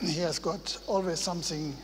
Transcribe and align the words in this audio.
He 0.00 0.20
has 0.20 0.38
got 0.38 0.78
always 0.86 1.18
something 1.18 1.74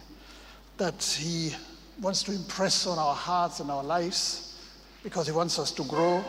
that 0.76 1.02
He 1.02 1.54
wants 2.00 2.22
to 2.24 2.32
impress 2.32 2.86
on 2.86 2.98
our 2.98 3.14
hearts 3.14 3.60
and 3.60 3.70
our 3.70 3.82
lives 3.82 4.60
because 5.02 5.26
He 5.26 5.32
wants 5.32 5.58
us 5.58 5.72
to 5.72 5.84
grow, 5.84 6.24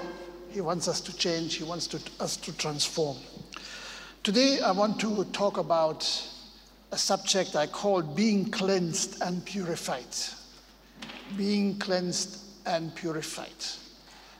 He 0.50 0.62
wants 0.62 0.88
us 0.88 1.00
to 1.02 1.16
change, 1.16 1.56
He 1.56 1.63
wants 1.63 1.86
to, 1.88 2.00
us 2.20 2.38
to 2.38 2.58
transform. 2.58 3.18
Today, 4.24 4.60
I 4.62 4.71
want 4.71 5.00
to 5.02 5.24
talk 5.26 5.58
about 5.58 6.04
a 6.92 6.98
subject 6.98 7.56
I 7.56 7.67
call 7.67 8.02
being 8.02 8.49
cleansed 8.49 9.22
and 9.22 9.46
purified. 9.46 10.15
Being 11.38 11.78
cleansed 11.78 12.40
and 12.65 12.96
purified. 12.96 13.54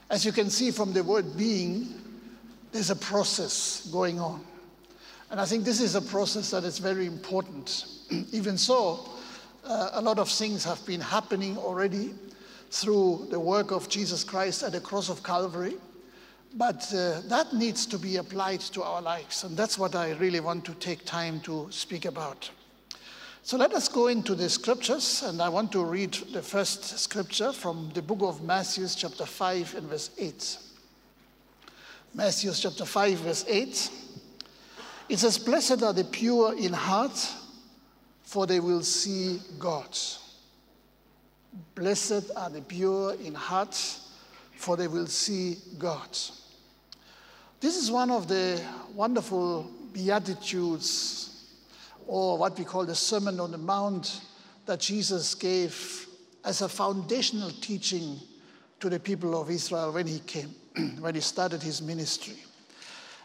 As 0.09 0.25
you 0.25 0.32
can 0.32 0.50
see 0.50 0.71
from 0.71 0.93
the 0.93 1.04
word 1.04 1.38
being, 1.38 1.93
there's 2.71 2.89
a 2.89 2.96
process 2.96 3.88
going 3.91 4.20
on. 4.20 4.43
And 5.36 5.41
I 5.41 5.45
think 5.45 5.65
this 5.65 5.81
is 5.81 5.95
a 5.95 6.02
process 6.02 6.52
that 6.52 6.63
is 6.63 6.79
very 6.79 7.05
important. 7.05 7.88
Even 8.31 8.57
so, 8.57 9.05
uh, 9.66 9.89
a 9.91 10.02
lot 10.02 10.17
of 10.17 10.30
things 10.30 10.63
have 10.63 10.85
been 10.85 11.02
happening 11.02 11.57
already 11.57 12.13
through 12.71 13.27
the 13.30 13.38
work 13.38 13.71
of 13.71 13.90
Jesus 13.90 14.23
Christ 14.23 14.63
at 14.63 14.71
the 14.71 14.79
cross 14.79 15.09
of 15.09 15.23
Calvary. 15.23 15.76
But 16.53 16.90
uh, 16.93 17.20
that 17.26 17.52
needs 17.52 17.85
to 17.88 17.98
be 17.98 18.16
applied 18.16 18.62
to 18.62 18.84
our 18.84 19.02
lives. 19.02 19.43
And 19.43 19.57
that's 19.57 19.77
what 19.77 19.93
I 19.93 20.12
really 20.12 20.40
want 20.40 20.63
to 20.67 20.73
take 20.76 21.03
time 21.03 21.41
to 21.41 21.67
speak 21.70 22.05
about. 22.05 22.49
So 23.43 23.57
let 23.57 23.73
us 23.73 23.90
go 23.90 24.07
into 24.07 24.35
the 24.35 24.48
scriptures. 24.48 25.21
And 25.21 25.41
I 25.41 25.49
want 25.49 25.70
to 25.73 25.84
read 25.84 26.13
the 26.31 26.41
first 26.41 26.98
scripture 26.98 27.52
from 27.52 27.91
the 27.93 28.02
book 28.02 28.20
of 28.21 28.41
Matthew, 28.41 28.88
chapter 28.88 29.26
5, 29.26 29.76
and 29.76 29.90
verse 29.90 30.12
8. 30.17 30.57
Matthew 32.13 32.54
chapter 32.54 32.85
5, 32.85 33.17
verse 33.17 33.43
8. 33.49 33.91
It 35.08 35.20
says, 35.20 35.38
Blessed 35.38 35.84
are 35.84 35.94
the 35.94 36.04
pure 36.04 36.55
in 36.58 36.73
heart, 36.73 37.18
for 38.23 38.48
they 38.48 38.59
will 38.59 38.82
see 38.82 39.40
God. 39.59 39.98
Blessed 41.76 42.32
are 42.35 42.49
the 42.49 42.62
pure 42.62 43.13
in 43.13 43.34
heart, 43.35 43.76
for 44.55 44.76
they 44.76 44.88
will 44.88 45.07
see 45.07 45.57
God. 45.77 46.10
This 47.60 47.77
is 47.77 47.91
one 47.91 48.12
of 48.12 48.27
the 48.27 48.62
wonderful 48.94 49.71
Beatitudes, 49.94 51.51
or 52.07 52.38
what 52.38 52.57
we 52.57 52.66
call 52.66 52.85
the 52.85 52.96
Sermon 52.96 53.40
on 53.40 53.51
the 53.51 53.57
Mount, 53.57 54.22
that 54.66 54.79
Jesus 54.79 55.35
gave 55.35 56.07
as 56.44 56.62
a 56.62 56.70
foundational 56.70 57.51
teaching 57.62 58.20
to 58.79 58.90
the 58.90 58.99
people 58.99 59.40
of 59.40 59.49
Israel 59.49 59.91
when 59.91 60.07
he 60.07 60.20
came, 60.20 60.54
when 60.99 61.16
he 61.16 61.22
started 61.22 61.62
his 61.62 61.82
ministry. 61.82 62.35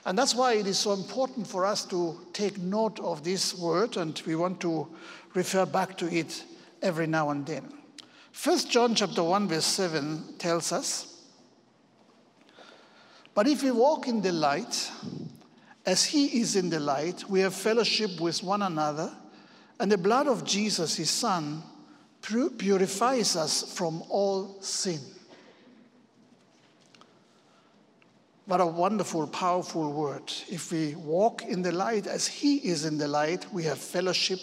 And 0.06 0.16
that's 0.16 0.34
why 0.34 0.54
it 0.54 0.66
is 0.66 0.78
so 0.78 0.92
important 0.92 1.46
for 1.46 1.66
us 1.66 1.84
to 1.86 2.18
take 2.32 2.58
note 2.58 2.98
of 3.00 3.22
this 3.22 3.54
word, 3.58 3.96
and 3.96 4.20
we 4.26 4.34
want 4.34 4.60
to 4.60 4.88
refer 5.34 5.66
back 5.66 5.96
to 5.98 6.06
it 6.06 6.44
every 6.82 7.06
now 7.06 7.30
and 7.30 7.44
then. 7.44 7.72
First 8.32 8.70
John 8.70 8.94
chapter 8.94 9.22
1, 9.22 9.48
verse 9.48 9.66
7 9.66 10.36
tells 10.38 10.72
us, 10.72 11.22
But 13.34 13.46
if 13.46 13.62
we 13.62 13.70
walk 13.70 14.08
in 14.08 14.22
the 14.22 14.32
light, 14.32 14.90
as 15.84 16.04
he 16.04 16.40
is 16.40 16.56
in 16.56 16.70
the 16.70 16.80
light, 16.80 17.28
we 17.28 17.40
have 17.40 17.54
fellowship 17.54 18.20
with 18.20 18.42
one 18.42 18.62
another, 18.62 19.12
and 19.78 19.92
the 19.92 19.98
blood 19.98 20.28
of 20.28 20.44
Jesus, 20.44 20.96
his 20.96 21.10
son, 21.10 21.62
purifies 22.22 23.36
us 23.36 23.74
from 23.74 24.02
all 24.08 24.60
sin. 24.62 25.00
What 28.50 28.60
a 28.60 28.66
wonderful, 28.66 29.28
powerful 29.28 29.92
word. 29.92 30.24
If 30.48 30.72
we 30.72 30.96
walk 30.96 31.42
in 31.42 31.62
the 31.62 31.70
light 31.70 32.08
as 32.08 32.26
He 32.26 32.56
is 32.56 32.84
in 32.84 32.98
the 32.98 33.06
light, 33.06 33.46
we 33.52 33.62
have 33.62 33.78
fellowship 33.78 34.40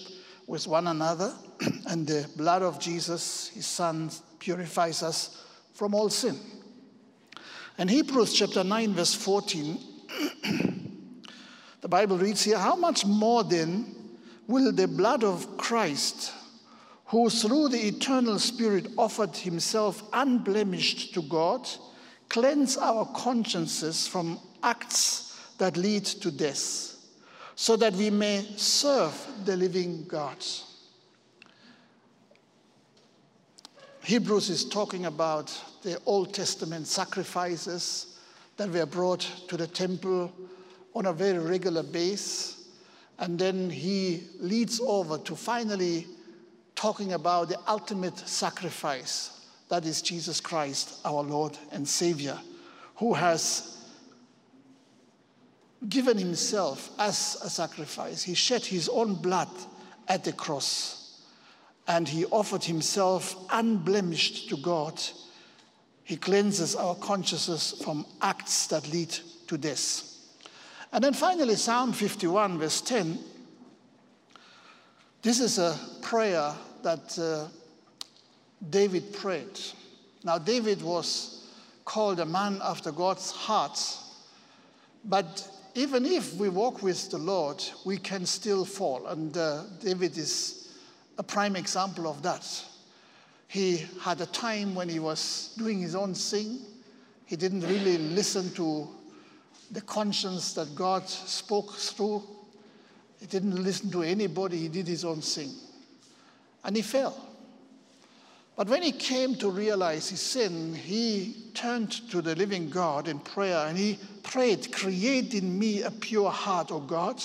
with 0.48 0.66
one 0.66 0.88
another, 0.88 1.34
and 1.88 2.08
the 2.08 2.26
blood 2.38 2.62
of 2.62 2.80
Jesus, 2.80 3.50
His 3.50 3.66
Son, 3.66 4.10
purifies 4.40 5.04
us 5.04 5.44
from 5.74 5.94
all 5.94 6.08
sin. 6.08 6.40
And 7.78 7.90
Hebrews 7.90 8.32
chapter 8.32 8.64
9, 8.64 8.94
verse 8.94 9.14
14, 9.14 9.78
the 11.82 11.90
Bible 11.90 12.18
reads 12.18 12.46
here 12.46 12.60
How 12.60 12.78
much 12.78 13.06
more 13.06 13.44
then 13.44 13.94
will 14.48 14.72
the 14.72 14.88
blood 14.88 15.26
of 15.26 15.58
Christ, 15.58 16.32
who 17.08 17.30
through 17.30 17.68
the 17.68 17.86
eternal 17.86 18.40
Spirit 18.40 18.88
offered 18.98 19.36
Himself 19.36 20.02
unblemished 20.14 21.14
to 21.16 21.22
God, 21.24 21.68
cleanse 22.30 22.78
our 22.78 23.06
consciences 23.14 24.08
from 24.08 24.40
acts 24.64 25.40
that 25.58 25.78
lead 25.78 26.06
to 26.06 26.32
death, 26.32 26.96
so 27.56 27.76
that 27.76 27.94
we 27.94 28.10
may 28.10 28.46
serve 28.56 29.14
the 29.46 29.56
living 29.56 30.06
God. 30.08 30.38
Hebrews 34.04 34.50
is 34.50 34.64
talking 34.64 35.06
about 35.06 35.54
the 35.84 36.00
Old 36.06 36.34
Testament 36.34 36.88
sacrifices 36.88 38.18
that 38.56 38.70
were 38.70 38.86
brought 38.86 39.20
to 39.48 39.58
the 39.58 39.68
temple 39.68 40.32
on 40.96 41.08
a 41.08 41.14
very 41.14 41.40
regular 41.40 41.84
basis. 41.84 42.70
And 43.20 43.38
then 43.38 43.70
he 43.70 44.24
leads 44.40 44.80
over 44.80 45.18
to 45.18 45.36
finally 45.36 46.08
talking 46.76 47.14
about 47.14 47.50
the 47.50 47.60
ultimate 47.68 48.18
sacrifice 48.18 49.37
that 49.70 49.86
is 49.86 50.02
Jesus 50.02 50.40
Christ, 50.40 51.00
our 51.04 51.24
Lord 51.24 51.58
and 51.72 51.88
Savior, 51.88 52.38
who 52.96 53.14
has 53.14 53.78
given 55.88 56.18
himself 56.18 56.90
as 57.00 57.38
a 57.44 57.50
sacrifice. 57.50 58.24
He 58.24 58.34
shed 58.34 58.66
his 58.66 58.90
own 58.90 59.16
blood 59.16 59.50
at 60.08 60.24
the 60.24 60.34
cross 60.34 60.98
and 61.88 62.08
he 62.08 62.26
offered 62.26 62.64
himself 62.64 63.36
unblemished 63.52 64.50
to 64.50 64.58
God. 64.58 65.02
He 66.04 66.18
cleanses 66.18 66.76
our 66.76 66.96
consciousness 66.96 67.82
from 67.84 68.06
acts 68.22 68.68
that 68.68 68.90
lead 68.92 69.16
to 69.48 69.58
death. 69.58 70.04
And 70.92 71.04
then 71.04 71.14
finally, 71.14 71.56
Psalm 71.56 71.94
51, 71.94 72.60
verse 72.60 72.82
10. 72.82 73.20
This 75.22 75.40
is 75.40 75.60
a 75.60 75.78
prayer 76.02 76.54
that 76.84 77.20
uh, 77.20 77.48
David 78.70 79.14
prayed. 79.14 79.60
Now, 80.24 80.38
David 80.38 80.82
was 80.82 81.48
called 81.86 82.20
a 82.20 82.26
man 82.26 82.60
after 82.64 82.92
God's 82.92 83.32
heart, 83.32 83.80
but 85.06 85.48
even 85.76 86.06
if 86.06 86.34
we 86.36 86.50
walk 86.50 86.82
with 86.82 87.10
the 87.12 87.18
Lord, 87.20 87.64
we 87.86 87.98
can 87.98 88.26
still 88.26 88.66
fall. 88.66 89.08
And 89.08 89.38
uh, 89.38 89.64
David 89.80 90.18
is 90.18 90.76
a 91.18 91.24
prime 91.24 91.56
example 91.56 92.08
of 92.08 92.24
that. 92.24 92.64
He 93.48 93.86
had 94.02 94.20
a 94.20 94.26
time 94.26 94.76
when 94.76 94.90
he 94.90 95.00
was 95.00 95.54
doing 95.58 95.80
his 95.80 95.96
own 95.96 96.14
thing. 96.14 96.60
He 97.26 97.36
didn't 97.36 97.62
really 97.62 97.98
listen 97.98 98.52
to 98.56 98.88
the 99.72 99.82
conscience 99.82 100.54
that 100.54 100.74
God 100.76 101.08
spoke 101.08 101.74
through. 101.74 102.24
He 103.20 103.28
didn't 103.28 103.64
listen 103.64 103.92
to 103.92 104.02
anybody. 104.02 104.58
He 104.58 104.68
did 104.68 104.88
his 104.88 105.06
own 105.06 105.22
thing. 105.22 105.52
And 106.64 106.76
he 106.76 106.82
fell. 106.82 107.24
But 108.58 108.70
when 108.70 108.82
he 108.82 108.92
came 108.92 109.36
to 109.36 109.52
realize 109.52 110.10
his 110.10 110.20
sin, 110.20 110.74
he 110.74 111.36
turned 111.54 111.92
to 112.10 112.24
the 112.24 112.36
living 112.36 112.72
God 112.72 113.08
in 113.08 113.20
prayer 113.20 113.68
and 113.68 113.78
he 113.78 114.00
prayed, 114.24 114.74
Create 114.74 115.36
in 115.36 115.58
me 115.60 115.84
a 115.84 115.92
pure 115.92 116.32
heart, 116.32 116.72
O 116.72 116.80
God, 116.80 117.24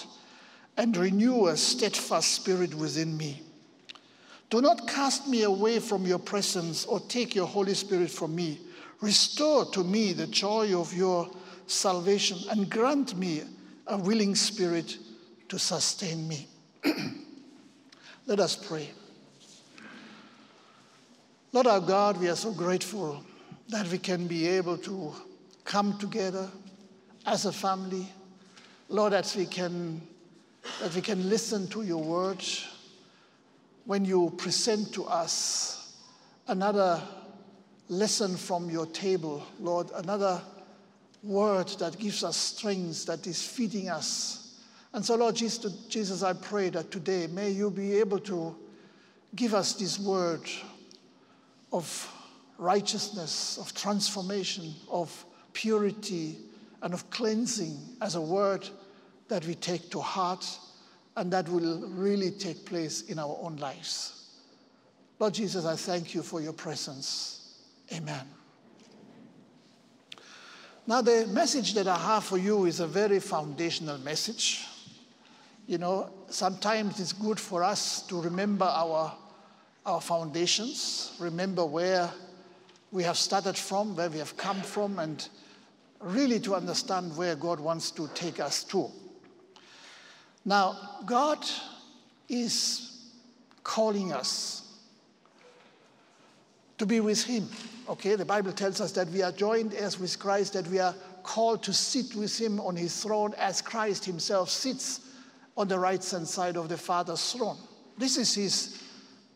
and 0.77 0.95
renew 0.95 1.47
a 1.47 1.57
steadfast 1.57 2.33
spirit 2.33 2.75
within 2.75 3.17
me. 3.17 3.41
Do 4.51 4.61
not 4.61 4.87
cast 4.87 5.27
me 5.27 5.45
away 5.45 5.79
from 5.79 6.05
your 6.05 6.19
presence 6.19 6.85
or 6.85 7.01
take 7.01 7.35
your 7.35 7.47
Holy 7.47 7.73
Spirit 7.73 8.11
from 8.11 8.37
me. 8.37 8.61
Restore 9.01 9.65
to 9.73 9.83
me 9.83 10.13
the 10.13 10.27
joy 10.27 10.79
of 10.79 10.93
your 10.93 11.31
salvation 11.67 12.39
and 12.51 12.69
grant 12.69 13.17
me 13.17 13.43
a 13.87 13.97
willing 13.97 14.35
spirit 14.35 14.99
to 15.49 15.59
sustain 15.59 16.29
me. 16.29 16.47
Let 18.27 18.39
us 18.39 18.55
pray. 18.55 18.91
Lord 21.55 21.67
our 21.67 21.81
God, 21.81 22.19
we 22.19 22.31
are 22.31 22.35
so 22.35 22.51
grateful 22.51 23.23
that 23.69 23.87
we 23.89 23.99
can 23.99 24.27
be 24.27 24.49
able 24.49 24.79
to 24.79 25.13
come 25.65 25.99
together 25.99 26.49
as 27.27 27.45
a 27.45 27.53
family. 27.53 28.09
Lord, 28.89 29.13
that 29.13 29.35
we 29.37 29.45
can, 29.45 30.01
that 30.81 30.95
we 30.95 31.03
can 31.03 31.29
listen 31.29 31.69
to 31.69 31.83
your 31.83 32.03
word 32.03 32.43
when 33.85 34.07
you 34.07 34.33
present 34.39 34.95
to 34.95 35.05
us 35.05 35.95
another 36.49 37.03
lesson 37.91 38.35
from 38.35 38.71
your 38.71 38.87
table, 38.87 39.47
Lord, 39.61 39.91
another 39.95 40.41
word 41.23 41.69
that 41.81 41.99
gives 41.99 42.25
us 42.25 42.39
strength, 42.39 43.05
that 43.05 43.27
is 43.27 43.47
feeding 43.47 43.91
us. 43.91 44.59
And 44.95 45.05
so, 45.05 45.17
Lord 45.17 45.37
Jesus, 45.37 46.23
I 46.23 46.33
pray 46.33 46.71
that 46.71 46.91
today 46.91 47.27
may 47.27 47.51
you 47.51 47.71
be 47.71 47.99
able 47.99 48.21
to 48.21 48.57
give 49.35 49.53
us 49.53 49.75
this 49.75 49.99
word 49.99 50.49
of 51.73 52.13
righteousness, 52.59 53.59
of 53.59 53.75
transformation, 53.75 54.75
of 54.91 55.25
purity, 55.53 56.37
and 56.83 56.95
of 56.95 57.09
cleansing 57.11 57.79
as 58.01 58.15
a 58.15 58.21
word 58.21 58.69
that 59.29 59.47
we 59.47 59.55
take 59.55 59.91
to 59.91 60.01
heart 60.01 60.47
and 61.17 61.33
that 61.33 61.49
will 61.49 61.87
really 61.89 62.31
take 62.31 62.65
place 62.65 63.03
in 63.03 63.19
our 63.19 63.39
own 63.41 63.57
lives. 63.57 64.31
Lord 65.19 65.35
Jesus, 65.35 65.65
I 65.65 65.77
thank 65.77 66.15
you 66.15 66.23
for 66.23 66.41
your 66.41 66.53
presence. 66.53 67.59
Amen. 67.93 68.27
Now, 70.87 71.01
the 71.01 71.29
message 71.29 71.75
that 71.75 71.87
I 71.87 71.97
have 71.97 72.25
for 72.25 72.39
you 72.39 72.65
is 72.65 72.81
a 72.81 72.87
very 72.87 73.21
foundational 73.21 73.99
message. 73.99 74.67
You 75.67 75.79
know, 75.79 76.11
sometimes 76.29 76.99
it's 76.99 77.13
good 77.13 77.39
for 77.39 77.63
us 77.63 78.03
to 78.09 78.21
remember 78.21 78.65
our, 78.65 79.15
our 79.85 80.01
foundations, 80.01 81.17
remember 81.19 81.65
where 81.65 82.11
we 82.93 83.03
have 83.03 83.17
started 83.17 83.57
from, 83.57 83.97
where 83.97 84.11
we 84.11 84.19
have 84.19 84.37
come 84.37 84.61
from, 84.61 84.99
and 84.99 85.29
really 86.01 86.39
to 86.41 86.55
understand 86.55 87.17
where 87.17 87.35
God 87.35 87.59
wants 87.59 87.91
to 87.93 88.09
take 88.15 88.39
us 88.39 88.65
to. 88.65 88.91
Now, 90.45 90.99
God 91.07 91.45
is 92.29 93.09
calling 93.63 94.13
us 94.13 94.63
to 96.79 96.87
be 96.87 97.01
with 97.01 97.25
Him. 97.25 97.49
Okay, 97.89 98.17
the 98.17 98.25
Bible 98.25 98.53
tells 98.53 98.81
us 98.81 98.93
that 98.93 99.09
we 99.09 99.23
are 99.23 99.33
joined 99.33 99.75
as 99.75 99.99
with 99.99 100.19
Christ, 100.19 100.53
that 100.55 100.67
we 100.69 100.79
are 100.79 100.95
called 101.23 101.63
to 101.63 101.73
sit 101.73 102.15
with 102.15 102.37
Him 102.39 102.61
on 102.61 102.77
His 102.77 103.03
throne 103.03 103.35
as 103.39 103.63
Christ 103.63 104.05
Himself 104.05 104.51
sits 104.51 105.01
on 105.57 105.69
the 105.69 105.79
right 105.79 106.05
hand 106.05 106.27
side 106.27 106.57
of 106.57 106.69
the 106.69 106.77
Father's 106.77 107.33
throne. 107.33 107.59
This 107.99 108.17
is 108.17 108.35
His 108.35 108.83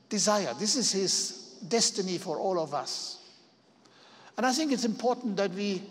desire, 0.09 0.55
this 0.59 0.77
is 0.77 0.93
His 0.93 1.59
destiny 1.69 2.19
for 2.19 2.39
all 2.39 2.61
of 2.61 2.75
us. 2.75 3.19
And 4.37 4.45
I 4.45 4.53
think 4.53 4.73
it's 4.73 4.85
important 4.85 5.37
that 5.37 5.53
we 5.53 5.83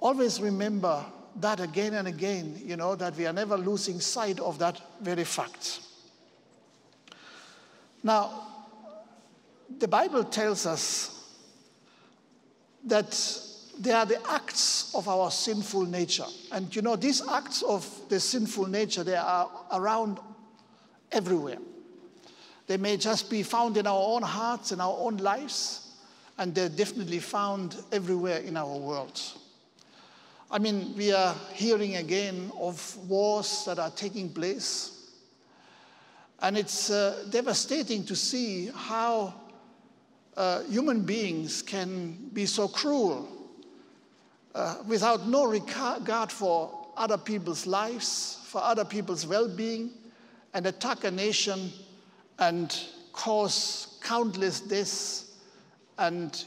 always 0.00 0.40
remember 0.40 1.04
that 1.36 1.60
again 1.60 1.94
and 1.94 2.08
again, 2.08 2.60
you 2.64 2.76
know, 2.76 2.94
that 2.94 3.16
we 3.16 3.26
are 3.26 3.32
never 3.32 3.56
losing 3.56 4.00
sight 4.00 4.40
of 4.40 4.58
that 4.58 4.80
very 5.00 5.24
fact. 5.24 5.80
Now, 8.02 8.48
the 9.78 9.88
Bible 9.88 10.24
tells 10.24 10.66
us 10.66 11.08
that 12.84 13.38
they 13.78 13.92
are 13.92 14.04
the 14.04 14.20
acts 14.30 14.94
of 14.94 15.08
our 15.08 15.30
sinful 15.30 15.86
nature. 15.86 16.26
And 16.50 16.74
you 16.74 16.82
know, 16.82 16.96
these 16.96 17.26
acts 17.26 17.62
of 17.62 17.88
the 18.08 18.20
sinful 18.20 18.66
nature, 18.66 19.04
they 19.04 19.16
are 19.16 19.48
around 19.72 20.18
everywhere. 21.10 21.58
They 22.66 22.76
may 22.76 22.96
just 22.96 23.28
be 23.28 23.42
found 23.42 23.76
in 23.76 23.86
our 23.86 24.02
own 24.02 24.22
hearts, 24.22 24.72
in 24.72 24.80
our 24.80 24.96
own 24.98 25.16
lives, 25.18 25.90
and 26.38 26.54
they're 26.54 26.68
definitely 26.68 27.18
found 27.18 27.76
everywhere 27.90 28.38
in 28.38 28.56
our 28.56 28.76
world. 28.76 29.20
I 30.50 30.58
mean, 30.58 30.94
we 30.96 31.12
are 31.12 31.34
hearing 31.54 31.96
again 31.96 32.52
of 32.60 32.96
wars 33.08 33.64
that 33.66 33.78
are 33.78 33.90
taking 33.90 34.28
place. 34.28 35.10
And 36.40 36.58
it's 36.58 36.90
uh, 36.90 37.24
devastating 37.30 38.04
to 38.04 38.16
see 38.16 38.70
how 38.74 39.34
uh, 40.36 40.62
human 40.64 41.02
beings 41.02 41.62
can 41.62 42.28
be 42.32 42.46
so 42.46 42.68
cruel 42.68 43.28
uh, 44.54 44.76
without 44.86 45.26
no 45.26 45.46
regard 45.46 46.30
for 46.30 46.86
other 46.96 47.16
people's 47.18 47.66
lives, 47.66 48.38
for 48.44 48.62
other 48.62 48.84
people's 48.84 49.26
well 49.26 49.48
being, 49.48 49.90
and 50.52 50.66
attack 50.66 51.04
a 51.04 51.10
nation 51.10 51.72
and 52.42 52.76
cause 53.12 53.98
countless 54.02 54.60
deaths 54.60 55.36
and 55.98 56.44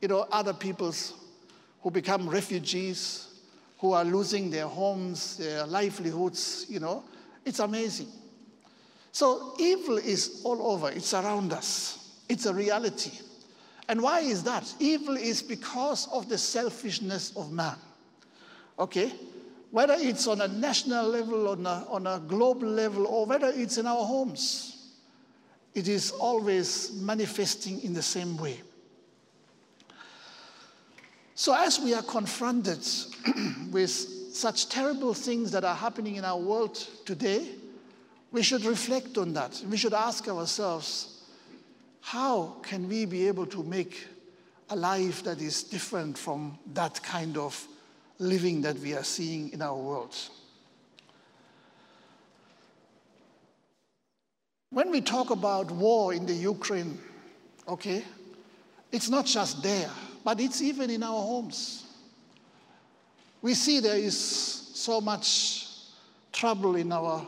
you 0.00 0.08
know, 0.08 0.26
other 0.32 0.52
people's 0.52 1.14
who 1.80 1.90
become 1.92 2.28
refugees, 2.28 3.40
who 3.78 3.92
are 3.92 4.04
losing 4.04 4.50
their 4.50 4.66
homes, 4.66 5.36
their 5.36 5.64
livelihoods, 5.66 6.66
you 6.68 6.80
know. 6.80 7.04
It's 7.44 7.60
amazing. 7.60 8.08
So 9.12 9.54
evil 9.60 9.98
is 9.98 10.42
all 10.44 10.60
over, 10.72 10.90
it's 10.90 11.14
around 11.14 11.52
us, 11.52 12.18
it's 12.28 12.46
a 12.46 12.52
reality. 12.52 13.12
And 13.88 14.02
why 14.02 14.20
is 14.20 14.42
that? 14.42 14.74
Evil 14.80 15.16
is 15.16 15.40
because 15.40 16.08
of 16.08 16.28
the 16.28 16.36
selfishness 16.36 17.32
of 17.36 17.52
man. 17.52 17.76
Okay? 18.76 19.12
Whether 19.70 19.94
it's 19.98 20.26
on 20.26 20.40
a 20.40 20.48
national 20.48 21.06
level, 21.08 21.48
on 21.50 21.64
a, 21.64 21.86
on 21.88 22.06
a 22.08 22.18
global 22.26 22.66
level, 22.66 23.06
or 23.06 23.26
whether 23.26 23.52
it's 23.54 23.78
in 23.78 23.86
our 23.86 24.04
homes, 24.04 24.75
it 25.76 25.88
is 25.88 26.10
always 26.10 26.90
manifesting 26.94 27.82
in 27.82 27.92
the 27.92 28.02
same 28.02 28.38
way. 28.38 28.58
So, 31.34 31.54
as 31.54 31.78
we 31.78 31.92
are 31.92 32.02
confronted 32.02 32.82
with 33.70 33.90
such 33.90 34.70
terrible 34.70 35.12
things 35.12 35.50
that 35.50 35.64
are 35.64 35.74
happening 35.74 36.16
in 36.16 36.24
our 36.24 36.38
world 36.38 36.76
today, 37.04 37.46
we 38.32 38.42
should 38.42 38.64
reflect 38.64 39.18
on 39.18 39.34
that. 39.34 39.62
We 39.68 39.76
should 39.76 39.92
ask 39.92 40.26
ourselves, 40.28 41.20
how 42.00 42.56
can 42.62 42.88
we 42.88 43.04
be 43.04 43.28
able 43.28 43.46
to 43.46 43.62
make 43.62 44.06
a 44.70 44.76
life 44.76 45.24
that 45.24 45.42
is 45.42 45.62
different 45.62 46.16
from 46.16 46.58
that 46.72 47.02
kind 47.02 47.36
of 47.36 47.68
living 48.18 48.62
that 48.62 48.78
we 48.78 48.94
are 48.94 49.04
seeing 49.04 49.52
in 49.52 49.60
our 49.60 49.76
world? 49.76 50.16
When 54.70 54.90
we 54.90 55.00
talk 55.00 55.30
about 55.30 55.70
war 55.70 56.12
in 56.12 56.26
the 56.26 56.34
Ukraine, 56.34 56.98
okay, 57.68 58.04
it's 58.92 59.08
not 59.08 59.26
just 59.26 59.62
there 59.62 59.90
but 60.26 60.40
it's 60.40 60.60
even 60.60 60.90
in 60.90 61.04
our 61.04 61.22
homes. 61.22 61.84
We 63.42 63.54
see 63.54 63.78
there 63.78 63.96
is 63.96 64.18
so 64.18 65.00
much 65.00 65.68
trouble 66.32 66.74
in 66.74 66.90
our 66.90 67.24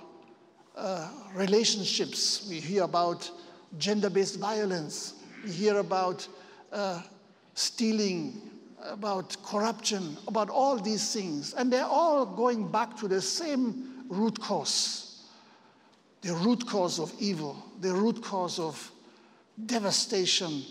uh, 0.74 1.08
relationships. 1.32 2.44
We 2.50 2.58
hear 2.58 2.82
about 2.82 3.30
gender 3.78 4.10
based 4.10 4.40
violence, 4.40 5.14
we 5.44 5.52
hear 5.52 5.78
about 5.78 6.26
uh, 6.72 7.02
stealing, 7.54 8.50
about 8.82 9.36
corruption, 9.44 10.16
about 10.26 10.50
all 10.50 10.76
these 10.76 11.14
things. 11.14 11.54
And 11.54 11.72
they're 11.72 11.84
all 11.84 12.26
going 12.26 12.66
back 12.66 12.96
to 12.96 13.06
the 13.06 13.22
same 13.22 14.06
root 14.08 14.40
cause 14.40 15.07
the 16.22 16.34
root 16.34 16.66
cause 16.66 16.98
of 16.98 17.12
evil, 17.18 17.56
the 17.80 17.92
root 17.92 18.22
cause 18.22 18.58
of 18.58 18.90
devastation 19.66 20.62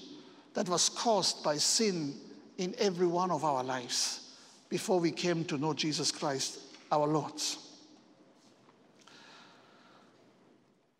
that 0.54 0.68
was 0.70 0.90
caused 0.90 1.44
by 1.44 1.58
sin 1.58 2.16
in 2.58 2.74
every 2.80 3.08
one 3.08 3.32
of 3.32 3.44
our 3.44 3.64
lives 3.64 4.36
before 4.70 5.00
we 5.00 5.12
came 5.12 5.46
to 5.46 5.58
know 5.58 5.74
Jesus 5.74 6.12
Christ, 6.12 6.60
our 6.92 7.08
Lord. 7.08 7.34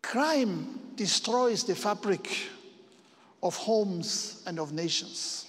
Crime 0.02 0.80
destroys 0.96 1.64
the 1.64 1.74
fabric 1.74 2.30
of 3.42 3.54
homes 3.56 4.42
and 4.46 4.58
of 4.58 4.72
nations. 4.72 5.46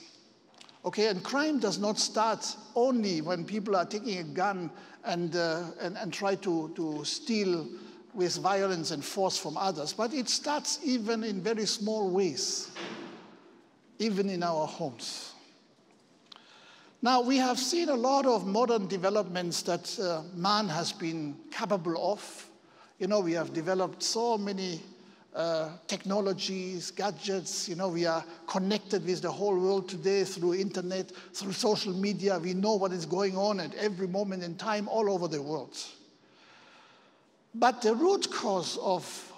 Okay, 0.85 1.07
and 1.07 1.23
crime 1.23 1.59
does 1.59 1.77
not 1.77 1.99
start 1.99 2.45
only 2.75 3.21
when 3.21 3.45
people 3.45 3.75
are 3.75 3.85
taking 3.85 4.19
a 4.19 4.23
gun 4.23 4.69
and, 5.05 5.35
uh, 5.35 5.65
and, 5.81 5.97
and 5.97 6.11
try 6.11 6.35
to, 6.35 6.71
to 6.75 7.03
steal 7.03 7.67
with 8.13 8.37
violence 8.37 8.91
and 8.91 9.03
force 9.03 9.37
from 9.37 9.57
others, 9.57 9.93
but 9.93 10.13
it 10.13 10.29
starts 10.29 10.79
even 10.83 11.23
in 11.23 11.41
very 11.41 11.65
small 11.65 12.09
ways 12.09 12.71
even 13.99 14.29
in 14.29 14.41
our 14.41 14.65
homes. 14.65 15.33
Now, 17.01 17.21
we 17.21 17.37
have 17.37 17.59
seen 17.59 17.89
a 17.89 17.95
lot 17.95 18.25
of 18.25 18.45
modern 18.47 18.87
developments 18.87 19.61
that 19.63 19.99
uh, 19.99 20.23
man 20.35 20.67
has 20.67 20.91
been 20.91 21.37
capable 21.51 22.11
of. 22.11 22.49
You 22.97 23.07
know, 23.07 23.19
we 23.19 23.33
have 23.33 23.53
developed 23.53 24.03
so 24.03 24.37
many 24.37 24.81
uh, 25.33 25.69
technologies, 25.87 26.91
gadgets. 26.91 27.69
You 27.69 27.75
know, 27.75 27.87
we 27.87 28.05
are 28.05 28.23
connected 28.47 29.05
with 29.05 29.21
the 29.21 29.31
whole 29.31 29.57
world 29.57 29.87
today 29.87 30.25
through 30.25 30.55
internet, 30.55 31.11
through 31.33 31.53
social 31.53 31.93
media. 31.93 32.37
We 32.37 32.53
know 32.53 32.75
what 32.75 32.91
is 32.91 33.05
going 33.05 33.37
on 33.37 33.61
at 33.61 33.73
every 33.75 34.07
moment 34.07 34.43
in 34.43 34.55
time 34.55 34.89
all 34.89 35.09
over 35.09 35.29
the 35.29 35.41
world. 35.41 35.77
But 37.53 37.81
the 37.81 37.95
root 37.95 38.31
cause 38.31 38.77
of 38.77 39.33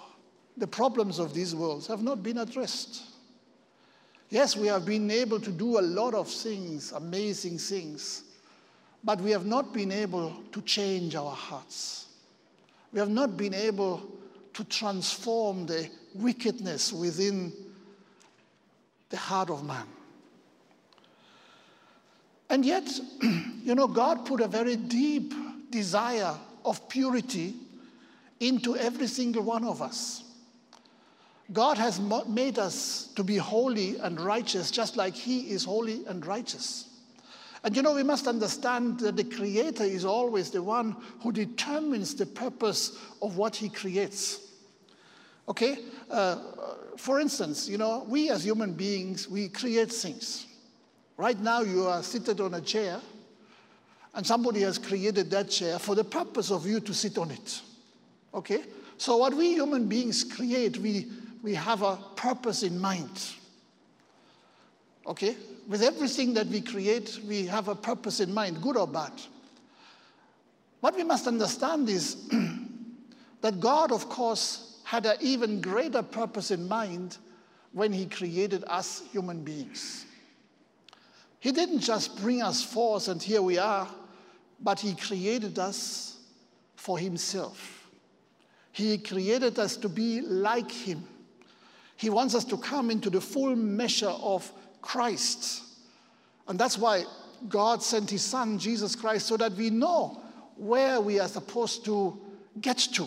the 0.56 0.66
problems 0.66 1.18
of 1.18 1.32
these 1.32 1.54
worlds 1.54 1.86
have 1.86 2.02
not 2.02 2.22
been 2.22 2.38
addressed. 2.38 3.02
Yes, 4.28 4.56
we 4.56 4.66
have 4.66 4.84
been 4.84 5.10
able 5.10 5.40
to 5.40 5.50
do 5.50 5.78
a 5.78 5.82
lot 5.82 6.14
of 6.14 6.28
things, 6.28 6.92
amazing 6.92 7.58
things, 7.58 8.24
but 9.04 9.20
we 9.20 9.30
have 9.30 9.46
not 9.46 9.72
been 9.72 9.92
able 9.92 10.34
to 10.52 10.62
change 10.62 11.14
our 11.14 11.32
hearts. 11.32 12.06
We 12.92 12.98
have 12.98 13.10
not 13.10 13.36
been 13.36 13.54
able 13.54 14.02
to 14.54 14.64
transform 14.64 15.66
the 15.66 15.88
wickedness 16.14 16.92
within 16.92 17.52
the 19.08 19.16
heart 19.16 19.50
of 19.50 19.64
man. 19.64 19.86
And 22.50 22.64
yet, 22.64 22.88
you 23.22 23.74
know, 23.74 23.86
God 23.86 24.26
put 24.26 24.42
a 24.42 24.48
very 24.48 24.76
deep 24.76 25.32
desire 25.70 26.34
of 26.64 26.86
purity 26.88 27.54
into 28.42 28.76
every 28.76 29.06
single 29.06 29.42
one 29.42 29.64
of 29.64 29.80
us. 29.80 30.24
God 31.52 31.78
has 31.78 32.00
made 32.00 32.58
us 32.58 33.12
to 33.14 33.22
be 33.22 33.36
holy 33.36 33.98
and 33.98 34.20
righteous 34.20 34.70
just 34.70 34.96
like 34.96 35.14
He 35.14 35.50
is 35.50 35.64
holy 35.64 36.04
and 36.06 36.24
righteous. 36.24 36.88
And 37.64 37.76
you 37.76 37.82
know, 37.82 37.94
we 37.94 38.02
must 38.02 38.26
understand 38.26 38.98
that 39.00 39.16
the 39.16 39.24
Creator 39.24 39.84
is 39.84 40.04
always 40.04 40.50
the 40.50 40.62
one 40.62 40.96
who 41.20 41.30
determines 41.30 42.14
the 42.14 42.26
purpose 42.26 42.98
of 43.20 43.36
what 43.36 43.54
He 43.54 43.68
creates. 43.68 44.40
Okay? 45.48 45.78
Uh, 46.10 46.38
for 46.96 47.20
instance, 47.20 47.68
you 47.68 47.78
know, 47.78 48.04
we 48.08 48.30
as 48.30 48.44
human 48.44 48.72
beings, 48.72 49.28
we 49.28 49.48
create 49.48 49.92
things. 49.92 50.46
Right 51.16 51.38
now, 51.38 51.60
you 51.60 51.86
are 51.86 52.02
seated 52.02 52.40
on 52.40 52.54
a 52.54 52.60
chair, 52.60 53.00
and 54.14 54.26
somebody 54.26 54.60
has 54.62 54.78
created 54.78 55.30
that 55.30 55.50
chair 55.50 55.78
for 55.78 55.94
the 55.94 56.04
purpose 56.04 56.50
of 56.50 56.66
you 56.66 56.80
to 56.80 56.94
sit 56.94 57.18
on 57.18 57.30
it. 57.30 57.60
Okay? 58.34 58.64
So, 58.96 59.16
what 59.16 59.34
we 59.34 59.54
human 59.54 59.88
beings 59.88 60.24
create, 60.24 60.78
we, 60.78 61.10
we 61.42 61.54
have 61.54 61.82
a 61.82 61.96
purpose 62.16 62.62
in 62.62 62.78
mind. 62.78 63.22
Okay? 65.06 65.36
With 65.68 65.82
everything 65.82 66.34
that 66.34 66.46
we 66.46 66.60
create, 66.60 67.18
we 67.26 67.46
have 67.46 67.68
a 67.68 67.74
purpose 67.74 68.20
in 68.20 68.32
mind, 68.32 68.62
good 68.62 68.76
or 68.76 68.86
bad. 68.86 69.12
What 70.80 70.96
we 70.96 71.04
must 71.04 71.26
understand 71.26 71.88
is 71.88 72.28
that 73.40 73.60
God, 73.60 73.92
of 73.92 74.08
course, 74.08 74.80
had 74.84 75.06
an 75.06 75.16
even 75.20 75.60
greater 75.60 76.02
purpose 76.02 76.50
in 76.50 76.68
mind 76.68 77.18
when 77.72 77.92
He 77.92 78.06
created 78.06 78.64
us 78.66 79.02
human 79.12 79.42
beings. 79.42 80.06
He 81.40 81.50
didn't 81.50 81.80
just 81.80 82.20
bring 82.20 82.42
us 82.42 82.62
forth 82.62 83.08
and 83.08 83.20
here 83.20 83.42
we 83.42 83.58
are, 83.58 83.88
but 84.60 84.78
He 84.78 84.94
created 84.94 85.58
us 85.58 86.18
for 86.76 86.98
Himself. 86.98 87.81
He 88.72 88.98
created 88.98 89.58
us 89.58 89.76
to 89.76 89.88
be 89.88 90.20
like 90.22 90.70
Him. 90.70 91.04
He 91.96 92.10
wants 92.10 92.34
us 92.34 92.44
to 92.46 92.56
come 92.56 92.90
into 92.90 93.10
the 93.10 93.20
full 93.20 93.54
measure 93.54 94.08
of 94.08 94.50
Christ. 94.80 95.62
And 96.48 96.58
that's 96.58 96.76
why 96.76 97.04
God 97.48 97.82
sent 97.82 98.10
his 98.10 98.22
son, 98.22 98.58
Jesus 98.58 98.96
Christ, 98.96 99.26
so 99.26 99.36
that 99.36 99.52
we 99.52 99.70
know 99.70 100.20
where 100.56 101.00
we 101.00 101.18
are 101.20 101.28
supposed 101.28 101.84
to 101.86 102.20
get 102.60 102.78
to. 102.78 103.06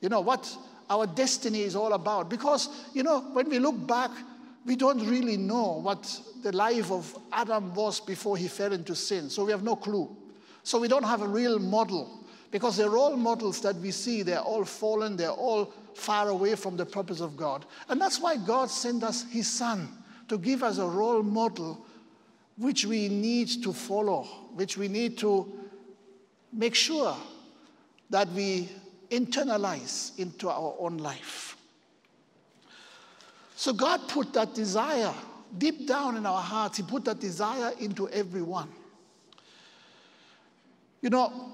You 0.00 0.08
know, 0.08 0.20
what 0.20 0.56
our 0.88 1.06
destiny 1.06 1.62
is 1.62 1.76
all 1.76 1.92
about. 1.92 2.28
Because, 2.28 2.68
you 2.94 3.02
know, 3.02 3.20
when 3.32 3.48
we 3.48 3.58
look 3.58 3.86
back, 3.86 4.10
we 4.66 4.76
don't 4.76 5.06
really 5.08 5.36
know 5.36 5.80
what 5.80 6.20
the 6.42 6.52
life 6.52 6.90
of 6.90 7.16
Adam 7.32 7.74
was 7.74 8.00
before 8.00 8.36
he 8.36 8.48
fell 8.48 8.72
into 8.72 8.94
sin. 8.94 9.30
So 9.30 9.44
we 9.44 9.52
have 9.52 9.62
no 9.62 9.76
clue. 9.76 10.14
So 10.62 10.78
we 10.78 10.88
don't 10.88 11.04
have 11.04 11.22
a 11.22 11.28
real 11.28 11.58
model. 11.58 12.19
Because 12.50 12.78
the 12.78 12.88
role 12.90 13.16
models 13.16 13.60
that 13.60 13.76
we 13.76 13.90
see, 13.90 14.22
they're 14.22 14.40
all 14.40 14.64
fallen, 14.64 15.16
they're 15.16 15.30
all 15.30 15.72
far 15.94 16.28
away 16.28 16.56
from 16.56 16.76
the 16.76 16.86
purpose 16.86 17.20
of 17.20 17.36
God. 17.36 17.64
And 17.88 18.00
that's 18.00 18.20
why 18.20 18.36
God 18.36 18.70
sent 18.70 19.04
us 19.04 19.24
his 19.30 19.48
son 19.48 19.88
to 20.28 20.38
give 20.38 20.62
us 20.62 20.78
a 20.78 20.86
role 20.86 21.22
model 21.22 21.86
which 22.56 22.84
we 22.84 23.08
need 23.08 23.48
to 23.62 23.72
follow, 23.72 24.24
which 24.54 24.76
we 24.76 24.88
need 24.88 25.16
to 25.18 25.50
make 26.52 26.74
sure 26.74 27.16
that 28.10 28.28
we 28.32 28.68
internalize 29.10 30.18
into 30.18 30.48
our 30.48 30.74
own 30.78 30.98
life. 30.98 31.56
So 33.56 33.72
God 33.72 34.08
put 34.08 34.32
that 34.34 34.54
desire 34.54 35.12
deep 35.56 35.86
down 35.86 36.16
in 36.16 36.26
our 36.26 36.40
hearts, 36.40 36.76
He 36.76 36.82
put 36.82 37.04
that 37.04 37.20
desire 37.20 37.72
into 37.80 38.08
everyone. 38.10 38.68
You 41.02 41.10
know, 41.10 41.52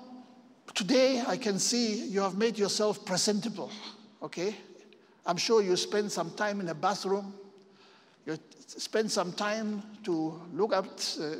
today 0.76 1.24
I 1.26 1.36
can 1.36 1.58
see 1.58 2.06
you 2.06 2.20
have 2.20 2.36
made 2.36 2.56
yourself 2.56 3.04
presentable, 3.04 3.72
okay? 4.22 4.54
I'm 5.24 5.36
sure 5.36 5.60
you 5.60 5.74
spend 5.76 6.12
some 6.12 6.30
time 6.30 6.60
in 6.60 6.68
a 6.68 6.74
bathroom 6.74 7.34
you 8.26 8.36
spend 8.66 9.10
some 9.10 9.32
time 9.32 9.82
to 10.02 10.40
look 10.52 10.72
at, 10.72 11.16
uh, 11.20 11.36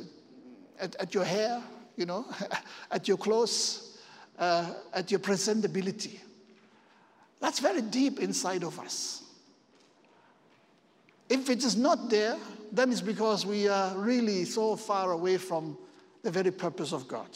at, 0.79 0.95
at, 0.95 1.13
your 1.13 1.25
hair, 1.25 1.61
you 1.97 2.05
know, 2.05 2.25
at 2.91 3.07
your 3.07 3.17
clothes, 3.17 3.99
uh, 4.39 4.71
at 4.93 5.11
your 5.11 5.19
presentability. 5.19 6.17
That's 7.41 7.59
very 7.59 7.81
deep 7.81 8.19
inside 8.19 8.63
of 8.63 8.79
us. 8.79 9.23
If 11.29 11.49
it 11.49 11.63
is 11.63 11.75
not 11.75 12.09
there, 12.09 12.37
then 12.71 12.89
it's 12.89 13.01
because 13.01 13.45
we 13.45 13.67
are 13.67 13.95
really 13.97 14.45
so 14.45 14.77
far 14.77 15.11
away 15.11 15.37
from 15.37 15.77
the 16.23 16.31
very 16.31 16.51
purpose 16.51 16.93
of 16.93 17.05
God. 17.07 17.27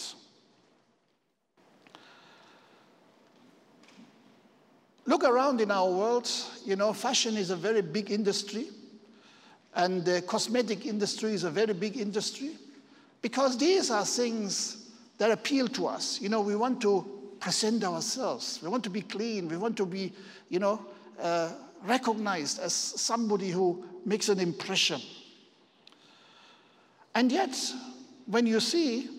Look 5.12 5.26
around 5.26 5.60
in 5.60 5.72
our 5.72 5.92
world, 5.92 6.32
you 6.64 6.78
know, 6.78 6.94
fashion 6.94 7.36
is 7.36 7.50
a 7.50 7.56
very 7.58 7.82
big 7.82 8.12
industry. 8.12 8.68
And 9.76 10.06
the 10.06 10.22
cosmetic 10.22 10.86
industry 10.86 11.34
is 11.34 11.44
a 11.44 11.50
very 11.50 11.74
big 11.74 11.98
industry 11.98 12.52
because 13.22 13.58
these 13.58 13.92
are 13.92 14.06
things 14.06 14.90
that 15.18 15.30
appeal 15.30 15.68
to 15.68 15.88
us. 15.88 16.22
You 16.22 16.30
know, 16.30 16.40
we 16.40 16.56
want 16.56 16.80
to 16.84 17.34
present 17.42 17.84
ourselves. 17.84 18.62
We 18.64 18.70
want 18.70 18.86
to 18.86 18.90
be 18.90 19.02
clean. 19.02 19.50
We 19.50 19.58
want 19.58 19.76
to 19.78 19.86
be, 19.86 20.14
you 20.48 20.60
know, 20.60 20.86
uh, 21.20 21.52
recognized 21.84 22.60
as 22.60 22.72
somebody 22.72 23.50
who 23.50 23.84
makes 24.06 24.30
an 24.30 24.40
impression. 24.40 25.02
And 27.14 27.30
yet, 27.34 27.54
when 28.28 28.48
you 28.48 28.62
see 28.62 29.10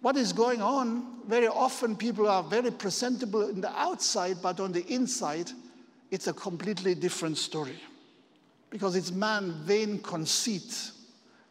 what 0.00 0.16
is 0.16 0.32
going 0.32 0.62
on, 0.62 1.20
very 1.26 1.46
often 1.46 1.94
people 1.94 2.28
are 2.28 2.42
very 2.42 2.70
presentable 2.70 3.48
in 3.48 3.60
the 3.60 3.70
outside, 3.78 4.38
but 4.42 4.58
on 4.58 4.72
the 4.72 4.86
inside, 4.92 5.50
it's 6.10 6.26
a 6.26 6.32
completely 6.32 6.94
different 6.94 7.36
story 7.36 7.78
because 8.70 8.96
it's 8.96 9.10
man 9.10 9.52
vain 9.64 9.98
conceit, 9.98 10.90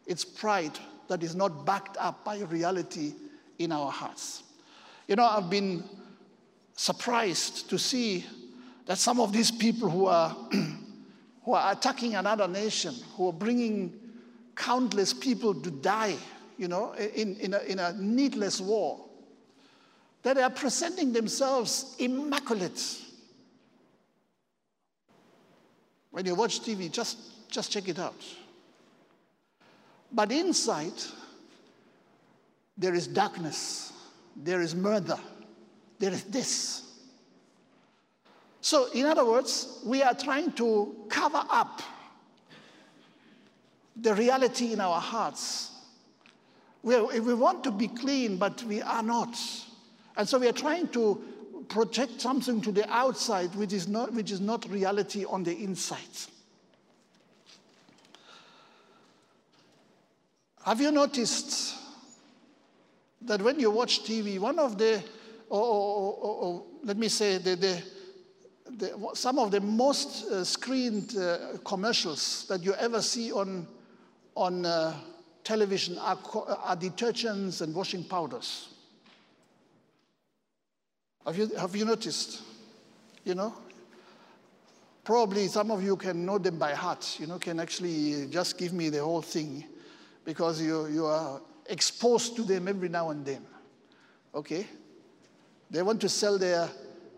it's 0.07 0.25
pride 0.25 0.77
that 1.09 1.21
is 1.21 1.35
not 1.35 1.65
backed 1.65 1.97
up 1.97 2.23
by 2.23 2.39
reality 2.39 3.13
in 3.59 3.71
our 3.71 3.91
hearts. 3.91 4.43
You 5.07 5.15
know, 5.15 5.25
I've 5.25 5.49
been 5.49 5.83
surprised 6.75 7.69
to 7.69 7.77
see 7.77 8.25
that 8.85 8.97
some 8.97 9.19
of 9.19 9.33
these 9.33 9.51
people 9.51 9.89
who 9.89 10.05
are, 10.05 10.29
who 11.43 11.53
are 11.53 11.71
attacking 11.71 12.15
another 12.15 12.47
nation, 12.47 12.95
who 13.15 13.29
are 13.29 13.33
bringing 13.33 13.93
countless 14.55 15.13
people 15.13 15.53
to 15.53 15.69
die, 15.69 16.15
you 16.59 16.67
know, 16.67 16.91
in, 16.93 17.37
in, 17.37 17.53
a, 17.53 17.59
in 17.59 17.79
a 17.79 17.93
needless 17.93 18.59
war, 18.59 18.99
that 20.23 20.35
they 20.35 20.43
are 20.43 20.49
presenting 20.49 21.13
themselves 21.13 21.95
immaculate 21.99 22.97
when 26.11 26.25
you 26.25 26.35
watch 26.35 26.59
TV, 26.59 26.91
just, 26.91 27.49
just 27.49 27.71
check 27.71 27.87
it 27.87 27.97
out. 27.97 28.21
But 30.11 30.33
inside, 30.33 30.91
there 32.77 32.93
is 32.93 33.07
darkness, 33.07 33.93
there 34.35 34.59
is 34.59 34.75
murder, 34.75 35.19
there 35.97 36.11
is 36.11 36.25
this. 36.25 36.83
So, 38.59 38.91
in 38.91 39.05
other 39.05 39.23
words, 39.23 39.79
we 39.85 40.03
are 40.03 40.13
trying 40.13 40.51
to 40.53 41.05
cover 41.07 41.41
up 41.49 41.81
the 43.95 44.13
reality 44.13 44.73
in 44.73 44.81
our 44.81 44.99
hearts. 44.99 45.71
We, 46.81 47.19
we 47.19 47.33
want 47.33 47.63
to 47.65 47.71
be 47.71 47.87
clean, 47.87 48.37
but 48.37 48.63
we 48.63 48.81
are 48.81 49.03
not. 49.03 49.37
And 50.15 50.27
so 50.27 50.37
we 50.39 50.47
are 50.47 50.53
trying 50.53 50.87
to 50.89 51.21
project 51.67 52.21
something 52.21 52.61
to 52.61 52.71
the 52.71 52.89
outside 52.91 53.53
which 53.55 53.73
is 53.73 53.87
not, 53.87 54.13
which 54.13 54.31
is 54.31 54.41
not 54.41 54.69
reality 54.69 55.25
on 55.25 55.43
the 55.43 55.55
inside. 55.63 55.99
Have 60.65 60.81
you 60.81 60.91
noticed 60.91 61.75
that 63.21 63.41
when 63.41 63.59
you 63.59 63.71
watch 63.71 64.03
TV, 64.03 64.39
one 64.39 64.59
of 64.59 64.77
the, 64.77 65.03
or, 65.49 65.61
or, 65.61 66.13
or, 66.13 66.35
or 66.35 66.63
let 66.83 66.97
me 66.97 67.07
say, 67.07 67.37
the, 67.37 67.55
the, 67.55 67.83
the, 68.77 69.09
some 69.13 69.39
of 69.39 69.51
the 69.51 69.61
most 69.61 70.29
uh, 70.29 70.43
screened 70.43 71.17
uh, 71.17 71.57
commercials 71.65 72.45
that 72.49 72.63
you 72.63 72.73
ever 72.75 73.01
see 73.01 73.31
on, 73.31 73.67
on 74.35 74.65
uh, 74.65 74.93
television 75.49 75.97
are, 75.97 76.17
are 76.63 76.77
detergents 76.77 77.61
and 77.61 77.73
washing 77.73 78.03
powders. 78.03 78.67
Have 81.25 81.37
you, 81.39 81.47
have 81.57 81.75
you 81.75 81.85
noticed? 81.85 82.43
You 83.23 83.33
know? 83.33 83.55
Probably 85.03 85.47
some 85.47 85.71
of 85.71 85.81
you 85.81 85.95
can 85.95 86.23
know 86.23 86.37
them 86.37 86.59
by 86.59 86.75
heart, 86.75 87.17
you 87.19 87.25
know, 87.25 87.39
can 87.39 87.59
actually 87.59 88.27
just 88.27 88.59
give 88.59 88.73
me 88.73 88.89
the 88.89 89.03
whole 89.03 89.23
thing 89.23 89.63
because 90.23 90.61
you, 90.61 90.85
you 90.85 91.07
are 91.07 91.41
exposed 91.65 92.35
to 92.35 92.43
them 92.43 92.67
every 92.67 92.89
now 92.89 93.09
and 93.09 93.25
then. 93.25 93.43
Okay? 94.35 94.67
They 95.71 95.81
want 95.81 95.99
to 96.01 96.09
sell 96.09 96.37
their, 96.37 96.69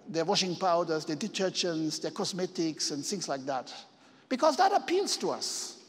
their 0.08 0.24
washing 0.24 0.56
powders, 0.56 1.04
their 1.04 1.18
detergents, 1.18 2.02
their 2.02 2.12
cosmetics, 2.12 2.92
and 2.92 3.06
things 3.06 3.28
like 3.28 3.46
that. 3.46 3.74
Because 4.30 4.56
that 4.56 4.72
appeals 4.72 5.18
to 5.18 5.32
us. 5.32 5.81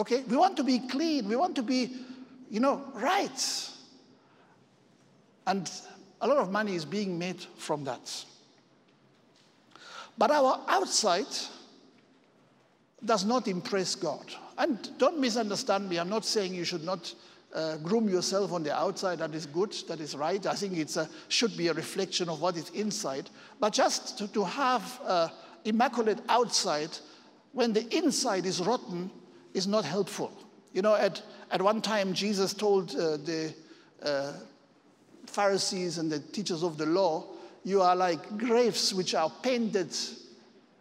Okay? 0.00 0.22
We 0.22 0.36
want 0.36 0.56
to 0.56 0.64
be 0.64 0.78
clean. 0.78 1.28
We 1.28 1.36
want 1.36 1.54
to 1.56 1.62
be, 1.62 1.94
you 2.50 2.58
know, 2.58 2.82
right. 2.94 3.70
And 5.46 5.70
a 6.22 6.26
lot 6.26 6.38
of 6.38 6.50
money 6.50 6.74
is 6.74 6.86
being 6.86 7.18
made 7.18 7.42
from 7.58 7.84
that. 7.84 8.24
But 10.16 10.30
our 10.30 10.58
outside 10.68 11.26
does 13.04 13.26
not 13.26 13.46
impress 13.46 13.94
God. 13.94 14.24
And 14.56 14.98
don't 14.98 15.18
misunderstand 15.18 15.88
me, 15.88 15.98
I'm 15.98 16.08
not 16.08 16.24
saying 16.24 16.54
you 16.54 16.64
should 16.64 16.84
not 16.84 17.14
uh, 17.54 17.76
groom 17.78 18.08
yourself 18.08 18.52
on 18.52 18.62
the 18.62 18.74
outside. 18.74 19.18
That 19.18 19.34
is 19.34 19.44
good. 19.44 19.74
That 19.86 20.00
is 20.00 20.14
right. 20.14 20.44
I 20.46 20.54
think 20.54 20.78
it 20.78 20.96
should 21.28 21.56
be 21.58 21.68
a 21.68 21.74
reflection 21.74 22.30
of 22.30 22.40
what 22.40 22.56
is 22.56 22.70
inside. 22.70 23.28
But 23.58 23.74
just 23.74 24.16
to, 24.18 24.28
to 24.28 24.44
have 24.44 25.00
uh, 25.04 25.28
immaculate 25.66 26.20
outside 26.30 26.90
when 27.52 27.74
the 27.74 27.86
inside 27.94 28.46
is 28.46 28.60
rotten 28.60 29.10
is 29.54 29.66
not 29.66 29.84
helpful. 29.84 30.32
You 30.72 30.82
know, 30.82 30.94
at, 30.94 31.22
at 31.50 31.60
one 31.60 31.80
time, 31.80 32.12
Jesus 32.14 32.54
told 32.54 32.94
uh, 32.94 33.16
the 33.16 33.54
uh, 34.02 34.32
Pharisees 35.26 35.98
and 35.98 36.10
the 36.10 36.18
teachers 36.18 36.62
of 36.62 36.76
the 36.76 36.86
law, 36.86 37.24
You 37.64 37.82
are 37.82 37.96
like 37.96 38.38
graves 38.38 38.94
which 38.94 39.14
are 39.14 39.30
painted 39.42 39.94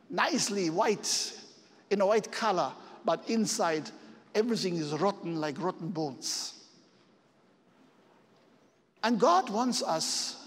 nicely 0.09 0.69
white, 0.69 1.33
in 1.89 2.01
a 2.01 2.05
white 2.05 2.31
color, 2.31 2.71
but 3.05 3.29
inside 3.29 3.89
everything 4.35 4.75
is 4.75 4.93
rotten 4.93 5.39
like 5.39 5.59
rotten 5.59 5.89
bones. 5.89 6.53
And 9.03 9.19
God 9.19 9.49
wants 9.49 9.81
us 9.81 10.37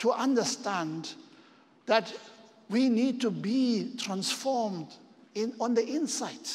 to 0.00 0.12
understand 0.12 1.14
that 1.86 2.12
we 2.68 2.88
need 2.88 3.20
to 3.20 3.30
be 3.30 3.92
transformed 3.98 4.88
in, 5.34 5.52
on 5.60 5.74
the 5.74 5.86
inside. 5.86 6.48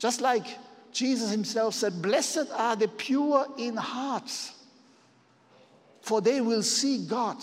Just 0.00 0.22
like 0.22 0.46
Jesus 0.92 1.30
himself 1.30 1.74
said, 1.74 2.02
Blessed 2.02 2.48
are 2.54 2.74
the 2.74 2.88
pure 2.88 3.46
in 3.58 3.76
hearts, 3.76 4.54
for 6.00 6.20
they 6.20 6.40
will 6.40 6.62
see 6.62 7.06
God. 7.06 7.36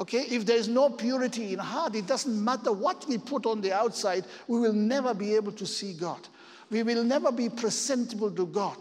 Okay, 0.00 0.22
if 0.22 0.44
there's 0.44 0.66
no 0.66 0.90
purity 0.90 1.52
in 1.52 1.58
heart, 1.60 1.94
it 1.94 2.06
doesn't 2.06 2.42
matter 2.42 2.72
what 2.72 3.06
we 3.06 3.18
put 3.18 3.46
on 3.46 3.60
the 3.60 3.72
outside, 3.72 4.24
we 4.48 4.58
will 4.58 4.72
never 4.72 5.14
be 5.14 5.36
able 5.36 5.52
to 5.52 5.66
see 5.66 5.92
God. 5.92 6.26
We 6.70 6.82
will 6.82 7.04
never 7.04 7.30
be 7.30 7.48
presentable 7.48 8.30
to 8.32 8.46
God 8.46 8.78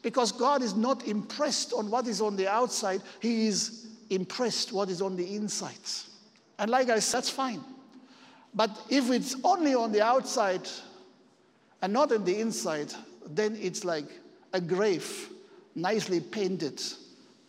because 0.00 0.32
God 0.32 0.62
is 0.62 0.74
not 0.74 1.06
impressed 1.08 1.72
on 1.72 1.90
what 1.90 2.06
is 2.06 2.20
on 2.20 2.36
the 2.36 2.48
outside, 2.48 3.02
He 3.20 3.48
is 3.48 3.88
impressed 4.10 4.72
what 4.72 4.88
is 4.88 5.02
on 5.02 5.16
the 5.16 5.34
inside. 5.34 5.74
And 6.58 6.70
like 6.70 6.88
I 6.88 7.00
said, 7.00 7.18
that's 7.18 7.30
fine. 7.30 7.62
But 8.54 8.70
if 8.88 9.10
it's 9.10 9.34
only 9.42 9.74
on 9.74 9.90
the 9.90 10.02
outside 10.02 10.68
and 11.84 11.92
not 11.92 12.10
on 12.12 12.24
the 12.24 12.40
inside, 12.40 12.90
then 13.26 13.58
it's 13.60 13.84
like 13.84 14.06
a 14.54 14.60
grave, 14.60 15.28
nicely 15.74 16.18
painted, 16.18 16.82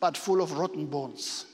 but 0.01 0.17
full 0.17 0.41
of 0.41 0.51
rotten 0.51 0.87
bones. 0.87 1.45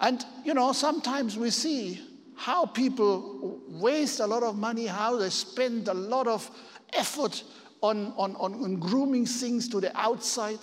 And, 0.00 0.24
you 0.44 0.52
know, 0.52 0.72
sometimes 0.72 1.38
we 1.38 1.50
see 1.50 2.04
how 2.34 2.66
people 2.66 3.60
waste 3.68 4.18
a 4.18 4.26
lot 4.26 4.42
of 4.42 4.58
money, 4.58 4.86
how 4.86 5.14
they 5.14 5.30
spend 5.30 5.86
a 5.86 5.94
lot 5.94 6.26
of 6.26 6.50
effort 6.92 7.44
on, 7.82 8.12
on, 8.16 8.34
on, 8.34 8.54
on 8.54 8.74
grooming 8.74 9.24
things 9.24 9.68
to 9.68 9.80
the 9.80 9.96
outside. 9.96 10.58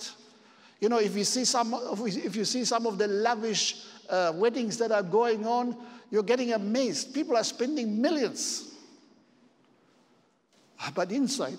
You 0.82 0.90
know, 0.90 0.98
if 0.98 1.16
you 1.16 1.24
see 1.24 1.46
some, 1.46 1.74
if 1.74 2.36
you 2.36 2.44
see 2.44 2.66
some 2.66 2.86
of 2.86 2.98
the 2.98 3.08
lavish 3.08 3.86
uh, 4.10 4.34
weddings 4.34 4.76
that 4.76 4.92
are 4.92 5.02
going 5.02 5.46
on, 5.46 5.74
you're 6.10 6.22
getting 6.22 6.52
amazed. 6.52 7.14
People 7.14 7.34
are 7.34 7.44
spending 7.44 7.98
millions. 7.98 8.75
But 10.94 11.12
inside 11.12 11.58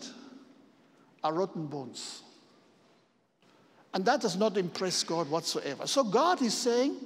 are 1.23 1.33
rotten 1.33 1.67
bones. 1.67 2.23
And 3.93 4.05
that 4.05 4.21
does 4.21 4.37
not 4.37 4.57
impress 4.57 5.03
God 5.03 5.29
whatsoever. 5.29 5.87
So 5.87 6.03
God 6.03 6.41
is 6.41 6.53
saying, 6.53 6.97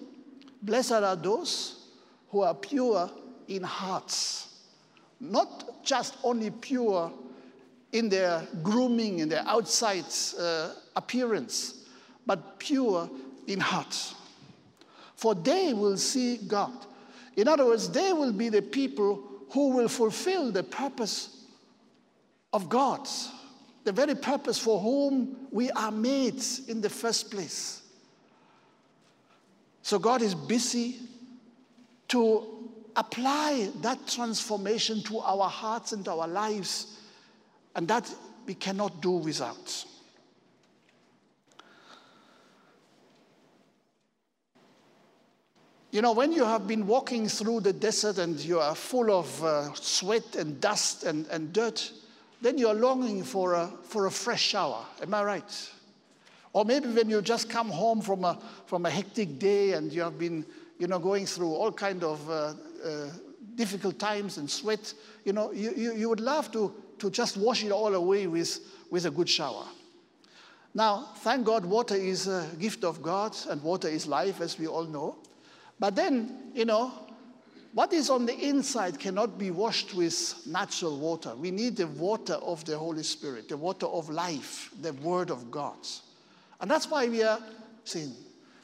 Blessed 0.62 0.92
are 0.92 1.16
those 1.16 1.88
who 2.30 2.42
are 2.42 2.54
pure 2.54 3.10
in 3.48 3.64
hearts, 3.64 4.60
not 5.20 5.84
just 5.84 6.18
only 6.24 6.52
pure 6.52 7.12
in 7.92 8.10
their 8.10 8.48
grooming, 8.62 9.20
in 9.20 9.30
their 9.30 9.44
outside 9.46 10.06
uh, 10.40 10.74
appearance, 10.96 11.86
but 12.26 12.60
pure 12.60 13.10
in 13.48 13.60
heart. 13.60 14.14
For 15.16 15.36
they 15.36 15.74
will 15.74 15.98
see 15.98 16.38
God. 16.38 16.74
In 17.36 17.48
other 17.48 17.66
words, 17.66 17.90
they 17.90 18.14
will 18.14 18.34
be 18.34 18.50
the 18.50 18.62
people 18.62 19.24
who 19.50 19.70
will 19.70 19.88
fulfill 19.88 20.52
the 20.52 20.64
purpose 20.64 21.41
of 22.54 22.70
God, 22.70 23.08
the 23.84 23.92
very 23.92 24.16
purpose 24.16 24.60
for 24.60 24.80
whom 24.80 25.48
we 25.52 25.72
are 25.72 25.92
made 25.92 26.44
in 26.68 26.82
the 26.82 26.90
first 26.90 27.32
place. 27.32 27.82
So 29.82 29.98
God 29.98 30.22
is 30.22 30.36
busy 30.36 31.00
to 32.10 32.70
apply 32.96 33.70
that 33.82 34.06
transformation 34.08 35.02
to 35.04 35.20
our 35.20 35.50
hearts 35.50 35.94
and 35.94 36.08
our 36.08 36.28
lives, 36.28 37.00
and 37.76 37.88
that 37.88 38.14
we 38.46 38.54
cannot 38.54 39.02
do 39.02 39.12
without. 39.12 39.86
You 45.92 46.02
know, 46.02 46.14
when 46.14 46.32
you 46.32 46.46
have 46.46 46.68
been 46.68 46.88
walking 46.88 47.28
through 47.28 47.62
the 47.62 47.74
desert 47.74 48.18
and 48.18 48.40
you 48.40 48.60
are 48.60 48.76
full 48.76 49.12
of 49.12 49.44
uh, 49.44 49.74
sweat 49.74 50.38
and 50.38 50.60
dust 50.62 51.04
and, 51.04 51.28
and 51.28 51.52
dirt, 51.52 51.92
then 52.42 52.58
you 52.58 52.68
are 52.68 52.74
longing 52.74 53.24
for 53.24 53.54
a, 53.54 53.72
for 53.84 54.08
a 54.08 54.12
fresh 54.12 54.42
shower. 54.42 54.84
Am 55.02 55.14
I 55.14 55.24
right? 55.24 55.72
Or 56.54 56.66
maybe 56.66 56.90
when 56.90 57.10
you 57.10 57.22
just 57.22 57.50
come 57.50 57.70
home 57.70 58.02
from 58.02 58.26
a, 58.26 58.38
from 58.66 58.86
a 58.86 58.90
hectic 58.90 59.40
day 59.40 59.74
and 59.74 59.94
you 59.94 60.02
have 60.02 60.18
been 60.18 60.46
you 60.78 60.88
know, 60.88 61.00
going 61.00 61.26
through 61.26 61.54
all 61.54 61.72
kind 61.72 62.04
of 62.04 62.30
uh, 62.30 62.54
uh, 62.84 63.10
difficult 63.56 64.00
times 64.00 64.38
and 64.38 64.50
sweat, 64.50 64.94
you 65.24 65.32
know, 65.32 65.52
you, 65.52 65.72
you, 65.78 65.94
you, 65.94 66.10
would 66.10 66.20
love 66.20 66.52
to, 66.52 66.74
to 66.98 67.12
just 67.12 67.38
wash 67.38 67.64
it 67.64 67.72
all 67.72 67.94
away 67.94 68.26
with, 68.26 68.60
with 68.90 69.06
a 69.06 69.12
good 69.12 69.30
shower. 69.30 69.66
Now, 70.74 71.10
thank 71.18 71.46
God, 71.46 71.66
water 71.66 71.96
is 71.96 72.28
a 72.28 72.48
gift 72.58 72.84
of 72.84 73.02
God 73.04 73.36
and 73.50 73.62
water 73.62 73.88
is 73.88 74.08
life, 74.08 74.42
as 74.42 74.58
we 74.58 74.68
all 74.68 74.86
know. 74.86 75.18
But 75.80 75.96
then, 75.96 76.52
you 76.56 76.66
know, 76.66 76.92
what 77.74 77.94
is 77.94 78.10
on 78.10 78.26
the 78.26 78.38
inside 78.38 79.00
cannot 79.00 79.38
be 79.38 79.50
washed 79.50 79.94
with 79.94 80.36
natural 80.46 81.00
water. 81.00 81.36
We 81.36 81.52
need 81.52 81.78
the 81.78 81.88
water 81.88 82.34
of 82.34 82.66
the 82.66 82.78
Holy 82.78 83.04
Spirit, 83.04 83.48
the 83.48 83.58
water 83.58 83.86
of 83.86 84.10
life, 84.10 84.72
the 84.82 84.94
Word 84.94 85.32
of 85.32 85.50
God. 85.50 85.78
And 86.60 86.70
that's 86.70 86.90
why 86.90 87.08
we 87.08 87.24
are 87.24 87.40
saying 87.86 88.14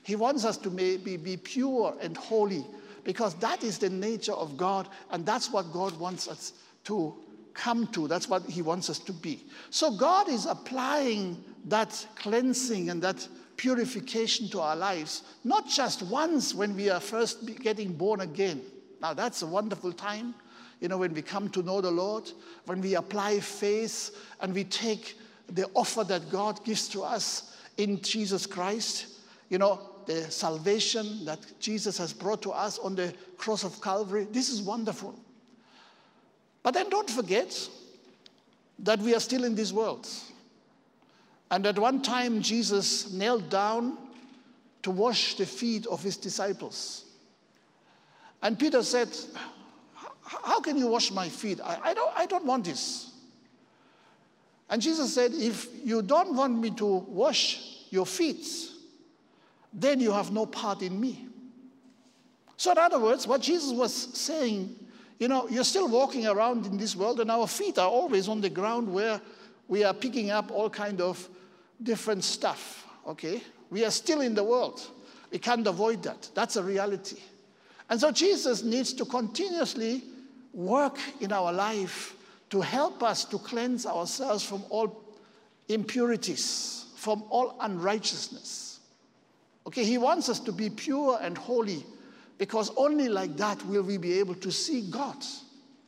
He 0.03 0.15
wants 0.15 0.43
us 0.43 0.57
to 0.57 0.69
be, 0.69 0.97
be 0.97 1.37
pure 1.37 1.95
and 2.01 2.17
holy 2.17 2.65
because 3.03 3.35
that 3.35 3.63
is 3.63 3.77
the 3.77 3.89
nature 3.89 4.33
of 4.33 4.57
God 4.57 4.89
and 5.11 5.25
that's 5.25 5.49
what 5.51 5.71
God 5.71 5.97
wants 5.97 6.27
us 6.27 6.51
to 6.83 7.15
come 7.53 7.87
to. 7.87 8.07
That's 8.07 8.27
what 8.27 8.43
He 8.43 8.61
wants 8.61 8.89
us 8.89 8.99
to 8.99 9.13
be. 9.13 9.45
So 9.69 9.95
God 9.95 10.27
is 10.27 10.45
applying 10.45 11.43
that 11.65 12.05
cleansing 12.17 12.89
and 12.89 13.01
that 13.01 13.25
purification 13.55 14.49
to 14.49 14.59
our 14.59 14.75
lives, 14.75 15.23
not 15.43 15.67
just 15.67 16.03
once 16.03 16.53
when 16.53 16.75
we 16.75 16.89
are 16.89 16.99
first 16.99 17.45
getting 17.61 17.93
born 17.93 18.19
again. 18.21 18.61
Now, 19.01 19.13
that's 19.13 19.41
a 19.41 19.47
wonderful 19.47 19.93
time, 19.93 20.33
you 20.79 20.87
know, 20.87 20.97
when 20.97 21.13
we 21.13 21.21
come 21.21 21.49
to 21.49 21.61
know 21.61 21.81
the 21.81 21.91
Lord, 21.91 22.31
when 22.65 22.81
we 22.81 22.95
apply 22.95 23.39
faith 23.39 24.15
and 24.41 24.53
we 24.53 24.63
take 24.63 25.17
the 25.49 25.69
offer 25.73 26.03
that 26.03 26.29
God 26.29 26.63
gives 26.65 26.87
to 26.89 27.03
us 27.03 27.55
in 27.77 28.01
Jesus 28.01 28.45
Christ. 28.45 29.07
You 29.49 29.59
know, 29.59 29.79
the 30.05 30.29
salvation 30.29 31.25
that 31.25 31.39
Jesus 31.59 31.97
has 31.97 32.13
brought 32.13 32.41
to 32.43 32.51
us 32.51 32.79
on 32.79 32.95
the 32.95 33.13
cross 33.37 33.63
of 33.63 33.81
Calvary. 33.81 34.27
This 34.31 34.49
is 34.49 34.61
wonderful. 34.61 35.17
But 36.63 36.73
then 36.73 36.89
don't 36.89 37.09
forget 37.09 37.69
that 38.79 38.99
we 38.99 39.15
are 39.15 39.19
still 39.19 39.43
in 39.43 39.55
this 39.55 39.71
world. 39.71 40.07
And 41.49 41.65
at 41.65 41.79
one 41.79 42.01
time, 42.01 42.41
Jesus 42.41 43.11
knelt 43.11 43.49
down 43.49 43.97
to 44.83 44.91
wash 44.91 45.35
the 45.35 45.45
feet 45.45 45.87
of 45.87 46.03
his 46.03 46.17
disciples. 46.17 47.05
And 48.41 48.57
Peter 48.57 48.83
said, 48.83 49.09
How 50.21 50.59
can 50.59 50.77
you 50.77 50.87
wash 50.87 51.11
my 51.11 51.29
feet? 51.29 51.59
I, 51.61 51.79
I, 51.83 51.93
don't, 51.93 52.17
I 52.17 52.25
don't 52.25 52.45
want 52.45 52.65
this. 52.65 53.11
And 54.69 54.81
Jesus 54.81 55.13
said, 55.13 55.31
If 55.33 55.67
you 55.83 56.01
don't 56.01 56.35
want 56.35 56.59
me 56.59 56.71
to 56.71 56.85
wash 56.85 57.85
your 57.89 58.05
feet, 58.05 58.45
then 59.73 59.99
you 59.99 60.11
have 60.11 60.31
no 60.31 60.45
part 60.45 60.81
in 60.81 60.99
me. 60.99 61.25
So, 62.57 62.71
in 62.71 62.77
other 62.77 62.99
words, 62.99 63.27
what 63.27 63.41
Jesus 63.41 63.71
was 63.71 63.93
saying, 63.93 64.75
you 65.19 65.27
know, 65.27 65.47
you're 65.47 65.63
still 65.63 65.87
walking 65.87 66.25
around 66.25 66.65
in 66.65 66.77
this 66.77 66.95
world, 66.95 67.19
and 67.19 67.29
our 67.29 67.47
feet 67.47 67.77
are 67.77 67.89
always 67.89 68.27
on 68.27 68.41
the 68.41 68.49
ground 68.49 68.91
where 68.91 69.21
we 69.67 69.83
are 69.83 69.93
picking 69.93 70.31
up 70.31 70.51
all 70.51 70.69
kind 70.69 71.01
of 71.01 71.27
different 71.81 72.23
stuff, 72.23 72.87
okay? 73.07 73.41
We 73.69 73.85
are 73.85 73.91
still 73.91 74.21
in 74.21 74.33
the 74.33 74.43
world. 74.43 74.81
We 75.31 75.39
can't 75.39 75.65
avoid 75.67 76.03
that. 76.03 76.29
That's 76.33 76.55
a 76.55 76.63
reality. 76.63 77.19
And 77.89 77.99
so 77.99 78.11
Jesus 78.11 78.63
needs 78.63 78.93
to 78.93 79.05
continuously 79.05 80.03
work 80.53 80.97
in 81.21 81.31
our 81.31 81.53
life 81.53 82.15
to 82.49 82.61
help 82.61 83.03
us 83.03 83.25
to 83.25 83.37
cleanse 83.37 83.85
ourselves 83.85 84.43
from 84.43 84.63
all 84.69 85.03
impurities, 85.69 86.85
from 86.95 87.23
all 87.29 87.55
unrighteousness. 87.59 88.79
Okay, 89.65 89.83
He 89.83 89.97
wants 89.97 90.29
us 90.29 90.39
to 90.41 90.51
be 90.51 90.69
pure 90.69 91.19
and 91.21 91.37
holy 91.37 91.85
because 92.37 92.71
only 92.77 93.09
like 93.09 93.35
that 93.37 93.65
will 93.65 93.83
we 93.83 93.97
be 93.97 94.19
able 94.19 94.35
to 94.35 94.51
see 94.51 94.89
God. 94.89 95.17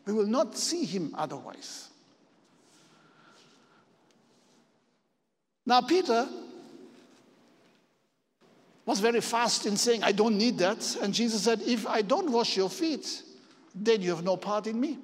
We 0.06 0.14
will 0.14 0.28
not 0.28 0.58
see 0.58 0.86
Him 0.86 1.14
otherwise. 1.18 1.90
Now, 5.66 5.82
Peter 5.82 6.28
was 8.86 9.00
very 9.00 9.22
fast 9.22 9.66
in 9.66 9.78
saying, 9.78 10.04
I 10.04 10.12
don't 10.12 10.38
need 10.38 10.58
that. 10.60 10.98
And 11.02 11.14
Jesus 11.14 11.44
said, 11.44 11.62
If 11.62 11.88
I 11.88 12.02
don't 12.02 12.32
wash 12.32 12.58
your 12.58 12.70
feet, 12.70 13.24
then 13.76 14.02
you 14.02 14.10
have 14.10 14.24
no 14.24 14.38
part 14.38 14.68
in 14.68 14.80
me. 14.80 14.98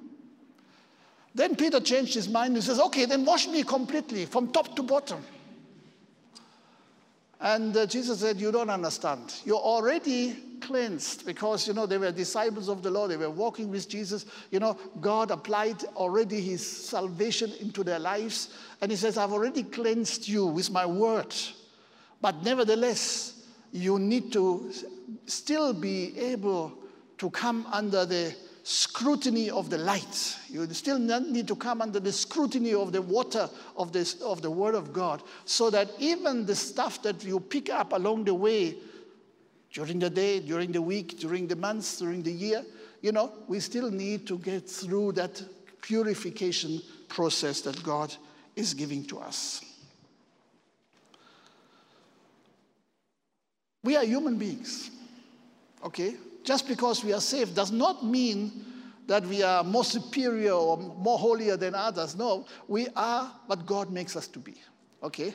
Then 1.34 1.54
Peter 1.54 1.80
changed 1.80 2.14
his 2.14 2.28
mind 2.28 2.54
and 2.54 2.64
says, 2.64 2.80
Okay, 2.80 3.04
then 3.04 3.24
wash 3.24 3.46
me 3.46 3.62
completely 3.62 4.26
from 4.26 4.50
top 4.52 4.74
to 4.76 4.82
bottom. 4.82 5.22
And 7.40 7.76
uh, 7.76 7.86
Jesus 7.86 8.20
said, 8.20 8.40
You 8.40 8.50
don't 8.50 8.70
understand. 8.70 9.34
You're 9.44 9.56
already 9.56 10.36
cleansed 10.60 11.26
because, 11.26 11.68
you 11.68 11.74
know, 11.74 11.86
they 11.86 11.98
were 11.98 12.10
disciples 12.10 12.68
of 12.68 12.82
the 12.82 12.90
Lord. 12.90 13.10
They 13.10 13.16
were 13.16 13.30
walking 13.30 13.70
with 13.70 13.88
Jesus. 13.88 14.24
You 14.50 14.60
know, 14.60 14.78
God 15.00 15.30
applied 15.30 15.84
already 15.96 16.40
his 16.40 16.66
salvation 16.66 17.52
into 17.60 17.84
their 17.84 17.98
lives. 17.98 18.54
And 18.80 18.90
he 18.90 18.96
says, 18.96 19.18
I've 19.18 19.32
already 19.32 19.62
cleansed 19.62 20.26
you 20.26 20.46
with 20.46 20.70
my 20.70 20.86
word. 20.86 21.34
But 22.20 22.42
nevertheless, 22.42 23.35
you 23.72 23.98
need 23.98 24.32
to 24.32 24.72
still 25.26 25.72
be 25.72 26.18
able 26.18 26.72
to 27.18 27.30
come 27.30 27.66
under 27.72 28.04
the 28.04 28.34
scrutiny 28.62 29.48
of 29.48 29.70
the 29.70 29.78
light. 29.78 30.36
You 30.48 30.66
still 30.72 30.98
need 30.98 31.46
to 31.46 31.56
come 31.56 31.80
under 31.80 32.00
the 32.00 32.12
scrutiny 32.12 32.74
of 32.74 32.92
the 32.92 33.00
water 33.00 33.48
of, 33.76 33.92
this, 33.92 34.20
of 34.20 34.42
the 34.42 34.50
Word 34.50 34.74
of 34.74 34.92
God, 34.92 35.22
so 35.44 35.70
that 35.70 35.88
even 35.98 36.46
the 36.46 36.56
stuff 36.56 37.00
that 37.02 37.22
you 37.24 37.38
pick 37.38 37.70
up 37.70 37.92
along 37.92 38.24
the 38.24 38.34
way, 38.34 38.76
during 39.72 39.98
the 39.98 40.10
day, 40.10 40.40
during 40.40 40.72
the 40.72 40.82
week, 40.82 41.18
during 41.18 41.46
the 41.46 41.54
months, 41.54 41.98
during 41.98 42.22
the 42.22 42.32
year, 42.32 42.64
you 43.02 43.12
know, 43.12 43.32
we 43.46 43.60
still 43.60 43.90
need 43.90 44.26
to 44.26 44.38
get 44.38 44.68
through 44.68 45.12
that 45.12 45.42
purification 45.80 46.80
process 47.08 47.60
that 47.60 47.80
God 47.84 48.12
is 48.56 48.74
giving 48.74 49.04
to 49.04 49.18
us. 49.18 49.64
We 53.82 53.96
are 53.96 54.04
human 54.04 54.36
beings, 54.36 54.90
okay? 55.84 56.16
just 56.46 56.68
because 56.68 57.04
we 57.04 57.12
are 57.12 57.20
saved 57.20 57.54
does 57.54 57.72
not 57.72 58.04
mean 58.04 58.64
that 59.08 59.26
we 59.26 59.42
are 59.42 59.62
more 59.62 59.84
superior 59.84 60.52
or 60.52 60.78
more 60.78 61.18
holier 61.18 61.56
than 61.56 61.74
others. 61.74 62.16
No, 62.16 62.46
we 62.68 62.86
are 62.96 63.30
what 63.46 63.66
God 63.66 63.90
makes 63.90 64.16
us 64.16 64.28
to 64.28 64.38
be. 64.38 64.54
Okay? 65.02 65.34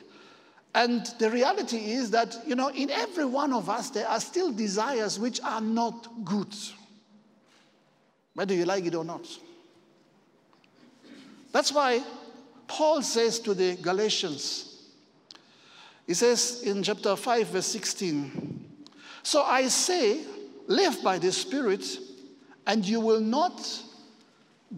And 0.74 1.06
the 1.18 1.30
reality 1.30 1.92
is 1.92 2.10
that, 2.10 2.36
you 2.46 2.54
know, 2.54 2.68
in 2.68 2.90
every 2.90 3.26
one 3.26 3.52
of 3.52 3.68
us, 3.68 3.90
there 3.90 4.08
are 4.08 4.20
still 4.20 4.50
desires 4.52 5.18
which 5.18 5.40
are 5.42 5.60
not 5.60 6.24
good, 6.24 6.54
whether 8.34 8.54
you 8.54 8.64
like 8.64 8.86
it 8.86 8.94
or 8.94 9.04
not. 9.04 9.26
That's 11.52 11.72
why 11.72 12.02
Paul 12.66 13.02
says 13.02 13.38
to 13.40 13.52
the 13.52 13.76
Galatians, 13.76 14.71
he 16.06 16.14
says 16.14 16.62
in 16.64 16.82
chapter 16.82 17.16
5, 17.16 17.48
verse 17.48 17.66
16, 17.66 18.64
So 19.22 19.42
I 19.42 19.68
say, 19.68 20.20
live 20.66 21.02
by 21.02 21.18
the 21.18 21.32
Spirit, 21.32 21.84
and 22.66 22.84
you 22.84 23.00
will 23.00 23.20
not 23.20 23.82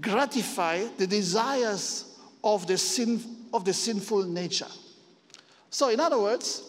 gratify 0.00 0.84
the 0.96 1.06
desires 1.06 2.16
of 2.42 2.66
the, 2.66 2.76
sin, 2.76 3.22
of 3.52 3.64
the 3.64 3.72
sinful 3.72 4.24
nature. 4.24 4.68
So, 5.70 5.88
in 5.88 6.00
other 6.00 6.18
words, 6.18 6.62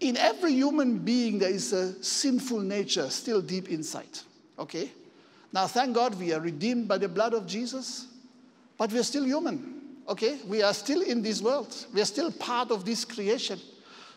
in 0.00 0.16
every 0.16 0.52
human 0.52 0.98
being, 0.98 1.38
there 1.38 1.50
is 1.50 1.72
a 1.72 2.02
sinful 2.02 2.60
nature 2.60 3.08
still 3.10 3.40
deep 3.40 3.68
inside. 3.68 4.18
Okay? 4.58 4.90
Now, 5.52 5.66
thank 5.66 5.94
God 5.94 6.18
we 6.18 6.32
are 6.32 6.40
redeemed 6.40 6.88
by 6.88 6.98
the 6.98 7.08
blood 7.08 7.32
of 7.32 7.46
Jesus, 7.46 8.06
but 8.76 8.92
we're 8.92 9.02
still 9.02 9.24
human. 9.24 9.80
Okay? 10.08 10.38
We 10.46 10.62
are 10.62 10.74
still 10.74 11.00
in 11.00 11.22
this 11.22 11.40
world, 11.40 11.74
we 11.94 12.00
are 12.00 12.06
still 12.06 12.30
part 12.30 12.70
of 12.70 12.84
this 12.84 13.04
creation. 13.04 13.58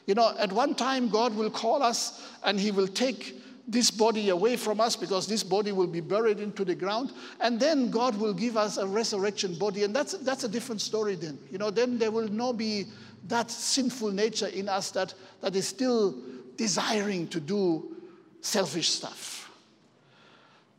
You 0.08 0.15
know, 0.15 0.34
at 0.39 0.52
one 0.52 0.74
time, 0.74 1.10
God 1.10 1.36
will 1.36 1.52
call 1.52 1.84
us 1.84 2.24
and 2.43 2.60
He 2.60 2.72
will 2.72 2.88
take 2.88 3.39
this 3.67 3.91
body 3.91 4.30
away 4.30 4.56
from 4.56 4.80
us 4.80 4.96
because 4.96 5.28
this 5.28 5.43
body 5.43 5.74
will 5.74 5.88
be 5.88 6.00
buried 6.00 6.39
into 6.39 6.63
the 6.63 6.74
ground. 6.74 7.12
And 7.41 7.60
then 7.60 7.91
God 7.91 8.17
will 8.17 8.34
give 8.34 8.56
us 8.56 8.78
a 8.78 8.88
resurrection 8.88 9.56
body. 9.56 9.84
And 9.84 9.93
that's, 9.93 10.13
that's 10.20 10.46
a 10.46 10.48
different 10.48 10.80
story 10.80 11.15
then. 11.15 11.38
You 11.52 11.58
know, 11.58 11.70
then 11.70 11.98
there 11.98 12.10
will 12.10 12.30
not 12.30 12.58
be 12.58 12.86
that 13.28 13.52
sinful 13.52 14.12
nature 14.12 14.48
in 14.48 14.70
us 14.70 14.91
that, 14.91 15.13
that 15.41 15.56
is 15.56 15.67
still 15.67 16.15
desiring 16.56 17.28
to 17.28 17.41
do 17.41 17.98
selfish 18.39 18.89
stuff. 18.89 19.52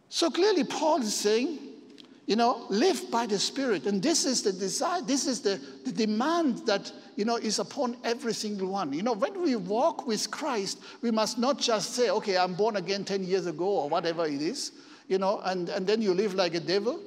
So 0.08 0.30
clearly, 0.30 0.64
Paul 0.64 1.02
is 1.02 1.14
saying, 1.14 1.58
you 2.26 2.36
know, 2.36 2.64
live 2.70 3.10
by 3.10 3.26
the 3.26 3.38
Spirit. 3.38 3.86
And 3.86 4.02
this 4.02 4.24
is 4.24 4.42
the 4.42 4.52
desire, 4.52 5.02
this 5.02 5.26
is 5.26 5.42
the, 5.42 5.60
the 5.84 5.92
demand 5.92 6.66
that 6.66 6.90
you 7.18 7.24
know, 7.24 7.34
is 7.34 7.58
upon 7.58 7.96
every 8.04 8.32
single 8.32 8.68
one. 8.68 8.92
You 8.92 9.02
know, 9.02 9.12
when 9.12 9.42
we 9.42 9.56
walk 9.56 10.06
with 10.06 10.30
Christ, 10.30 10.78
we 11.02 11.10
must 11.10 11.36
not 11.36 11.58
just 11.58 11.94
say, 11.94 12.10
okay, 12.10 12.38
I'm 12.38 12.54
born 12.54 12.76
again 12.76 13.04
10 13.04 13.24
years 13.24 13.46
ago 13.46 13.66
or 13.66 13.88
whatever 13.88 14.24
it 14.24 14.40
is, 14.40 14.70
you 15.08 15.18
know, 15.18 15.40
and, 15.44 15.68
and 15.68 15.84
then 15.84 16.00
you 16.00 16.14
live 16.14 16.34
like 16.34 16.54
a 16.54 16.60
devil, 16.60 17.00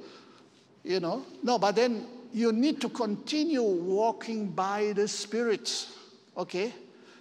you 0.84 1.00
know. 1.00 1.24
No, 1.42 1.58
but 1.58 1.76
then 1.76 2.06
you 2.30 2.52
need 2.52 2.78
to 2.82 2.90
continue 2.90 3.62
walking 3.62 4.48
by 4.48 4.92
the 4.92 5.08
Spirit, 5.08 5.88
okay? 6.36 6.74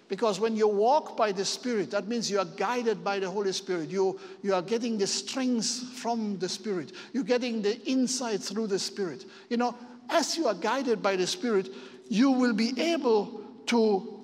Because 0.10 0.42
when 0.42 0.58
you 0.58 0.68
walk 0.68 1.16
by 1.16 1.32
the 1.32 1.46
Spirit, 1.46 1.92
that 1.92 2.10
means 2.10 2.30
you 2.30 2.40
are 2.40 2.46
guided 2.58 3.06
by 3.06 3.20
the 3.20 3.30
Holy 3.30 3.54
Spirit. 3.54 3.88
You, 3.90 4.20
you 4.44 4.54
are 4.54 4.62
getting 4.62 4.98
the 4.98 5.08
strength 5.08 5.94
from 5.94 6.38
the 6.40 6.50
Spirit. 6.50 6.92
You're 7.14 7.24
getting 7.24 7.62
the 7.62 7.82
insight 7.86 8.42
through 8.42 8.68
the 8.68 8.80
Spirit. 8.80 9.24
You 9.50 9.56
know, 9.56 9.78
as 10.10 10.38
you 10.38 10.48
are 10.48 10.54
guided 10.54 11.02
by 11.02 11.16
the 11.16 11.26
Spirit, 11.26 11.70
you 12.12 12.30
will 12.30 12.52
be 12.52 12.78
able 12.78 13.42
to 13.68 14.20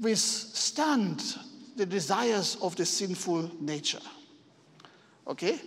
withstand 0.00 1.36
the 1.76 1.84
desires 1.84 2.56
of 2.62 2.76
the 2.76 2.86
sinful 2.86 3.50
nature. 3.60 4.00
Okay? 5.26 5.60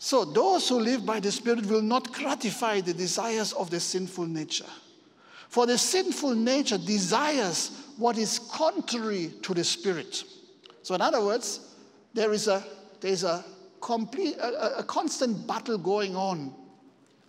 So, 0.00 0.24
those 0.24 0.68
who 0.68 0.80
live 0.80 1.06
by 1.06 1.20
the 1.20 1.30
Spirit 1.30 1.66
will 1.66 1.80
not 1.80 2.12
gratify 2.12 2.80
the 2.80 2.92
desires 2.92 3.52
of 3.52 3.70
the 3.70 3.78
sinful 3.78 4.26
nature. 4.26 4.66
For 5.48 5.64
the 5.64 5.78
sinful 5.78 6.34
nature 6.34 6.76
desires 6.76 7.70
what 7.96 8.18
is 8.18 8.40
contrary 8.40 9.34
to 9.42 9.54
the 9.54 9.62
Spirit. 9.62 10.24
So, 10.82 10.96
in 10.96 11.02
other 11.02 11.24
words, 11.24 11.72
there 12.14 12.32
is 12.32 12.48
a, 12.48 12.64
there 13.00 13.12
is 13.12 13.22
a, 13.22 13.44
complete, 13.80 14.34
a, 14.38 14.78
a 14.78 14.82
constant 14.82 15.46
battle 15.46 15.78
going 15.78 16.16
on 16.16 16.52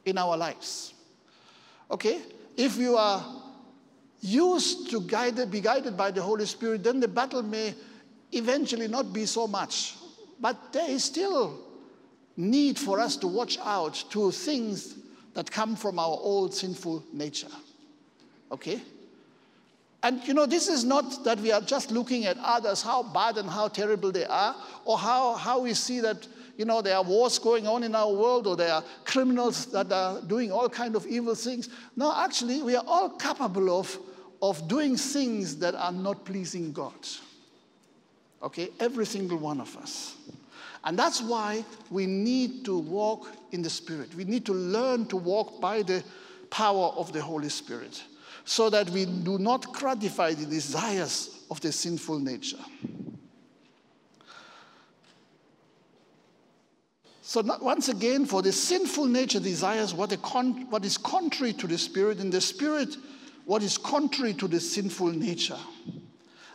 in 0.03 0.17
our 0.17 0.35
lives. 0.35 0.95
Okay? 1.91 2.19
If 2.57 2.77
you 2.77 2.95
are 2.95 3.23
used 4.21 4.89
to 4.91 5.01
guide, 5.01 5.51
be 5.51 5.59
guided 5.61 5.97
by 5.97 6.11
the 6.11 6.21
Holy 6.21 6.45
Spirit, 6.45 6.83
then 6.83 6.99
the 6.99 7.07
battle 7.07 7.43
may 7.43 7.73
eventually 8.31 8.87
not 8.87 9.13
be 9.13 9.25
so 9.25 9.47
much. 9.47 9.95
But 10.39 10.73
there 10.73 10.89
is 10.89 11.03
still 11.03 11.59
need 12.35 12.79
for 12.79 12.99
us 12.99 13.15
to 13.17 13.27
watch 13.27 13.57
out 13.59 14.03
to 14.11 14.31
things 14.31 14.95
that 15.33 15.51
come 15.51 15.75
from 15.75 15.99
our 15.99 16.17
old 16.21 16.53
sinful 16.53 17.03
nature. 17.13 17.47
Okay? 18.51 18.81
And 20.03 20.25
you 20.27 20.33
know, 20.33 20.45
this 20.45 20.67
is 20.67 20.83
not 20.83 21.23
that 21.23 21.39
we 21.39 21.51
are 21.51 21.61
just 21.61 21.91
looking 21.91 22.25
at 22.25 22.37
others, 22.39 22.81
how 22.81 23.03
bad 23.03 23.37
and 23.37 23.49
how 23.49 23.69
terrible 23.69 24.11
they 24.11 24.25
are, 24.25 24.55
or 24.85 24.97
how, 24.97 25.35
how 25.35 25.61
we 25.61 25.73
see 25.73 26.01
that 26.01 26.27
you 26.57 26.65
know, 26.65 26.81
there 26.81 26.95
are 26.95 27.03
wars 27.03 27.39
going 27.39 27.67
on 27.67 27.83
in 27.83 27.95
our 27.95 28.11
world 28.11 28.47
or 28.47 28.55
there 28.55 28.73
are 28.73 28.83
criminals 29.05 29.65
that 29.67 29.91
are 29.91 30.21
doing 30.21 30.51
all 30.51 30.69
kind 30.69 30.95
of 30.95 31.05
evil 31.07 31.35
things. 31.35 31.69
No, 31.95 32.13
actually, 32.15 32.61
we 32.61 32.75
are 32.75 32.83
all 32.85 33.09
capable 33.09 33.79
of, 33.79 33.97
of 34.41 34.67
doing 34.67 34.95
things 34.95 35.57
that 35.57 35.73
are 35.75 35.91
not 35.91 36.25
pleasing 36.25 36.71
God. 36.71 36.93
Okay, 38.41 38.69
every 38.79 39.05
single 39.05 39.37
one 39.37 39.59
of 39.61 39.75
us. 39.77 40.15
And 40.83 40.99
that's 40.99 41.21
why 41.21 41.63
we 41.89 42.05
need 42.05 42.65
to 42.65 42.77
walk 42.77 43.31
in 43.51 43.61
the 43.61 43.69
Spirit. 43.69 44.13
We 44.15 44.25
need 44.25 44.45
to 44.45 44.53
learn 44.53 45.05
to 45.07 45.17
walk 45.17 45.61
by 45.61 45.81
the 45.81 46.03
power 46.49 46.87
of 46.97 47.13
the 47.13 47.21
Holy 47.21 47.49
Spirit 47.49 48.03
so 48.45 48.69
that 48.69 48.89
we 48.89 49.05
do 49.05 49.37
not 49.37 49.71
gratify 49.71 50.33
the 50.33 50.45
desires 50.45 51.45
of 51.49 51.61
the 51.61 51.71
sinful 51.71 52.19
nature. 52.19 52.57
So, 57.25 57.41
once 57.61 57.87
again, 57.87 58.25
for 58.25 58.41
the 58.41 58.51
sinful 58.51 59.05
nature 59.05 59.39
desires 59.39 59.93
what, 59.93 60.21
con- 60.21 60.69
what 60.69 60.83
is 60.83 60.97
contrary 60.97 61.53
to 61.53 61.67
the 61.67 61.77
spirit, 61.77 62.19
and 62.19 62.33
the 62.33 62.41
spirit 62.41 62.97
what 63.45 63.63
is 63.63 63.77
contrary 63.77 64.33
to 64.33 64.47
the 64.47 64.59
sinful 64.59 65.07
nature. 65.07 65.57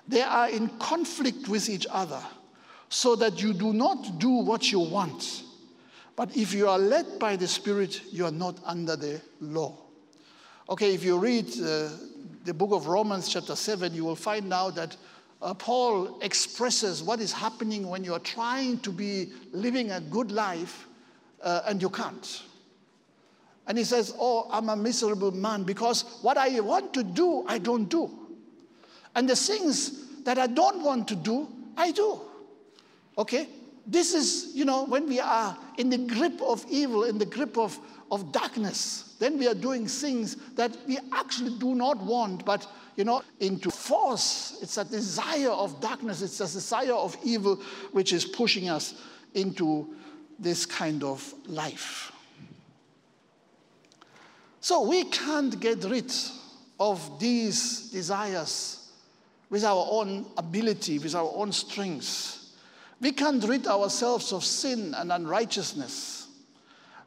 They 0.06 0.20
are 0.20 0.50
in 0.50 0.68
conflict 0.78 1.48
with 1.48 1.70
each 1.70 1.86
other, 1.90 2.20
so 2.90 3.16
that 3.16 3.40
you 3.40 3.54
do 3.54 3.72
not 3.72 4.18
do 4.18 4.28
what 4.28 4.70
you 4.70 4.80
want. 4.80 5.42
But 6.14 6.36
if 6.36 6.52
you 6.52 6.68
are 6.68 6.78
led 6.78 7.18
by 7.18 7.36
the 7.36 7.48
Spirit, 7.48 8.02
you 8.12 8.26
are 8.26 8.30
not 8.30 8.58
under 8.64 8.96
the 8.96 9.22
law. 9.40 9.78
Okay, 10.68 10.92
if 10.92 11.02
you 11.02 11.16
read 11.16 11.46
uh, 11.62 11.88
the 12.44 12.52
book 12.52 12.72
of 12.72 12.88
Romans, 12.88 13.28
chapter 13.28 13.56
7, 13.56 13.94
you 13.94 14.04
will 14.04 14.16
find 14.16 14.52
out 14.52 14.74
that 14.74 14.96
uh, 15.40 15.54
Paul 15.54 16.18
expresses 16.20 17.02
what 17.02 17.20
is 17.20 17.32
happening 17.32 17.88
when 17.88 18.04
you 18.04 18.14
are 18.14 18.20
trying 18.20 18.78
to 18.80 18.90
be 18.90 19.32
living 19.52 19.90
a 19.92 20.00
good 20.00 20.32
life 20.32 20.86
uh, 21.42 21.62
and 21.66 21.80
you 21.80 21.90
can't. 21.90 22.42
And 23.66 23.76
he 23.76 23.84
says, 23.84 24.14
Oh, 24.18 24.48
I'm 24.50 24.68
a 24.70 24.76
miserable 24.76 25.30
man 25.30 25.62
because 25.62 26.02
what 26.22 26.38
I 26.38 26.58
want 26.60 26.92
to 26.94 27.04
do, 27.04 27.44
I 27.46 27.58
don't 27.58 27.88
do. 27.88 28.10
And 29.14 29.28
the 29.28 29.36
things 29.36 30.22
that 30.24 30.38
I 30.38 30.46
don't 30.46 30.82
want 30.82 31.06
to 31.08 31.14
do, 31.14 31.48
I 31.76 31.92
do. 31.92 32.20
Okay? 33.16 33.48
This 33.86 34.14
is, 34.14 34.54
you 34.54 34.64
know, 34.64 34.84
when 34.84 35.08
we 35.08 35.20
are 35.20 35.56
in 35.78 35.88
the 35.88 35.98
grip 35.98 36.40
of 36.42 36.64
evil, 36.68 37.04
in 37.04 37.18
the 37.18 37.26
grip 37.26 37.56
of, 37.56 37.78
of 38.10 38.32
darkness, 38.32 39.14
then 39.18 39.38
we 39.38 39.48
are 39.48 39.54
doing 39.54 39.86
things 39.86 40.36
that 40.54 40.76
we 40.86 40.98
actually 41.12 41.58
do 41.58 41.74
not 41.74 41.98
want, 41.98 42.44
but, 42.44 42.66
you 42.98 43.04
know, 43.04 43.22
into 43.38 43.70
force. 43.70 44.58
It's 44.60 44.76
a 44.76 44.84
desire 44.84 45.50
of 45.50 45.80
darkness, 45.80 46.20
it's 46.20 46.40
a 46.40 46.52
desire 46.52 46.94
of 46.94 47.16
evil 47.22 47.62
which 47.92 48.12
is 48.12 48.24
pushing 48.24 48.68
us 48.68 48.94
into 49.34 49.94
this 50.36 50.66
kind 50.66 51.04
of 51.04 51.32
life. 51.46 52.10
So 54.60 54.82
we 54.82 55.04
can't 55.04 55.58
get 55.60 55.84
rid 55.84 56.12
of 56.80 57.20
these 57.20 57.88
desires 57.90 58.90
with 59.48 59.62
our 59.62 59.86
own 59.90 60.26
ability, 60.36 60.98
with 60.98 61.14
our 61.14 61.30
own 61.36 61.52
strength. 61.52 62.50
We 63.00 63.12
can't 63.12 63.44
rid 63.44 63.68
ourselves 63.68 64.32
of 64.32 64.44
sin 64.44 64.92
and 64.98 65.12
unrighteousness. 65.12 66.26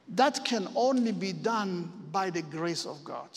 That 0.08 0.46
can 0.46 0.70
only 0.74 1.12
be 1.12 1.34
done 1.34 1.92
by 2.14 2.30
the 2.30 2.44
grace 2.44 2.86
of 2.86 3.04
God. 3.04 3.28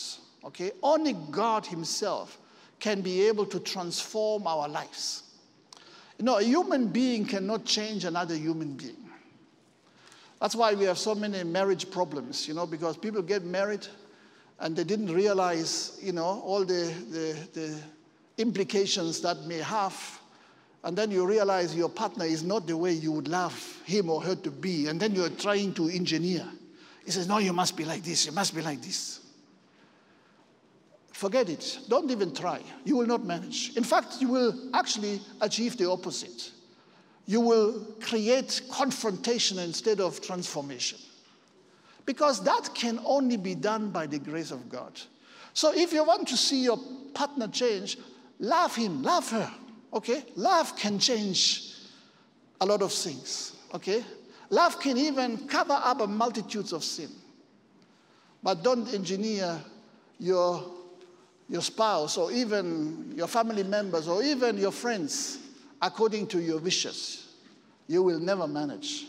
Okay? 0.45 0.71
Only 0.81 1.13
God 1.31 1.65
Himself 1.65 2.39
can 2.85 3.01
be 3.01 3.27
able 3.27 3.47
to 3.47 3.59
transform 3.59 4.45
our 4.45 4.69
lives. 4.69 5.23
You 6.19 6.25
know, 6.25 6.37
a 6.37 6.43
human 6.43 6.89
being 6.89 7.25
cannot 7.25 7.65
change 7.65 8.05
another 8.05 8.35
human 8.35 8.73
being. 8.73 9.09
That's 10.39 10.53
why 10.53 10.75
we 10.75 10.83
have 10.85 10.99
so 10.99 11.15
many 11.15 11.43
marriage 11.43 11.89
problems, 11.89 12.47
you 12.47 12.53
know, 12.53 12.67
because 12.67 12.95
people 12.95 13.23
get 13.23 13.43
married 13.43 13.87
and 14.59 14.75
they 14.75 14.83
didn't 14.83 15.11
realize, 15.11 15.97
you 15.99 16.11
know, 16.11 16.43
all 16.45 16.59
the, 16.59 16.93
the, 17.09 17.35
the 17.59 17.81
implications 18.37 19.19
that 19.21 19.45
may 19.45 19.57
have. 19.57 20.21
And 20.83 20.95
then 20.95 21.09
you 21.09 21.25
realize 21.25 21.75
your 21.75 21.89
partner 21.89 22.25
is 22.25 22.43
not 22.43 22.67
the 22.67 22.77
way 22.77 22.91
you 22.91 23.11
would 23.13 23.27
love 23.27 23.81
him 23.85 24.11
or 24.11 24.21
her 24.21 24.35
to 24.35 24.51
be. 24.51 24.89
And 24.89 24.99
then 24.99 25.15
you're 25.15 25.29
trying 25.29 25.73
to 25.73 25.89
engineer. 25.89 26.45
He 27.03 27.09
says, 27.09 27.27
No, 27.27 27.39
you 27.39 27.51
must 27.51 27.75
be 27.75 27.83
like 27.83 28.03
this, 28.03 28.27
you 28.27 28.31
must 28.31 28.53
be 28.53 28.61
like 28.61 28.83
this. 28.83 29.24
Forget 31.15 31.49
it. 31.49 31.79
Don't 31.87 32.11
even 32.11 32.33
try. 32.35 32.61
You 32.83 32.97
will 32.97 33.07
not 33.07 33.23
manage. 33.23 33.71
In 33.77 33.85
fact, 33.85 34.17
you 34.19 34.27
will 34.27 34.53
actually 34.73 35.21
achieve 35.39 35.77
the 35.77 35.89
opposite. 35.89 36.51
You 37.25 37.39
will 37.39 37.87
create 38.01 38.61
confrontation 38.69 39.57
instead 39.59 40.01
of 40.01 40.21
transformation 40.21 40.99
because 42.05 42.43
that 42.43 42.69
can 42.75 42.99
only 43.05 43.37
be 43.37 43.55
done 43.55 43.91
by 43.91 44.07
the 44.07 44.19
grace 44.19 44.51
of 44.51 44.67
God. 44.67 44.99
So 45.53 45.71
if 45.73 45.93
you 45.93 46.03
want 46.03 46.27
to 46.27 46.35
see 46.35 46.61
your 46.65 46.77
partner 47.13 47.47
change, 47.47 47.97
love 48.39 48.75
him, 48.75 49.01
love 49.01 49.29
her. 49.31 49.49
Okay? 49.93 50.21
Love 50.35 50.75
can 50.75 50.99
change 50.99 51.75
a 52.59 52.65
lot 52.65 52.81
of 52.81 52.91
things. 52.91 53.55
Okay? 53.73 54.03
Love 54.49 54.81
can 54.81 54.97
even 54.97 55.47
cover 55.47 55.79
up 55.81 56.07
multitudes 56.09 56.73
of 56.73 56.83
sin. 56.83 57.09
But 58.43 58.63
don't 58.63 58.93
engineer 58.93 59.61
your, 60.19 60.61
your 61.49 61.61
spouse 61.61 62.17
or 62.17 62.31
even 62.31 63.13
your 63.15 63.27
family 63.27 63.63
members 63.63 64.07
or 64.07 64.23
even 64.23 64.57
your 64.57 64.71
friends 64.71 65.39
according 65.81 66.27
to 66.27 66.39
your 66.41 66.59
wishes. 66.59 67.33
You 67.87 68.01
will 68.01 68.19
never 68.19 68.47
manage. 68.47 69.05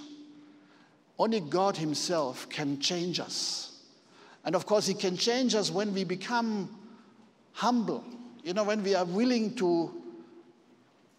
Only 1.19 1.41
God 1.41 1.77
Himself 1.77 2.49
can 2.51 2.79
change 2.79 3.21
us. 3.21 3.81
And 4.45 4.55
of 4.55 4.67
course, 4.67 4.87
He 4.87 4.95
can 4.95 5.17
change 5.17 5.55
us 5.55 5.71
when 5.71 5.95
we 5.95 6.05
become 6.05 6.69
humble. 7.53 8.05
You 8.45 8.53
know, 8.53 8.65
when 8.65 8.83
we 8.83 8.95
are 8.95 9.07
willing 9.07 9.55
to 9.57 10.03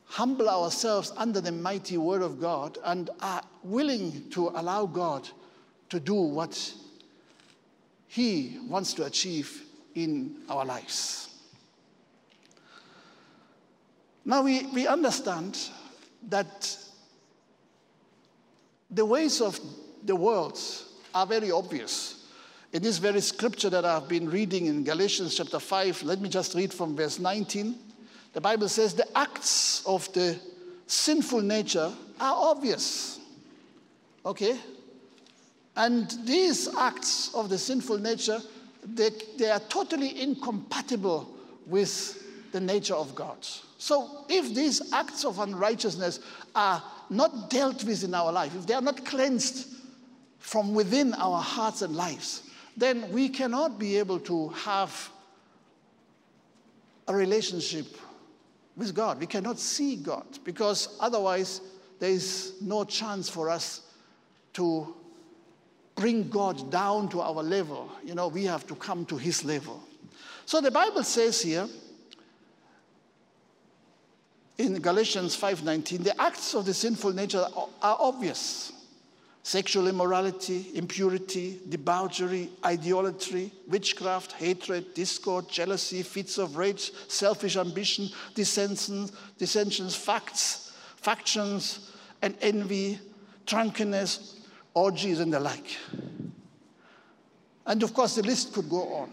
humble 0.06 0.48
ourselves 0.48 1.12
under 1.18 1.42
the 1.42 1.52
mighty 1.52 1.98
Word 1.98 2.22
of 2.22 2.40
God 2.40 2.78
and 2.86 3.10
are 3.22 3.42
willing 3.64 4.30
to 4.30 4.50
allow 4.50 4.86
God 4.86 5.28
to 5.90 6.00
do 6.00 6.14
what 6.14 6.74
He 8.08 8.60
wants 8.68 8.94
to 8.94 9.06
achieve 9.06 9.67
in 9.98 10.36
our 10.48 10.64
lives. 10.64 11.30
Now, 14.24 14.44
we, 14.44 14.68
we 14.68 14.86
understand 14.86 15.58
that 16.30 16.78
the 18.92 19.06
ways 19.06 19.42
of 19.42 19.60
the 20.04 20.16
words 20.16 20.86
are 21.16 21.26
very 21.26 21.50
obvious. 21.50 22.26
In 22.74 22.84
this 22.84 23.00
very 23.00 23.22
scripture 23.22 23.72
that 23.72 23.86
I've 23.86 24.08
been 24.08 24.30
reading 24.30 24.68
in 24.68 24.84
Galatians 24.84 25.36
chapter 25.36 25.60
5, 25.60 26.04
let 26.04 26.22
me 26.22 26.30
just 26.30 26.54
read 26.54 26.72
from 26.72 26.96
verse 26.96 27.18
19. 27.18 27.76
The 28.34 28.42
Bible 28.42 28.70
says, 28.70 28.94
The 28.94 29.18
acts 29.18 29.84
of 29.86 30.12
the 30.14 30.38
sinful 30.86 31.42
nature 31.42 31.92
are 32.20 32.52
obvious. 32.52 33.20
Okay? 34.24 34.60
And 35.76 36.12
these 36.24 36.68
acts 36.76 37.34
of 37.34 37.50
the 37.50 37.58
sinful 37.58 37.98
nature, 37.98 38.40
they, 38.94 39.10
they 39.38 39.50
are 39.50 39.60
totally 39.60 40.22
incompatible 40.22 41.30
with 41.66 42.52
the 42.52 42.60
nature 42.60 42.96
of 42.96 43.14
God. 43.16 43.38
So 43.78 44.26
if 44.30 44.54
these 44.56 44.92
acts 44.94 45.26
of 45.26 45.40
unrighteousness 45.40 46.20
are 46.56 46.82
not 47.10 47.50
dealt 47.50 47.84
with 47.84 48.04
in 48.04 48.14
our 48.14 48.32
life, 48.32 48.56
if 48.56 48.66
they 48.66 48.74
are 48.74 48.82
not 48.82 49.06
cleansed 49.06 49.76
from 50.40 50.74
within 50.74 51.14
our 51.16 51.42
hearts 51.42 51.82
and 51.82 51.96
lives, 51.96 52.44
then 52.76 53.12
we 53.12 53.30
cannot 53.30 53.80
be 53.80 53.98
able 53.98 54.20
to 54.22 54.50
have 54.50 55.10
a 57.08 57.16
relationship 57.16 57.86
with 58.76 58.94
God. 58.94 59.20
We 59.20 59.26
cannot 59.26 59.60
see 59.60 59.96
God 59.96 60.26
because 60.44 60.98
otherwise 61.00 61.62
there 62.00 62.12
is 62.12 62.54
no 62.62 62.84
chance 62.84 63.30
for 63.30 63.50
us 63.50 63.82
to 64.54 64.96
bring 65.98 66.30
God 66.30 66.72
down 66.72 67.10
to 67.10 67.22
our 67.22 67.44
level. 67.44 67.92
You 68.04 68.16
know, 68.16 68.30
we 68.30 68.46
have 68.46 68.66
to 68.68 68.76
come 68.76 69.06
to 69.08 69.18
his 69.18 69.44
level. 69.44 69.84
So 70.46 70.62
the 70.62 70.72
Bible 70.72 71.04
says 71.04 71.42
here 71.42 71.68
in 74.58 74.80
Galatians 74.80 75.36
5:19, 75.36 76.04
the 76.04 76.22
acts 76.22 76.56
of 76.56 76.66
the 76.66 76.74
sinful 76.74 77.14
nature 77.14 77.46
are 77.82 77.98
obvious 78.00 78.72
sexual 79.48 79.88
immorality, 79.88 80.72
impurity, 80.74 81.62
debauchery, 81.70 82.50
idolatry, 82.66 83.50
witchcraft, 83.70 84.34
hatred, 84.34 84.94
discord, 84.94 85.48
jealousy, 85.48 86.04
fits 86.04 86.38
of 86.38 86.58
rage, 86.58 86.92
selfish 87.08 87.56
ambition, 87.56 88.10
dissensions, 88.36 89.14
dissensions, 89.38 89.96
facts, 89.96 90.74
factions, 90.98 91.92
and 92.22 92.36
envy, 92.42 93.00
drunkenness, 93.46 94.37
orgies, 94.78 95.20
and 95.20 95.34
the 95.34 95.40
like. 95.40 95.78
And 97.66 97.84
of 97.84 97.94
course, 97.94 98.16
the 98.16 98.24
list 98.24 98.54
could 98.54 98.70
go 98.70 98.94
on. 98.94 99.10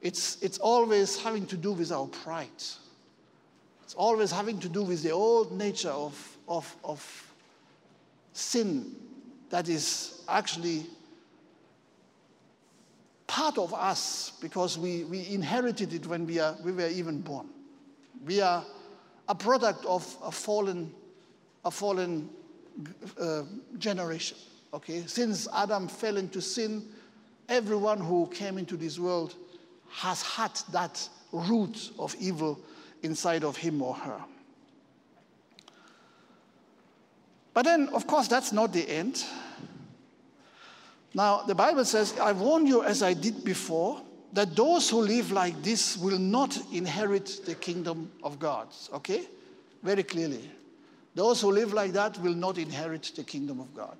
It's, 0.00 0.40
it's 0.42 0.58
always 0.58 1.20
having 1.22 1.46
to 1.46 1.56
do 1.56 1.72
with 1.72 1.92
our 1.92 2.06
pride. 2.06 2.48
It's 3.82 3.94
always 3.94 4.30
having 4.30 4.58
to 4.60 4.68
do 4.68 4.82
with 4.82 5.02
the 5.02 5.10
old 5.10 5.52
nature 5.52 5.90
of, 5.90 6.38
of, 6.48 6.74
of 6.82 7.32
sin 8.32 8.96
that 9.50 9.68
is 9.68 10.22
actually 10.28 10.86
part 13.26 13.58
of 13.58 13.74
us 13.74 14.32
because 14.40 14.78
we, 14.78 15.04
we 15.04 15.28
inherited 15.28 15.92
it 15.92 16.06
when 16.06 16.26
we, 16.26 16.38
are, 16.38 16.56
we 16.64 16.72
were 16.72 16.88
even 16.88 17.20
born. 17.20 17.48
We 18.24 18.40
are 18.40 18.64
a 19.28 19.34
product 19.34 19.84
of 19.84 20.16
a 20.24 20.32
fallen, 20.32 20.92
a 21.64 21.70
fallen 21.70 22.30
uh, 23.20 23.42
generation. 23.78 24.36
Okay, 24.72 25.04
since 25.06 25.48
Adam 25.52 25.88
fell 25.88 26.16
into 26.16 26.40
sin, 26.40 26.86
everyone 27.48 27.98
who 27.98 28.26
came 28.28 28.56
into 28.58 28.76
this 28.76 28.98
world 28.98 29.34
has 29.90 30.22
had 30.22 30.52
that 30.72 31.08
root 31.32 31.90
of 31.98 32.14
evil 32.20 32.58
inside 33.02 33.44
of 33.44 33.56
him 33.56 33.82
or 33.82 33.94
her. 33.94 34.20
But 37.52 37.64
then, 37.64 37.88
of 37.88 38.06
course, 38.06 38.28
that's 38.28 38.52
not 38.52 38.72
the 38.72 38.88
end. 38.88 39.24
Now, 41.14 41.42
the 41.42 41.54
Bible 41.54 41.84
says, 41.84 42.16
I 42.18 42.32
warn 42.32 42.66
you, 42.66 42.84
as 42.84 43.02
I 43.02 43.14
did 43.14 43.44
before, 43.44 44.00
that 44.32 44.54
those 44.54 44.88
who 44.88 45.00
live 45.00 45.32
like 45.32 45.60
this 45.62 45.96
will 45.96 46.18
not 46.18 46.56
inherit 46.72 47.40
the 47.44 47.56
kingdom 47.56 48.12
of 48.22 48.38
God. 48.38 48.68
Okay? 48.92 49.22
Very 49.82 50.04
clearly. 50.04 50.48
Those 51.14 51.40
who 51.40 51.50
live 51.50 51.72
like 51.72 51.92
that 51.92 52.18
will 52.18 52.34
not 52.34 52.58
inherit 52.58 53.12
the 53.16 53.24
kingdom 53.24 53.60
of 53.60 53.74
God. 53.74 53.96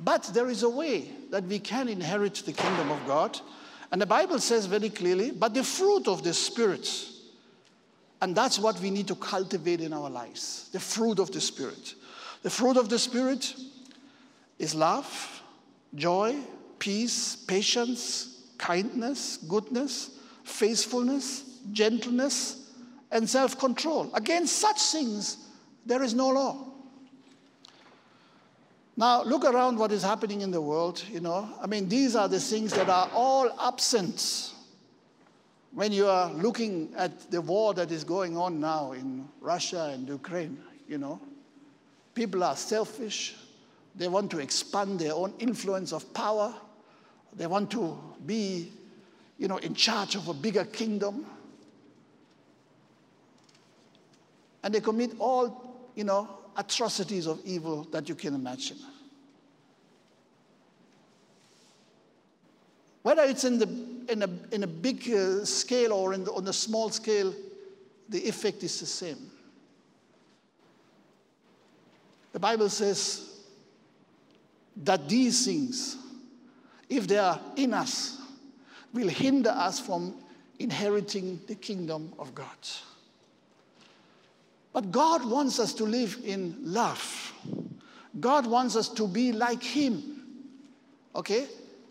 But 0.00 0.24
there 0.34 0.48
is 0.48 0.62
a 0.62 0.68
way 0.68 1.10
that 1.30 1.44
we 1.44 1.58
can 1.58 1.88
inherit 1.88 2.34
the 2.34 2.52
kingdom 2.52 2.90
of 2.90 3.04
God. 3.06 3.38
And 3.90 4.00
the 4.00 4.06
Bible 4.06 4.38
says 4.38 4.66
very 4.66 4.90
clearly, 4.90 5.30
but 5.30 5.54
the 5.54 5.64
fruit 5.64 6.08
of 6.08 6.22
the 6.22 6.34
Spirit. 6.34 6.88
And 8.20 8.34
that's 8.34 8.58
what 8.58 8.80
we 8.80 8.90
need 8.90 9.08
to 9.08 9.14
cultivate 9.14 9.80
in 9.80 9.92
our 9.92 10.10
lives 10.10 10.68
the 10.72 10.80
fruit 10.80 11.18
of 11.18 11.32
the 11.32 11.40
Spirit. 11.40 11.94
The 12.42 12.50
fruit 12.50 12.76
of 12.76 12.88
the 12.88 12.98
Spirit 12.98 13.54
is 14.58 14.74
love, 14.74 15.42
joy, 15.94 16.36
peace, 16.78 17.36
patience, 17.36 18.42
kindness, 18.58 19.38
goodness, 19.48 20.10
faithfulness, 20.44 21.60
gentleness, 21.72 22.70
and 23.10 23.28
self 23.28 23.58
control. 23.58 24.10
Against 24.14 24.56
such 24.56 24.80
things, 24.80 25.47
there 25.86 26.02
is 26.02 26.14
no 26.14 26.28
law. 26.28 26.64
Now, 28.96 29.22
look 29.22 29.44
around 29.44 29.78
what 29.78 29.92
is 29.92 30.02
happening 30.02 30.40
in 30.40 30.50
the 30.50 30.60
world, 30.60 31.04
you 31.08 31.20
know. 31.20 31.48
I 31.62 31.66
mean, 31.66 31.88
these 31.88 32.16
are 32.16 32.28
the 32.28 32.40
things 32.40 32.72
that 32.72 32.88
are 32.88 33.08
all 33.14 33.48
absent 33.60 34.54
when 35.72 35.92
you 35.92 36.06
are 36.06 36.32
looking 36.32 36.92
at 36.96 37.30
the 37.30 37.40
war 37.40 37.74
that 37.74 37.92
is 37.92 38.02
going 38.02 38.36
on 38.36 38.60
now 38.60 38.92
in 38.92 39.28
Russia 39.40 39.90
and 39.94 40.08
Ukraine, 40.08 40.58
you 40.88 40.98
know. 40.98 41.20
People 42.14 42.42
are 42.42 42.56
selfish. 42.56 43.36
They 43.94 44.08
want 44.08 44.32
to 44.32 44.40
expand 44.40 44.98
their 44.98 45.14
own 45.14 45.32
influence 45.38 45.92
of 45.92 46.12
power. 46.12 46.52
They 47.36 47.46
want 47.46 47.70
to 47.70 47.96
be, 48.26 48.72
you 49.38 49.46
know, 49.46 49.58
in 49.58 49.74
charge 49.74 50.16
of 50.16 50.26
a 50.26 50.34
bigger 50.34 50.64
kingdom. 50.64 51.24
And 54.64 54.74
they 54.74 54.80
commit 54.80 55.12
all, 55.20 55.67
you 55.98 56.04
know, 56.04 56.28
atrocities 56.56 57.26
of 57.26 57.40
evil 57.44 57.82
that 57.90 58.08
you 58.08 58.14
can 58.14 58.32
imagine. 58.32 58.76
Whether 63.02 63.22
it's 63.24 63.42
in, 63.42 63.58
the, 63.58 63.68
in, 64.08 64.22
a, 64.22 64.30
in 64.52 64.62
a 64.62 64.66
big 64.68 65.10
uh, 65.12 65.44
scale 65.44 65.92
or 65.92 66.16
the, 66.16 66.30
on 66.30 66.46
a 66.46 66.52
small 66.52 66.88
scale, 66.90 67.34
the 68.08 68.20
effect 68.28 68.62
is 68.62 68.78
the 68.78 68.86
same. 68.86 69.28
The 72.30 72.38
Bible 72.38 72.68
says 72.68 73.40
that 74.76 75.08
these 75.08 75.46
things, 75.46 75.96
if 76.88 77.08
they 77.08 77.18
are 77.18 77.40
in 77.56 77.74
us, 77.74 78.18
will 78.94 79.08
hinder 79.08 79.50
us 79.50 79.80
from 79.80 80.14
inheriting 80.60 81.40
the 81.48 81.56
kingdom 81.56 82.12
of 82.20 82.36
God. 82.36 82.46
But 84.78 84.92
God 84.92 85.28
wants 85.28 85.58
us 85.58 85.74
to 85.74 85.84
live 85.84 86.18
in 86.22 86.54
love. 86.60 87.34
God 88.20 88.46
wants 88.46 88.76
us 88.76 88.88
to 88.90 89.08
be 89.08 89.32
like 89.32 89.60
Him. 89.60 90.22
Okay? 91.16 91.48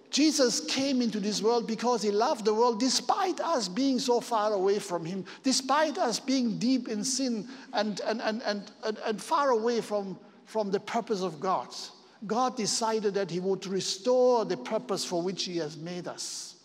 Jesus 0.09 0.61
came 0.61 1.01
into 1.01 1.19
this 1.19 1.41
world 1.41 1.67
because 1.67 2.01
he 2.01 2.11
loved 2.11 2.45
the 2.45 2.53
world 2.53 2.79
despite 2.79 3.41
us 3.41 3.67
being 3.67 3.99
so 3.99 4.21
far 4.21 4.53
away 4.53 4.79
from 4.79 5.03
him, 5.03 5.25
despite 5.43 5.97
us 5.97 6.17
being 6.17 6.57
deep 6.59 6.87
in 6.87 7.03
sin 7.03 7.49
and, 7.73 7.99
and, 8.05 8.21
and, 8.21 8.41
and, 8.43 8.71
and, 8.85 8.97
and 8.99 9.21
far 9.21 9.49
away 9.49 9.81
from, 9.81 10.17
from 10.45 10.71
the 10.71 10.79
purpose 10.79 11.21
of 11.21 11.41
God. 11.41 11.67
God 12.25 12.55
decided 12.55 13.15
that 13.15 13.29
he 13.29 13.41
would 13.41 13.67
restore 13.67 14.45
the 14.45 14.55
purpose 14.55 15.03
for 15.03 15.21
which 15.21 15.43
he 15.43 15.57
has 15.57 15.75
made 15.75 16.07
us. 16.07 16.55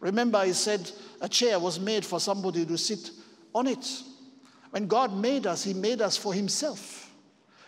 Remember, 0.00 0.44
he 0.44 0.54
said 0.54 0.90
a 1.20 1.28
chair 1.28 1.60
was 1.60 1.78
made 1.78 2.04
for 2.04 2.18
somebody 2.18 2.66
to 2.66 2.76
sit 2.76 3.12
on 3.54 3.68
it. 3.68 4.02
When 4.72 4.86
God 4.86 5.14
made 5.14 5.46
us, 5.46 5.62
He 5.62 5.74
made 5.74 6.00
us 6.00 6.16
for 6.16 6.32
Himself. 6.32 7.12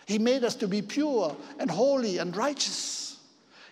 He 0.07 0.17
made 0.17 0.43
us 0.43 0.55
to 0.55 0.67
be 0.67 0.81
pure 0.81 1.37
and 1.59 1.69
holy 1.69 2.17
and 2.17 2.35
righteous. 2.35 3.17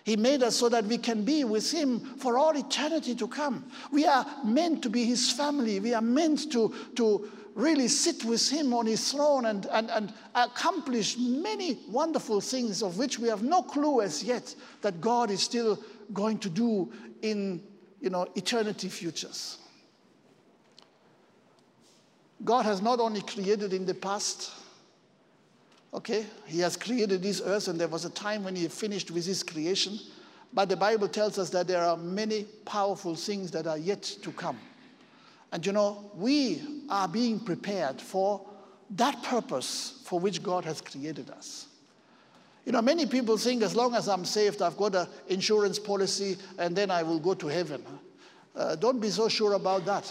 He 0.04 0.16
made 0.16 0.44
us 0.44 0.54
so 0.54 0.68
that 0.68 0.84
we 0.84 0.98
can 0.98 1.24
be 1.24 1.42
with 1.42 1.68
Him 1.72 1.98
for 2.18 2.38
all 2.38 2.56
eternity 2.56 3.16
to 3.16 3.26
come. 3.26 3.64
We 3.90 4.06
are 4.06 4.24
meant 4.44 4.82
to 4.82 4.88
be 4.88 5.04
His 5.04 5.32
family. 5.32 5.80
We 5.80 5.94
are 5.94 6.00
meant 6.00 6.52
to, 6.52 6.72
to 6.94 7.28
really 7.56 7.88
sit 7.88 8.24
with 8.24 8.48
Him 8.48 8.72
on 8.72 8.86
His 8.86 9.10
throne 9.10 9.46
and, 9.46 9.66
and, 9.66 9.90
and 9.90 10.14
accomplish 10.36 11.18
many 11.18 11.80
wonderful 11.90 12.40
things 12.40 12.84
of 12.84 12.98
which 12.98 13.18
we 13.18 13.26
have 13.26 13.42
no 13.42 13.62
clue 13.62 14.00
as 14.00 14.22
yet 14.22 14.54
that 14.82 15.00
God 15.00 15.32
is 15.32 15.42
still 15.42 15.82
going 16.12 16.38
to 16.38 16.48
do 16.48 16.92
in 17.22 17.60
you 18.00 18.10
know, 18.10 18.28
eternity 18.36 18.88
futures. 18.88 19.58
God 22.44 22.64
has 22.66 22.82
not 22.82 23.00
only 23.00 23.22
created 23.22 23.72
in 23.72 23.86
the 23.86 23.94
past, 23.94 24.50
okay, 25.92 26.26
He 26.46 26.60
has 26.60 26.76
created 26.76 27.22
this 27.22 27.40
earth, 27.44 27.68
and 27.68 27.80
there 27.80 27.88
was 27.88 28.04
a 28.04 28.10
time 28.10 28.44
when 28.44 28.54
He 28.54 28.68
finished 28.68 29.10
with 29.10 29.24
His 29.24 29.42
creation. 29.42 29.98
But 30.52 30.68
the 30.68 30.76
Bible 30.76 31.08
tells 31.08 31.38
us 31.38 31.50
that 31.50 31.66
there 31.66 31.82
are 31.82 31.96
many 31.96 32.44
powerful 32.64 33.14
things 33.14 33.50
that 33.52 33.66
are 33.66 33.78
yet 33.78 34.02
to 34.02 34.30
come. 34.30 34.58
And 35.52 35.64
you 35.64 35.72
know, 35.72 36.10
we 36.14 36.62
are 36.90 37.08
being 37.08 37.40
prepared 37.40 38.00
for 38.00 38.40
that 38.90 39.22
purpose 39.22 40.00
for 40.04 40.20
which 40.20 40.42
God 40.42 40.64
has 40.64 40.80
created 40.80 41.30
us. 41.30 41.68
You 42.64 42.72
know, 42.72 42.82
many 42.82 43.06
people 43.06 43.36
think 43.36 43.62
as 43.62 43.74
long 43.76 43.94
as 43.94 44.08
I'm 44.08 44.24
saved, 44.24 44.62
I've 44.62 44.76
got 44.76 44.94
an 44.94 45.06
insurance 45.28 45.78
policy 45.78 46.36
and 46.58 46.74
then 46.74 46.90
I 46.90 47.02
will 47.02 47.18
go 47.18 47.34
to 47.34 47.46
heaven. 47.46 47.84
Uh, 48.56 48.76
don't 48.76 49.00
be 49.00 49.10
so 49.10 49.28
sure 49.28 49.54
about 49.54 49.84
that. 49.84 50.10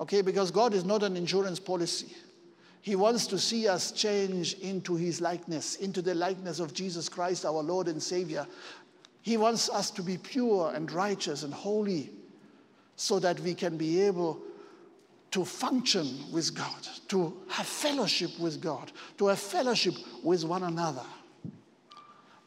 Okay, 0.00 0.22
because 0.22 0.50
God 0.50 0.72
is 0.72 0.84
not 0.84 1.02
an 1.02 1.16
insurance 1.16 1.60
policy. 1.60 2.16
He 2.80 2.96
wants 2.96 3.26
to 3.26 3.38
see 3.38 3.68
us 3.68 3.92
change 3.92 4.54
into 4.54 4.96
his 4.96 5.20
likeness, 5.20 5.76
into 5.76 6.00
the 6.00 6.14
likeness 6.14 6.58
of 6.58 6.72
Jesus 6.72 7.10
Christ, 7.10 7.44
our 7.44 7.62
Lord 7.62 7.88
and 7.88 8.02
Savior. 8.02 8.46
He 9.20 9.36
wants 9.36 9.68
us 9.68 9.90
to 9.92 10.02
be 10.02 10.16
pure 10.16 10.72
and 10.74 10.90
righteous 10.90 11.42
and 11.42 11.52
holy 11.52 12.10
so 12.96 13.18
that 13.18 13.38
we 13.40 13.52
can 13.54 13.76
be 13.76 14.00
able 14.00 14.40
to 15.32 15.44
function 15.44 16.08
with 16.32 16.54
God, 16.54 16.88
to 17.08 17.36
have 17.48 17.66
fellowship 17.66 18.30
with 18.40 18.62
God, 18.62 18.90
to 19.18 19.26
have 19.26 19.38
fellowship 19.38 19.94
with 20.24 20.44
one 20.44 20.62
another. 20.62 21.04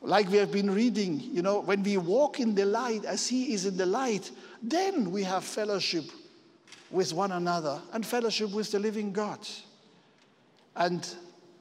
Like 0.02 0.28
we 0.30 0.38
have 0.38 0.52
been 0.52 0.72
reading, 0.72 1.20
you 1.22 1.44
know, 1.44 1.62
when 1.62 1.84
we 1.84 1.98
walk 1.98 2.40
in 2.40 2.56
the 2.56 2.66
light 2.66 3.06
as 3.06 3.28
He 3.28 3.54
is 3.54 3.68
in 3.68 3.78
the 3.78 3.86
light, 3.86 4.32
then 4.62 5.12
we 5.12 5.24
have 5.24 5.44
fellowship 5.44 6.06
with 6.94 7.12
one 7.12 7.32
another 7.32 7.82
and 7.92 8.06
fellowship 8.06 8.52
with 8.52 8.72
the 8.72 8.80
living 8.80 9.12
God. 9.12 9.40
And 10.76 11.06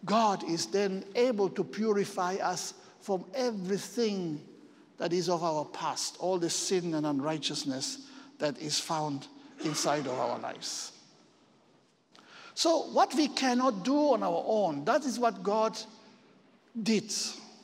God 0.04 0.44
is 0.48 0.66
then 0.66 1.04
able 1.14 1.48
to 1.48 1.64
purify 1.64 2.34
us 2.34 2.74
from 3.00 3.24
everything 3.34 4.40
that 4.98 5.12
is 5.12 5.28
of 5.28 5.42
our 5.42 5.64
past, 5.64 6.16
all 6.20 6.38
the 6.38 6.50
sin 6.50 6.94
and 6.94 7.06
unrighteousness 7.06 8.06
that 8.38 8.60
is 8.60 8.78
found 8.78 9.26
inside 9.64 10.06
of 10.06 10.18
our 10.18 10.38
lives. 10.38 10.92
So, 12.54 12.90
what 12.92 13.14
we 13.14 13.28
cannot 13.28 13.84
do 13.84 14.12
on 14.12 14.22
our 14.22 14.44
own, 14.46 14.84
that 14.84 15.04
is 15.04 15.18
what 15.18 15.42
God 15.42 15.78
did. 16.82 17.10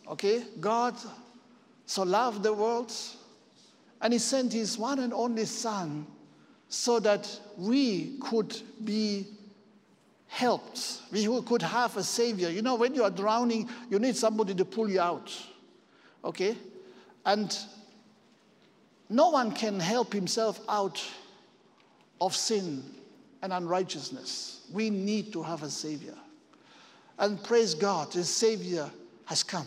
Okay? 0.09 0.43
God 0.59 0.97
so 1.85 2.03
loved 2.03 2.43
the 2.43 2.53
world, 2.53 2.93
and 4.01 4.13
He 4.13 4.19
sent 4.19 4.55
His 4.55 4.79
one 4.79 5.01
and 5.01 5.13
only 5.13 5.45
Son 5.45 6.07
so 6.69 7.01
that 7.01 7.41
we 7.57 8.19
could 8.21 8.57
be 8.85 9.27
helped. 10.27 11.01
We 11.11 11.27
could 11.43 11.63
have 11.63 11.97
a 11.97 12.05
savior. 12.05 12.51
You 12.51 12.63
know, 12.63 12.75
when 12.75 12.95
you 12.95 13.03
are 13.03 13.11
drowning, 13.11 13.69
you 13.91 13.99
need 13.99 14.17
somebody 14.17 14.55
to 14.55 14.65
pull 14.65 14.89
you 14.89 15.01
out. 15.01 15.35
Okay? 16.25 16.57
And 17.25 17.57
no 19.09 19.31
one 19.31 19.53
can 19.53 19.81
help 19.81 20.13
himself 20.13 20.61
out 20.69 21.03
of 22.21 22.37
sin 22.37 22.85
and 23.43 23.53
unrighteousness. 23.53 24.67
We 24.73 24.91
need 24.91 25.33
to 25.33 25.43
have 25.43 25.63
a 25.63 25.71
savior. 25.71 26.15
And 27.19 27.43
praise 27.43 27.75
God, 27.75 28.13
the 28.13 28.25
savior 28.25 28.91
has 29.25 29.43
come. 29.43 29.67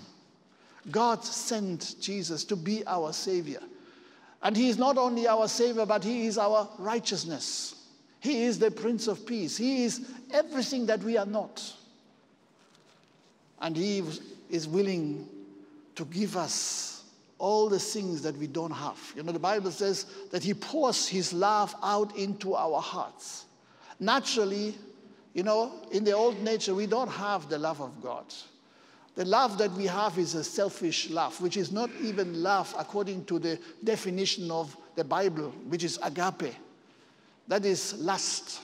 God 0.90 1.24
sent 1.24 1.96
Jesus 2.00 2.44
to 2.46 2.56
be 2.56 2.86
our 2.88 3.14
savior. 3.14 3.62
And 4.44 4.58
he 4.58 4.70
is 4.70 4.78
not 4.78 4.98
only 4.98 5.28
our 5.28 5.48
Savior, 5.48 5.86
but 5.86 6.04
he 6.04 6.26
is 6.26 6.38
our 6.38 6.68
righteousness. 6.80 7.76
He 8.20 8.44
is 8.44 8.60
the 8.60 8.72
Prince 8.72 9.08
of 9.08 9.26
Peace. 9.26 9.58
He 9.58 9.84
is 9.84 10.08
everything 10.32 10.86
that 10.88 11.02
we 11.04 11.18
are 11.18 11.26
not. 11.26 11.74
And 13.60 13.76
he 13.76 14.04
is 14.50 14.68
willing 14.68 15.28
to 15.96 16.06
give 16.06 16.38
us 16.38 17.04
all 17.38 17.70
the 17.70 17.80
things 17.80 18.22
that 18.22 18.38
we 18.38 18.48
don't 18.48 18.72
have. 18.72 19.00
You 19.16 19.24
know, 19.24 19.32
the 19.32 19.40
Bible 19.40 19.72
says 19.72 20.06
that 20.32 20.44
he 20.44 20.54
pours 20.54 21.08
his 21.08 21.34
love 21.34 21.74
out 21.82 22.16
into 22.16 22.56
our 22.56 22.80
hearts. 22.80 23.46
Naturally, 24.00 24.76
you 25.34 25.44
know, 25.44 25.72
in 25.92 26.04
the 26.04 26.12
old 26.12 26.42
nature, 26.42 26.76
we 26.76 26.86
don't 26.86 27.10
have 27.10 27.50
the 27.50 27.58
love 27.58 27.82
of 27.82 28.02
God. 28.02 28.26
The 29.16 29.26
love 29.26 29.58
that 29.58 29.72
we 29.74 29.86
have 29.88 30.18
is 30.18 30.36
a 30.36 30.44
selfish 30.44 31.10
love, 31.10 31.40
which 31.42 31.58
is 31.58 31.72
not 31.72 31.90
even 32.02 32.42
love 32.42 32.74
according 32.78 33.26
to 33.26 33.40
the 33.40 33.60
definition 33.84 34.50
of 34.50 34.76
the 34.96 35.04
Bible, 35.04 35.50
which 35.68 35.84
is 35.84 36.00
agape. 36.02 36.56
That 37.48 37.66
is 37.66 37.96
lust. 37.96 38.62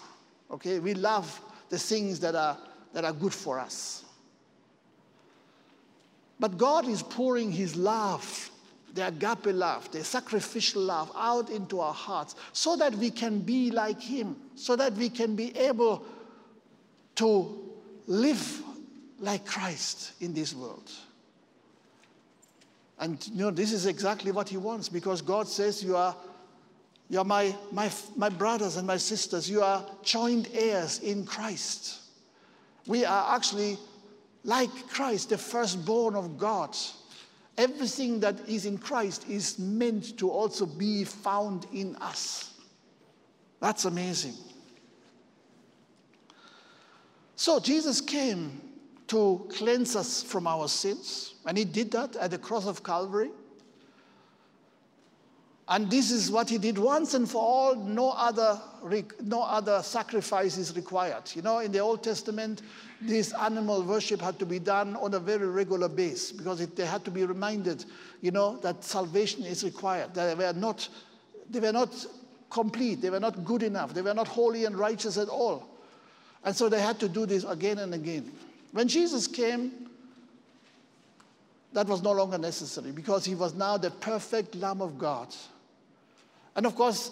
Okay? 0.49 0.79
We 0.79 0.93
love 0.93 1.41
the 1.69 1.77
things 1.77 2.19
that 2.21 2.35
are, 2.35 2.57
that 2.93 3.03
are 3.03 3.11
good 3.11 3.33
for 3.33 3.59
us. 3.59 4.05
But 6.39 6.57
God 6.57 6.87
is 6.87 7.01
pouring 7.03 7.51
His 7.51 7.75
love, 7.75 8.51
the 8.93 9.07
agape 9.07 9.47
love, 9.47 9.91
the 9.91 10.03
sacrificial 10.03 10.81
love, 10.81 11.11
out 11.15 11.49
into 11.49 11.81
our 11.81 11.93
hearts 11.93 12.35
so 12.53 12.77
that 12.77 12.93
we 12.95 13.09
can 13.09 13.39
be 13.39 13.71
like 13.71 13.99
Him, 13.99 14.37
so 14.55 14.75
that 14.77 14.93
we 14.93 15.09
can 15.09 15.35
be 15.35 15.57
able 15.57 16.05
to 17.15 17.73
live 18.05 18.63
like 19.19 19.45
Christ 19.45 20.13
in 20.21 20.33
this 20.33 20.53
world. 20.53 20.91
And 22.99 23.25
you 23.27 23.37
know, 23.37 23.51
this 23.51 23.71
is 23.71 23.85
exactly 23.85 24.31
what 24.31 24.49
he 24.49 24.57
wants 24.57 24.89
because 24.89 25.21
God 25.21 25.47
says 25.47 25.83
you 25.83 25.95
are 25.95 26.15
You 27.09 27.19
are 27.19 27.25
my, 27.25 27.55
my, 27.71 27.89
my 28.17 28.29
brothers 28.29 28.75
and 28.75 28.85
my 28.85 28.97
sisters. 28.97 29.49
You 29.49 29.63
are 29.63 29.85
joint 30.03 30.49
heirs 30.53 30.99
in 30.99 31.25
Christ. 31.25 32.01
We 32.85 33.05
are 33.05 33.33
actually 33.33 33.77
like 34.43 34.69
Christ, 34.89 35.29
the 35.29 35.37
firstborn 35.37 36.15
of 36.15 36.37
God. 36.37 36.75
Everything 37.57 38.19
that 38.19 38.35
is 38.49 38.65
in 38.65 38.77
Christ 38.77 39.25
is 39.29 39.57
meant 39.57 40.17
to 40.19 40.29
also 40.29 40.65
be 40.65 41.05
found 41.05 41.65
in 41.71 41.95
us. 42.01 42.53
That's 43.61 43.85
amazing. 43.85 44.35
So 47.37 47.59
Jesus 47.59 48.01
came 48.01 48.61
to 49.07 49.47
cleanse 49.49 49.95
us 49.95 50.23
from 50.23 50.47
our 50.47 50.67
sins, 50.67 51.35
and 51.45 51.57
he 51.57 51.65
did 51.65 51.91
that 51.91 52.15
at 52.17 52.31
the 52.31 52.37
cross 52.37 52.67
of 52.67 52.83
Calvary. 52.83 53.29
And 55.69 55.91
this 55.91 56.11
is 56.11 56.31
what 56.31 56.49
he 56.49 56.57
did 56.57 56.77
once 56.77 57.13
and 57.13 57.29
for 57.29 57.41
all. 57.41 57.75
No 57.75 58.11
other, 58.11 58.59
no 59.21 59.43
other 59.43 59.83
sacrifice 59.83 60.57
is 60.57 60.73
required. 60.77 61.23
You 61.33 61.41
know, 61.41 61.59
in 61.59 61.73
the 61.73 61.79
Old 61.79 62.03
Testament, 62.03 62.61
this 63.01 63.33
animal 63.33 63.83
worship 63.83 64.21
had 64.21 64.39
to 64.39 64.45
be 64.45 64.59
done 64.59 64.95
on 64.95 65.13
a 65.13 65.19
very 65.19 65.45
regular 65.45 65.89
basis 65.89 66.31
because 66.31 66.61
it, 66.61 66.77
they 66.77 66.85
had 66.85 67.03
to 67.03 67.11
be 67.11 67.25
reminded, 67.25 67.83
you 68.21 68.31
know, 68.31 68.55
that 68.57 68.85
salvation 68.85 69.43
is 69.43 69.65
required. 69.65 70.13
They 70.13 70.35
were 70.35 70.53
not, 70.53 70.87
they 71.49 71.59
were 71.59 71.73
not 71.73 72.05
complete. 72.49 73.01
They 73.01 73.09
were 73.09 73.19
not 73.19 73.43
good 73.43 73.63
enough. 73.63 73.93
They 73.93 74.01
were 74.01 74.13
not 74.13 74.29
holy 74.29 74.63
and 74.63 74.77
righteous 74.77 75.17
at 75.17 75.27
all. 75.27 75.67
And 76.45 76.55
so 76.55 76.69
they 76.69 76.79
had 76.79 76.97
to 77.01 77.09
do 77.09 77.25
this 77.25 77.43
again 77.43 77.79
and 77.79 77.93
again. 77.93 78.31
When 78.71 78.87
Jesus 78.87 79.27
came, 79.27 79.89
that 81.73 81.87
was 81.87 82.01
no 82.01 82.11
longer 82.11 82.37
necessary 82.37 82.91
because 82.91 83.25
he 83.25 83.35
was 83.35 83.53
now 83.53 83.77
the 83.77 83.91
perfect 83.91 84.55
Lamb 84.55 84.81
of 84.81 84.97
God. 84.97 85.33
And 86.55 86.65
of 86.65 86.75
course, 86.75 87.11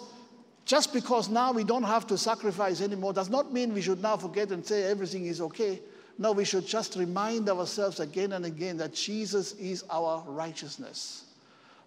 just 0.64 0.92
because 0.92 1.28
now 1.28 1.52
we 1.52 1.62
don't 1.62 1.84
have 1.84 2.06
to 2.08 2.18
sacrifice 2.18 2.80
anymore 2.80 3.12
does 3.12 3.30
not 3.30 3.52
mean 3.52 3.72
we 3.72 3.80
should 3.80 4.02
now 4.02 4.16
forget 4.16 4.50
and 4.50 4.66
say 4.66 4.82
everything 4.82 5.26
is 5.26 5.40
okay. 5.40 5.80
No, 6.18 6.32
we 6.32 6.44
should 6.44 6.66
just 6.66 6.96
remind 6.96 7.48
ourselves 7.48 8.00
again 8.00 8.32
and 8.32 8.44
again 8.44 8.76
that 8.78 8.94
Jesus 8.94 9.52
is 9.52 9.84
our 9.90 10.24
righteousness, 10.26 11.26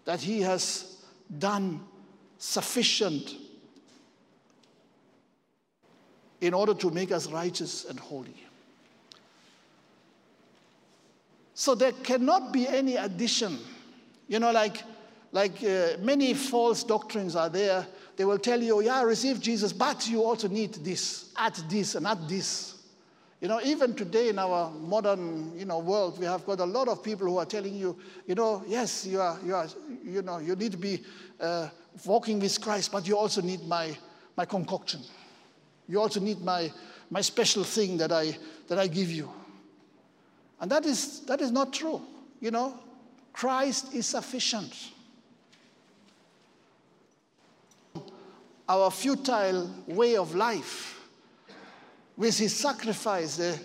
that 0.05 0.21
he 0.21 0.41
has 0.41 0.97
done 1.37 1.81
sufficient 2.37 3.35
in 6.39 6.53
order 6.53 6.73
to 6.73 6.89
make 6.91 7.11
us 7.11 7.27
righteous 7.27 7.85
and 7.85 7.99
holy. 7.99 8.45
So 11.59 11.75
there 11.75 11.91
cannot 11.91 12.53
be 12.53 12.69
any 12.69 12.95
addition. 12.95 13.59
You 14.29 14.39
know, 14.39 14.49
like, 14.49 14.81
like 15.33 15.61
uh, 15.61 15.97
many 15.99 16.33
false 16.33 16.85
doctrines 16.85 17.35
are 17.35 17.49
there. 17.49 17.85
They 18.15 18.23
will 18.23 18.39
tell 18.39 18.63
you, 18.63 18.79
yeah, 18.79 19.01
receive 19.01 19.41
Jesus, 19.41 19.73
but 19.73 20.07
you 20.07 20.23
also 20.23 20.47
need 20.47 20.75
this, 20.75 21.33
add 21.35 21.55
this, 21.69 21.95
and 21.95 22.07
add 22.07 22.29
this. 22.29 22.81
You 23.41 23.49
know, 23.49 23.59
even 23.61 23.93
today 23.93 24.29
in 24.29 24.39
our 24.39 24.71
modern, 24.71 25.51
you 25.59 25.65
know, 25.65 25.79
world, 25.79 26.17
we 26.17 26.25
have 26.27 26.45
got 26.45 26.61
a 26.61 26.65
lot 26.65 26.87
of 26.87 27.03
people 27.03 27.27
who 27.27 27.39
are 27.39 27.45
telling 27.45 27.75
you, 27.75 27.97
you 28.25 28.35
know, 28.35 28.63
yes, 28.65 29.05
you 29.05 29.19
are, 29.19 29.37
you 29.45 29.53
are, 29.53 29.67
you 30.01 30.21
know, 30.21 30.37
you 30.37 30.55
need 30.55 30.71
to 30.71 30.77
be 30.77 31.03
uh, 31.41 31.67
walking 32.05 32.39
with 32.39 32.61
Christ, 32.61 32.89
but 32.89 33.05
you 33.05 33.17
also 33.17 33.41
need 33.41 33.67
my, 33.67 33.97
my 34.37 34.45
concoction. 34.45 35.01
You 35.89 35.99
also 35.99 36.21
need 36.21 36.39
my, 36.39 36.71
my 37.09 37.19
special 37.19 37.65
thing 37.65 37.97
that 37.97 38.13
I, 38.13 38.37
that 38.69 38.79
I 38.79 38.87
give 38.87 39.11
you. 39.11 39.29
And 40.59 40.69
that 40.71 40.85
is, 40.85 41.21
that 41.21 41.41
is 41.41 41.51
not 41.51 41.73
true. 41.73 42.01
You 42.39 42.51
know, 42.51 42.79
Christ 43.33 43.93
is 43.93 44.05
sufficient. 44.07 44.73
Our 48.67 48.91
futile 48.91 49.69
way 49.87 50.15
of 50.15 50.35
life, 50.35 50.99
with 52.17 52.37
his 52.37 52.55
sacrifice 52.55 53.39
uh, 53.39 53.57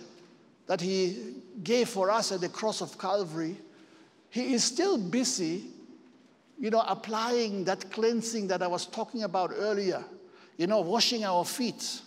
that 0.67 0.81
he 0.81 1.35
gave 1.63 1.89
for 1.89 2.11
us 2.11 2.33
at 2.33 2.41
the 2.41 2.49
cross 2.49 2.81
of 2.81 2.97
Calvary, 2.99 3.57
he 4.31 4.55
is 4.55 4.65
still 4.65 4.97
busy, 4.97 5.65
you 6.59 6.71
know, 6.71 6.85
applying 6.87 7.65
that 7.65 7.91
cleansing 7.91 8.49
that 8.49 8.63
I 8.63 8.67
was 8.67 8.87
talking 8.87 9.25
about 9.25 9.51
earlier, 9.55 10.05
you 10.57 10.67
know, 10.67 10.81
washing 10.81 11.25
our 11.25 11.45
feet 11.45 12.01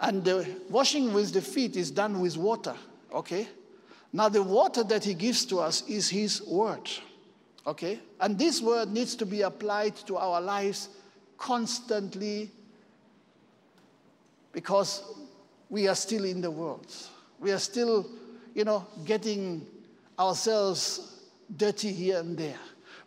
and 0.00 0.28
washing 0.68 1.12
with 1.12 1.32
the 1.32 1.40
feet 1.40 1.76
is 1.76 1.90
done 1.90 2.20
with 2.20 2.36
water, 2.36 2.74
okay? 3.14 3.46
Now, 4.12 4.28
the 4.28 4.42
water 4.42 4.84
that 4.84 5.04
he 5.04 5.14
gives 5.14 5.46
to 5.46 5.60
us 5.60 5.82
is 5.88 6.08
his 6.08 6.42
word, 6.42 6.90
okay? 7.66 7.98
And 8.20 8.38
this 8.38 8.60
word 8.60 8.92
needs 8.92 9.14
to 9.16 9.26
be 9.26 9.42
applied 9.42 9.96
to 10.06 10.18
our 10.18 10.40
lives 10.40 10.90
constantly 11.38 12.50
because 14.52 15.02
we 15.70 15.88
are 15.88 15.94
still 15.94 16.24
in 16.24 16.42
the 16.42 16.50
world. 16.50 16.94
We 17.40 17.52
are 17.52 17.58
still, 17.58 18.06
you 18.54 18.64
know, 18.64 18.86
getting 19.06 19.66
ourselves 20.18 21.22
dirty 21.56 21.92
here 21.92 22.18
and 22.18 22.36
there. 22.36 22.58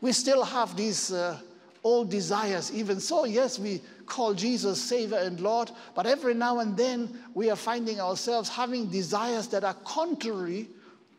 We 0.01 0.11
still 0.11 0.43
have 0.43 0.75
these 0.75 1.11
uh, 1.11 1.39
old 1.83 2.09
desires, 2.09 2.71
even 2.73 2.99
so, 2.99 3.25
yes, 3.25 3.59
we 3.59 3.79
call 4.07 4.33
Jesus 4.33 4.81
Savior 4.81 5.19
and 5.19 5.39
Lord, 5.39 5.69
but 5.93 6.07
every 6.07 6.33
now 6.33 6.59
and 6.59 6.75
then 6.75 7.19
we 7.35 7.51
are 7.51 7.55
finding 7.55 8.01
ourselves 8.01 8.49
having 8.49 8.87
desires 8.87 9.47
that 9.49 9.63
are 9.63 9.75
contrary 9.85 10.67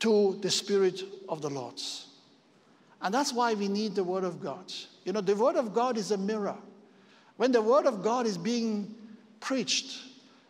to 0.00 0.38
the 0.42 0.50
Spirit 0.50 1.02
of 1.28 1.42
the 1.42 1.50
Lord. 1.50 1.80
And 3.02 3.14
that's 3.14 3.32
why 3.32 3.54
we 3.54 3.68
need 3.68 3.94
the 3.94 4.04
Word 4.04 4.24
of 4.24 4.40
God. 4.40 4.72
You 5.04 5.12
know, 5.12 5.20
the 5.20 5.36
Word 5.36 5.56
of 5.56 5.72
God 5.72 5.96
is 5.96 6.10
a 6.10 6.18
mirror. 6.18 6.56
When 7.36 7.52
the 7.52 7.62
Word 7.62 7.86
of 7.86 8.02
God 8.02 8.26
is 8.26 8.38
being 8.38 8.94
preached, 9.40 10.02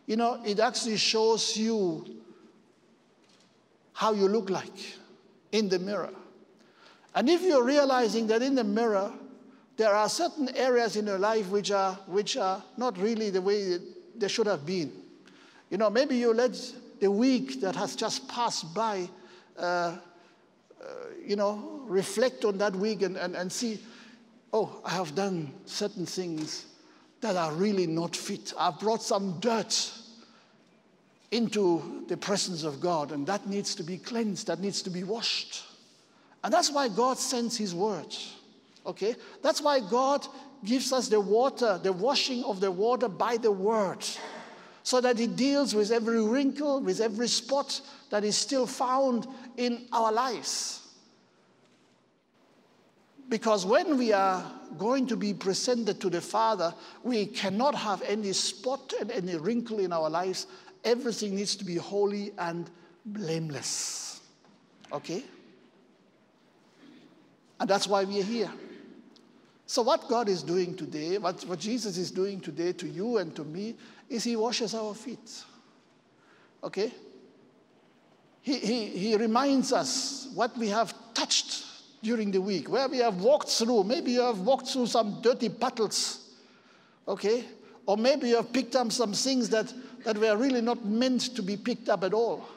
you 0.05 0.15
know, 0.15 0.41
it 0.45 0.59
actually 0.59 0.97
shows 0.97 1.57
you 1.57 2.05
how 3.93 4.13
you 4.13 4.27
look 4.27 4.49
like 4.49 4.95
in 5.51 5.69
the 5.69 5.79
mirror. 5.79 6.13
And 7.15 7.29
if 7.29 7.41
you're 7.41 7.63
realizing 7.63 8.27
that 8.27 8.41
in 8.41 8.55
the 8.55 8.63
mirror, 8.63 9.11
there 9.75 9.93
are 9.93 10.09
certain 10.09 10.55
areas 10.55 10.95
in 10.95 11.07
your 11.07 11.19
life 11.19 11.49
which 11.49 11.71
are, 11.71 11.93
which 12.07 12.37
are 12.37 12.63
not 12.77 12.97
really 12.97 13.29
the 13.29 13.41
way 13.41 13.77
they 14.15 14.27
should 14.27 14.47
have 14.47 14.65
been. 14.65 14.91
You 15.69 15.77
know, 15.77 15.89
maybe 15.89 16.15
you 16.15 16.33
let 16.33 16.59
the 16.99 17.11
week 17.11 17.61
that 17.61 17.75
has 17.75 17.95
just 17.95 18.27
passed 18.27 18.73
by, 18.73 19.09
uh, 19.57 19.61
uh, 19.61 19.97
you 21.25 21.35
know, 21.35 21.81
reflect 21.85 22.45
on 22.45 22.57
that 22.57 22.75
week 22.75 23.01
and, 23.01 23.17
and, 23.17 23.35
and 23.35 23.51
see, 23.51 23.79
oh, 24.53 24.81
I 24.85 24.91
have 24.91 25.15
done 25.15 25.51
certain 25.65 26.05
things 26.05 26.65
that 27.21 27.35
are 27.35 27.51
really 27.53 27.87
not 27.87 28.15
fit. 28.15 28.53
I've 28.57 28.79
brought 28.79 29.01
some 29.01 29.39
dirt 29.39 29.91
into 31.31 32.05
the 32.07 32.15
presence 32.15 32.63
of 32.63 32.79
God, 32.79 33.11
and 33.11 33.27
that 33.27 33.47
needs 33.47 33.75
to 33.75 33.83
be 33.83 33.97
cleansed, 33.97 34.47
that 34.47 34.59
needs 34.59 34.81
to 34.83 34.89
be 34.89 35.03
washed. 35.03 35.63
And 36.43 36.53
that's 36.53 36.71
why 36.71 36.87
God 36.87 37.17
sends 37.17 37.57
His 37.57 37.75
word. 37.75 38.15
Okay? 38.85 39.15
That's 39.41 39.61
why 39.61 39.81
God 39.81 40.25
gives 40.63 40.93
us 40.93 41.09
the 41.09 41.19
water, 41.19 41.79
the 41.81 41.91
washing 41.91 42.43
of 42.43 42.59
the 42.59 42.71
water 42.71 43.09
by 43.09 43.37
the 43.37 43.51
word, 43.51 44.05
so 44.83 45.01
that 45.01 45.19
it 45.19 45.35
deals 45.35 45.75
with 45.75 45.91
every 45.91 46.23
wrinkle, 46.23 46.79
with 46.79 47.01
every 47.01 47.27
spot 47.27 47.81
that 48.09 48.23
is 48.23 48.37
still 48.37 48.65
found 48.65 49.27
in 49.57 49.87
our 49.91 50.11
lives. 50.11 50.81
Because 53.29 53.65
when 53.65 53.97
we 53.97 54.13
are 54.13 54.49
going 54.77 55.07
to 55.07 55.17
be 55.17 55.33
presented 55.33 55.99
to 55.99 56.09
the 56.09 56.21
Father, 56.21 56.73
we 57.03 57.25
cannot 57.25 57.75
have 57.75 58.01
any 58.03 58.31
spot 58.31 58.93
and 58.99 59.11
any 59.11 59.35
wrinkle 59.35 59.79
in 59.79 59.91
our 59.91 60.09
lives. 60.09 60.47
Everything 60.83 61.35
needs 61.35 61.55
to 61.57 61.65
be 61.65 61.75
holy 61.75 62.31
and 62.37 62.69
blameless. 63.05 64.21
Okay? 64.93 65.23
And 67.59 67.69
that's 67.69 67.87
why 67.87 68.03
we 68.03 68.21
are 68.21 68.23
here. 68.23 68.51
So, 69.65 69.81
what 69.81 70.07
God 70.07 70.29
is 70.29 70.43
doing 70.43 70.77
today, 70.77 71.17
what, 71.17 71.43
what 71.43 71.59
Jesus 71.59 71.97
is 71.97 72.09
doing 72.11 72.39
today 72.39 72.71
to 72.73 72.87
you 72.87 73.17
and 73.17 73.35
to 73.35 73.43
me, 73.43 73.75
is 74.07 74.23
He 74.23 74.37
washes 74.37 74.73
our 74.73 74.93
feet. 74.93 75.43
Okay? 76.63 76.93
He, 78.47 78.59
he, 78.59 78.85
he 78.85 79.17
reminds 79.17 79.73
us 79.73 80.29
what 80.33 80.57
we 80.57 80.69
have 80.69 80.93
touched 81.13 81.65
during 82.01 82.31
the 82.31 82.39
week, 82.39 82.69
where 82.69 82.87
we 82.87 82.99
have 82.99 83.19
walked 83.19 83.49
through. 83.49 83.83
Maybe 83.83 84.11
you 84.11 84.21
have 84.21 84.39
walked 84.39 84.67
through 84.67 84.87
some 84.87 85.19
dirty 85.21 85.49
puddles, 85.49 86.29
okay? 87.09 87.43
Or 87.85 87.97
maybe 87.97 88.29
you 88.29 88.37
have 88.37 88.53
picked 88.53 88.77
up 88.77 88.89
some 88.93 89.11
things 89.11 89.49
that, 89.49 89.73
that 90.05 90.17
were 90.17 90.37
really 90.37 90.61
not 90.61 90.85
meant 90.85 91.35
to 91.35 91.41
be 91.41 91.57
picked 91.57 91.89
up 91.89 92.05
at 92.05 92.13
all. 92.13 92.47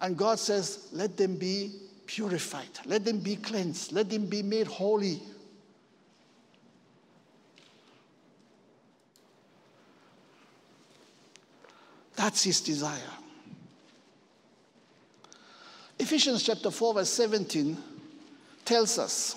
And 0.00 0.16
God 0.16 0.38
says, 0.38 0.86
let 0.92 1.16
them 1.16 1.34
be 1.34 1.72
purified, 2.06 2.70
let 2.86 3.04
them 3.04 3.18
be 3.18 3.34
cleansed, 3.34 3.90
let 3.90 4.10
them 4.10 4.26
be 4.26 4.44
made 4.44 4.68
holy. 4.68 5.20
That's 12.14 12.44
his 12.44 12.60
desire. 12.60 13.00
Ephesians 16.02 16.42
chapter 16.42 16.68
4, 16.68 16.94
verse 16.94 17.10
17 17.10 17.76
tells 18.64 18.98
us 18.98 19.36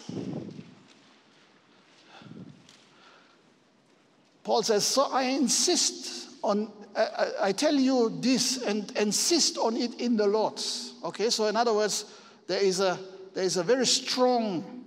Paul 4.44 4.64
says, 4.64 4.84
So 4.84 5.04
I 5.12 5.24
insist 5.24 6.30
on, 6.44 6.72
I, 6.96 7.28
I 7.42 7.52
tell 7.52 7.76
you 7.76 8.18
this 8.20 8.64
and 8.64 8.92
insist 8.98 9.60
on 9.60 9.78
it 9.78 10.02
in 10.02 10.18
the 10.18 10.26
Lord. 10.26 10.60
Okay, 11.04 11.30
so 11.30 11.46
in 11.46 11.56
other 11.56 11.74
words, 11.74 12.06
there 12.48 12.64
is 12.64 12.80
a, 12.80 12.98
there 13.36 13.44
is 13.44 13.58
a 13.58 13.64
very 13.64 13.86
strong 13.86 14.86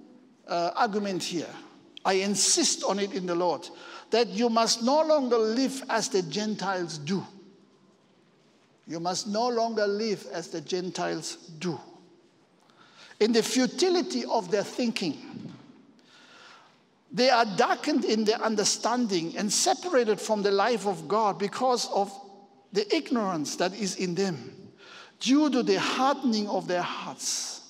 uh, 0.48 0.72
argument 0.74 1.22
here. 1.22 1.54
I 2.04 2.14
insist 2.14 2.82
on 2.82 2.98
it 2.98 3.12
in 3.12 3.24
the 3.24 3.36
Lord 3.36 3.68
that 4.10 4.26
you 4.28 4.50
must 4.50 4.82
no 4.82 5.02
longer 5.02 5.38
live 5.38 5.84
as 5.88 6.08
the 6.08 6.22
Gentiles 6.22 6.98
do. 6.98 7.24
You 8.88 9.00
must 9.00 9.26
no 9.26 9.48
longer 9.48 9.86
live 9.86 10.26
as 10.32 10.48
the 10.48 10.62
Gentiles 10.62 11.36
do. 11.58 11.78
In 13.20 13.32
the 13.32 13.42
futility 13.42 14.24
of 14.24 14.50
their 14.50 14.64
thinking, 14.64 15.52
they 17.12 17.28
are 17.28 17.44
darkened 17.44 18.06
in 18.06 18.24
their 18.24 18.40
understanding 18.40 19.36
and 19.36 19.52
separated 19.52 20.18
from 20.18 20.42
the 20.42 20.50
life 20.50 20.86
of 20.86 21.06
God 21.06 21.38
because 21.38 21.90
of 21.92 22.10
the 22.72 22.94
ignorance 22.94 23.56
that 23.56 23.74
is 23.74 23.96
in 23.96 24.14
them, 24.14 24.54
due 25.20 25.50
to 25.50 25.62
the 25.62 25.78
hardening 25.78 26.48
of 26.48 26.66
their 26.66 26.82
hearts. 26.82 27.60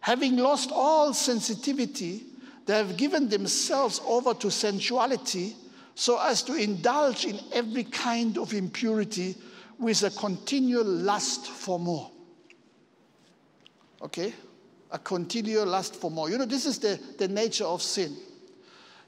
Having 0.00 0.36
lost 0.36 0.70
all 0.72 1.12
sensitivity, 1.14 2.24
they 2.66 2.76
have 2.76 2.96
given 2.96 3.28
themselves 3.28 4.00
over 4.06 4.34
to 4.34 4.50
sensuality 4.50 5.56
so 5.96 6.20
as 6.20 6.42
to 6.42 6.54
indulge 6.54 7.24
in 7.24 7.40
every 7.52 7.84
kind 7.84 8.38
of 8.38 8.52
impurity 8.52 9.36
with 9.84 10.02
a 10.02 10.10
continual 10.10 10.84
lust 10.84 11.46
for 11.46 11.78
more. 11.78 12.10
Okay? 14.00 14.32
A 14.90 14.98
continual 14.98 15.66
lust 15.66 15.96
for 15.96 16.10
more. 16.10 16.30
You 16.30 16.38
know, 16.38 16.46
this 16.46 16.64
is 16.64 16.78
the, 16.78 16.98
the 17.18 17.28
nature 17.28 17.66
of 17.66 17.82
sin. 17.82 18.16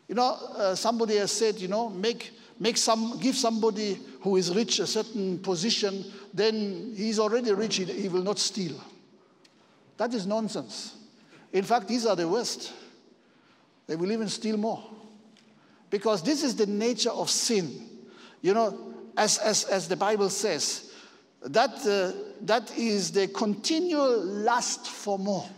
You 0.07 0.17
know, 0.17 0.35
uh, 0.55 0.75
somebody 0.75 1.17
has 1.17 1.33
said, 1.33 1.57
you 1.57 1.69
know, 1.69 1.89
make, 1.89 2.31
make 2.61 2.77
some, 2.77 3.19
give 3.21 3.37
somebody 3.37 3.99
who 4.21 4.37
is 4.37 4.55
rich 4.55 4.79
a 4.79 4.87
certain 4.87 5.39
position, 5.39 6.05
then 6.35 6.93
he's 6.95 7.19
already 7.19 7.53
rich, 7.55 7.77
he, 7.77 7.85
he 7.85 8.09
will 8.11 8.23
not 8.23 8.39
steal. 8.39 8.79
That 9.97 10.13
is 10.13 10.27
nonsense. 10.27 10.95
In 11.55 11.65
fact, 11.65 11.89
these 11.89 12.05
are 12.05 12.15
the 12.17 12.29
worst. 12.29 12.75
They 13.87 13.97
will 13.97 14.13
even 14.13 14.29
steal 14.29 14.59
more. 14.59 14.85
Because 15.89 16.23
this 16.23 16.43
is 16.43 16.55
the 16.55 16.67
nature 16.67 17.11
of 17.11 17.31
sin. 17.31 17.89
You 18.43 18.53
know, 18.53 18.96
as, 19.17 19.39
as, 19.39 19.65
as 19.65 19.89
the 19.89 19.97
Bible 19.97 20.31
says, 20.31 20.93
that, 21.43 21.87
uh, 21.87 22.13
that 22.43 22.77
is 22.77 23.13
the 23.13 23.29
continual 23.29 24.21
lust 24.21 24.87
for 24.87 25.19
more. 25.19 25.49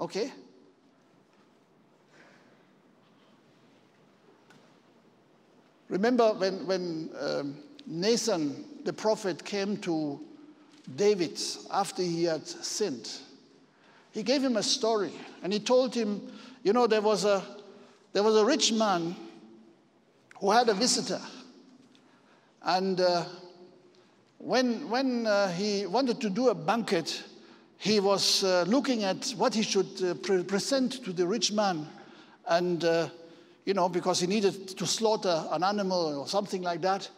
Okay? 0.00 0.32
Remember 5.88 6.32
when, 6.34 6.66
when 6.66 7.10
um, 7.20 7.56
Nathan, 7.86 8.64
the 8.84 8.92
prophet, 8.92 9.44
came 9.44 9.76
to 9.78 10.18
David 10.96 11.38
after 11.70 12.02
he 12.02 12.24
had 12.24 12.46
sinned? 12.46 13.10
He 14.10 14.22
gave 14.22 14.42
him 14.42 14.56
a 14.56 14.62
story 14.62 15.12
and 15.42 15.52
he 15.52 15.60
told 15.60 15.94
him, 15.94 16.32
you 16.62 16.72
know, 16.72 16.86
there 16.86 17.02
was 17.02 17.24
a, 17.24 17.42
there 18.12 18.22
was 18.22 18.36
a 18.36 18.44
rich 18.44 18.72
man 18.72 19.14
who 20.40 20.50
had 20.50 20.68
a 20.68 20.74
visitor. 20.74 21.20
And 22.64 23.00
uh, 23.00 23.24
when, 24.38 24.88
when 24.88 25.26
uh, 25.26 25.52
he 25.52 25.86
wanted 25.86 26.20
to 26.22 26.30
do 26.30 26.48
a 26.48 26.54
banquet, 26.54 27.22
he 27.76 28.00
was 28.00 28.42
uh, 28.42 28.64
looking 28.66 29.04
at 29.04 29.34
what 29.36 29.54
he 29.54 29.62
should 29.62 30.02
uh, 30.02 30.14
pre- 30.14 30.42
present 30.42 31.04
to 31.04 31.12
the 31.12 31.26
rich 31.26 31.52
man. 31.52 31.86
And 32.46 32.84
uh, 32.84 33.08
you 33.64 33.74
know, 33.74 33.88
because 33.88 34.20
he 34.20 34.26
needed 34.26 34.68
to 34.76 34.86
slaughter 34.86 35.46
an 35.50 35.62
animal 35.62 36.20
or 36.20 36.28
something 36.28 36.62
like 36.62 36.82
that. 36.82 37.08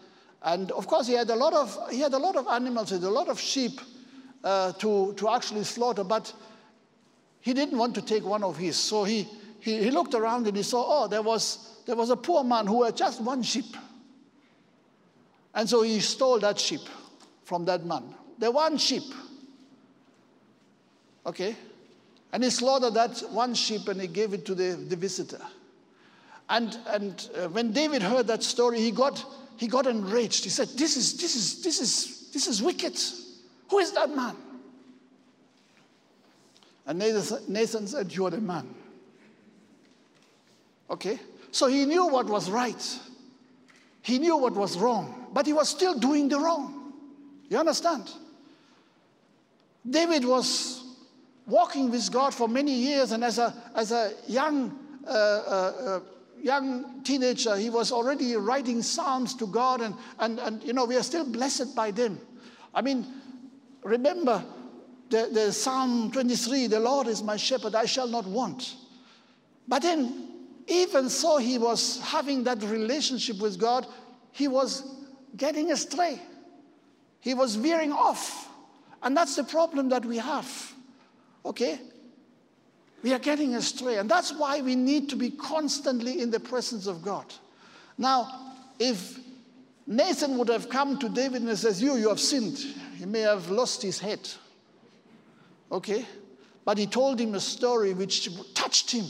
And 0.42 0.70
of 0.72 0.86
course, 0.86 1.06
he 1.06 1.14
had 1.14 1.30
a 1.30 1.34
lot 1.34 1.52
of, 1.52 1.90
he 1.90 2.00
had 2.00 2.12
a 2.12 2.18
lot 2.18 2.36
of 2.36 2.46
animals, 2.46 2.92
a 2.92 3.10
lot 3.10 3.28
of 3.28 3.40
sheep 3.40 3.80
uh, 4.44 4.72
to, 4.74 5.12
to 5.14 5.28
actually 5.28 5.64
slaughter, 5.64 6.04
but 6.04 6.32
he 7.40 7.52
didn't 7.52 7.76
want 7.76 7.94
to 7.96 8.02
take 8.02 8.24
one 8.24 8.44
of 8.44 8.56
his. 8.56 8.76
So 8.76 9.04
he, 9.04 9.26
he, 9.60 9.82
he 9.82 9.90
looked 9.90 10.14
around 10.14 10.46
and 10.46 10.56
he 10.56 10.62
saw, 10.62 11.04
oh, 11.04 11.08
there 11.08 11.22
was, 11.22 11.80
there 11.86 11.96
was 11.96 12.10
a 12.10 12.16
poor 12.16 12.44
man 12.44 12.66
who 12.66 12.84
had 12.84 12.96
just 12.96 13.20
one 13.20 13.42
sheep. 13.42 13.76
And 15.56 15.68
so 15.68 15.82
he 15.82 15.98
stole 16.00 16.38
that 16.40 16.60
sheep 16.60 16.82
from 17.42 17.64
that 17.64 17.84
man. 17.84 18.14
The 18.38 18.50
one 18.50 18.76
sheep. 18.76 19.02
Okay? 21.24 21.56
And 22.32 22.44
he 22.44 22.50
slaughtered 22.50 22.94
that 22.94 23.18
one 23.30 23.54
sheep 23.54 23.88
and 23.88 24.00
he 24.00 24.06
gave 24.06 24.34
it 24.34 24.44
to 24.46 24.54
the, 24.54 24.76
the 24.76 24.94
visitor. 24.94 25.40
And, 26.50 26.78
and 26.88 27.28
uh, 27.34 27.48
when 27.48 27.72
David 27.72 28.02
heard 28.02 28.26
that 28.26 28.42
story, 28.42 28.78
he 28.80 28.90
got, 28.90 29.24
he 29.56 29.66
got 29.66 29.86
enraged. 29.86 30.44
He 30.44 30.50
said, 30.50 30.68
this 30.76 30.96
is, 30.96 31.16
this, 31.16 31.34
is, 31.34 31.62
this, 31.62 31.80
is, 31.80 32.30
this 32.32 32.46
is 32.46 32.62
wicked. 32.62 32.96
Who 33.70 33.78
is 33.78 33.92
that 33.92 34.14
man? 34.14 34.36
And 36.86 36.98
Nathan, 36.98 37.38
Nathan 37.48 37.86
said, 37.88 38.14
You 38.14 38.26
are 38.26 38.30
the 38.30 38.40
man. 38.40 38.72
Okay? 40.88 41.18
So 41.50 41.66
he 41.66 41.84
knew 41.84 42.06
what 42.06 42.26
was 42.26 42.48
right, 42.50 42.98
he 44.02 44.18
knew 44.18 44.36
what 44.36 44.52
was 44.52 44.78
wrong, 44.78 45.25
but 45.36 45.44
he 45.44 45.52
was 45.52 45.68
still 45.68 45.92
doing 45.92 46.30
the 46.30 46.40
wrong. 46.40 46.94
You 47.50 47.58
understand? 47.58 48.10
David 49.86 50.24
was 50.24 50.82
walking 51.46 51.90
with 51.90 52.10
God 52.10 52.32
for 52.32 52.48
many 52.48 52.72
years, 52.72 53.12
and 53.12 53.22
as 53.22 53.36
a, 53.36 53.52
as 53.74 53.92
a 53.92 54.14
young 54.26 54.78
uh, 55.06 55.10
uh, 55.10 55.72
uh 55.84 56.00
young 56.40 57.02
teenager, 57.02 57.54
he 57.54 57.68
was 57.68 57.92
already 57.92 58.34
writing 58.34 58.80
psalms 58.80 59.34
to 59.34 59.46
God, 59.46 59.82
and, 59.82 59.94
and, 60.20 60.38
and 60.38 60.64
you 60.64 60.72
know, 60.72 60.86
we 60.86 60.96
are 60.96 61.02
still 61.02 61.26
blessed 61.26 61.76
by 61.76 61.90
them. 61.90 62.18
I 62.74 62.80
mean, 62.80 63.06
remember 63.82 64.42
the, 65.10 65.28
the 65.30 65.52
Psalm 65.52 66.12
23 66.12 66.68
the 66.68 66.80
Lord 66.80 67.08
is 67.08 67.22
my 67.22 67.36
shepherd, 67.36 67.74
I 67.74 67.84
shall 67.84 68.08
not 68.08 68.24
want. 68.24 68.76
But 69.68 69.82
then, 69.82 70.30
even 70.66 71.10
so, 71.10 71.36
he 71.36 71.58
was 71.58 72.00
having 72.00 72.42
that 72.44 72.62
relationship 72.62 73.38
with 73.38 73.60
God, 73.60 73.86
he 74.32 74.48
was 74.48 74.95
getting 75.36 75.72
astray. 75.72 76.20
He 77.20 77.34
was 77.34 77.56
veering 77.56 77.92
off. 77.92 78.48
And 79.02 79.16
that's 79.16 79.36
the 79.36 79.44
problem 79.44 79.88
that 79.90 80.04
we 80.04 80.18
have. 80.18 80.74
Okay? 81.44 81.78
We 83.02 83.12
are 83.12 83.18
getting 83.18 83.54
astray. 83.54 83.98
And 83.98 84.10
that's 84.10 84.32
why 84.32 84.60
we 84.60 84.74
need 84.74 85.08
to 85.10 85.16
be 85.16 85.30
constantly 85.30 86.20
in 86.20 86.30
the 86.30 86.40
presence 86.40 86.86
of 86.86 87.02
God. 87.02 87.26
Now, 87.98 88.54
if 88.78 89.18
Nathan 89.86 90.36
would 90.38 90.48
have 90.48 90.68
come 90.68 90.98
to 90.98 91.08
David 91.08 91.42
and 91.42 91.56
says, 91.56 91.80
You, 91.80 91.96
you 91.96 92.08
have 92.08 92.20
sinned, 92.20 92.58
he 92.98 93.06
may 93.06 93.20
have 93.20 93.50
lost 93.50 93.82
his 93.82 93.98
head. 93.98 94.28
Okay? 95.70 96.04
But 96.64 96.78
he 96.78 96.86
told 96.86 97.20
him 97.20 97.34
a 97.34 97.40
story 97.40 97.94
which 97.94 98.28
touched 98.54 98.90
him, 98.90 99.04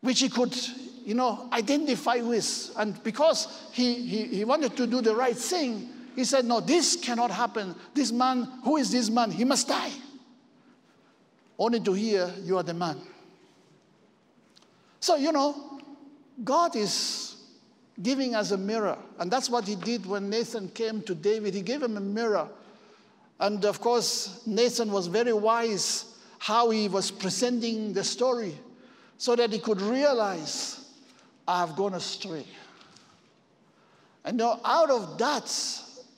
which 0.00 0.20
he 0.20 0.28
could, 0.28 0.56
you 1.04 1.14
know, 1.14 1.48
identify 1.52 2.16
with. 2.16 2.70
And 2.76 3.02
because 3.02 3.68
he, 3.72 3.94
he, 3.94 4.24
he 4.24 4.44
wanted 4.44 4.76
to 4.76 4.86
do 4.86 5.00
the 5.00 5.14
right 5.14 5.36
thing, 5.36 5.88
he 6.14 6.24
said, 6.24 6.44
No, 6.44 6.60
this 6.60 6.96
cannot 6.96 7.30
happen. 7.30 7.74
This 7.94 8.12
man, 8.12 8.48
who 8.64 8.76
is 8.76 8.90
this 8.90 9.10
man? 9.10 9.30
He 9.30 9.44
must 9.44 9.68
die 9.68 9.92
only 11.58 11.80
to 11.80 11.92
hear 11.92 12.32
you 12.42 12.56
are 12.56 12.62
the 12.62 12.74
man. 12.74 13.00
So, 15.00 15.16
you 15.16 15.32
know, 15.32 15.80
God 16.42 16.74
is 16.76 17.36
giving 18.02 18.34
us 18.34 18.50
a 18.50 18.56
mirror. 18.56 18.98
And 19.18 19.30
that's 19.30 19.50
what 19.50 19.66
he 19.66 19.76
did 19.76 20.06
when 20.06 20.30
Nathan 20.30 20.68
came 20.70 21.02
to 21.02 21.14
David. 21.14 21.54
He 21.54 21.62
gave 21.62 21.82
him 21.82 21.96
a 21.96 22.00
mirror. 22.00 22.48
And 23.38 23.64
of 23.64 23.80
course, 23.80 24.42
Nathan 24.46 24.90
was 24.90 25.06
very 25.06 25.32
wise 25.32 26.16
how 26.38 26.70
he 26.70 26.88
was 26.88 27.10
presenting 27.10 27.92
the 27.92 28.02
story 28.02 28.58
so 29.16 29.36
that 29.36 29.52
he 29.52 29.58
could 29.58 29.80
realize, 29.80 30.81
I've 31.46 31.76
gone 31.76 31.94
astray. 31.94 32.46
And 34.24 34.36
now, 34.36 34.60
out 34.64 34.90
of 34.90 35.18
that 35.18 35.52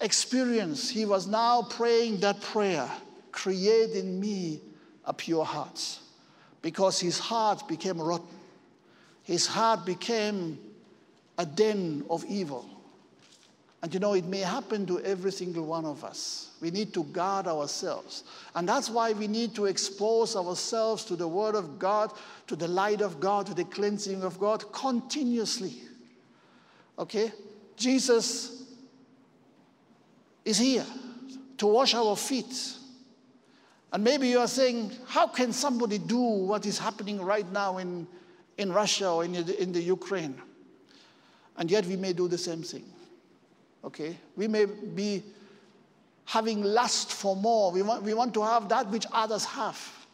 experience, 0.00 0.90
he 0.90 1.06
was 1.06 1.26
now 1.26 1.62
praying 1.62 2.20
that 2.20 2.40
prayer 2.40 2.90
create 3.32 3.90
in 3.92 4.20
me 4.20 4.60
a 5.04 5.12
pure 5.12 5.44
heart 5.44 5.98
because 6.62 7.00
his 7.00 7.18
heart 7.18 7.66
became 7.68 8.00
rotten. 8.00 8.26
His 9.22 9.46
heart 9.46 9.84
became 9.84 10.58
a 11.38 11.46
den 11.46 12.04
of 12.08 12.24
evil. 12.26 12.68
And 13.84 13.92
you 13.92 14.00
know, 14.00 14.14
it 14.14 14.24
may 14.24 14.38
happen 14.38 14.86
to 14.86 14.98
every 15.00 15.30
single 15.30 15.66
one 15.66 15.84
of 15.84 16.04
us. 16.04 16.52
We 16.62 16.70
need 16.70 16.94
to 16.94 17.04
guard 17.04 17.46
ourselves. 17.46 18.24
And 18.54 18.66
that's 18.66 18.88
why 18.88 19.12
we 19.12 19.28
need 19.28 19.54
to 19.56 19.66
expose 19.66 20.36
ourselves 20.36 21.04
to 21.04 21.16
the 21.16 21.28
Word 21.28 21.54
of 21.54 21.78
God, 21.78 22.10
to 22.46 22.56
the 22.56 22.66
light 22.66 23.02
of 23.02 23.20
God, 23.20 23.44
to 23.44 23.52
the 23.52 23.66
cleansing 23.66 24.22
of 24.22 24.40
God 24.40 24.72
continuously. 24.72 25.82
Okay? 26.98 27.30
Jesus 27.76 28.62
is 30.46 30.56
here 30.56 30.86
to 31.58 31.66
wash 31.66 31.94
our 31.94 32.16
feet 32.16 32.78
and 33.92 34.02
maybe 34.02 34.26
you 34.26 34.40
are 34.40 34.48
saying, 34.48 34.90
how 35.06 35.28
can 35.28 35.52
somebody 35.52 35.98
do 35.98 36.18
what 36.18 36.64
is 36.64 36.78
happening 36.78 37.20
right 37.22 37.46
now 37.52 37.76
in, 37.76 38.08
in 38.56 38.72
Russia 38.72 39.08
or 39.08 39.24
in 39.24 39.36
in 39.36 39.72
the 39.72 39.80
Ukraine? 39.80 40.34
And 41.56 41.70
yet 41.70 41.86
we 41.86 41.94
may 41.94 42.12
do 42.12 42.26
the 42.26 42.38
same 42.38 42.62
thing. 42.62 42.93
Okay? 43.84 44.16
We 44.36 44.48
may 44.48 44.64
be 44.64 45.22
having 46.24 46.62
lust 46.62 47.12
for 47.12 47.36
more. 47.36 47.70
We 47.70 47.82
want, 47.82 48.02
we 48.02 48.14
want 48.14 48.34
to 48.34 48.42
have 48.42 48.68
that 48.70 48.88
which 48.90 49.06
others 49.12 49.44
have. 49.44 50.06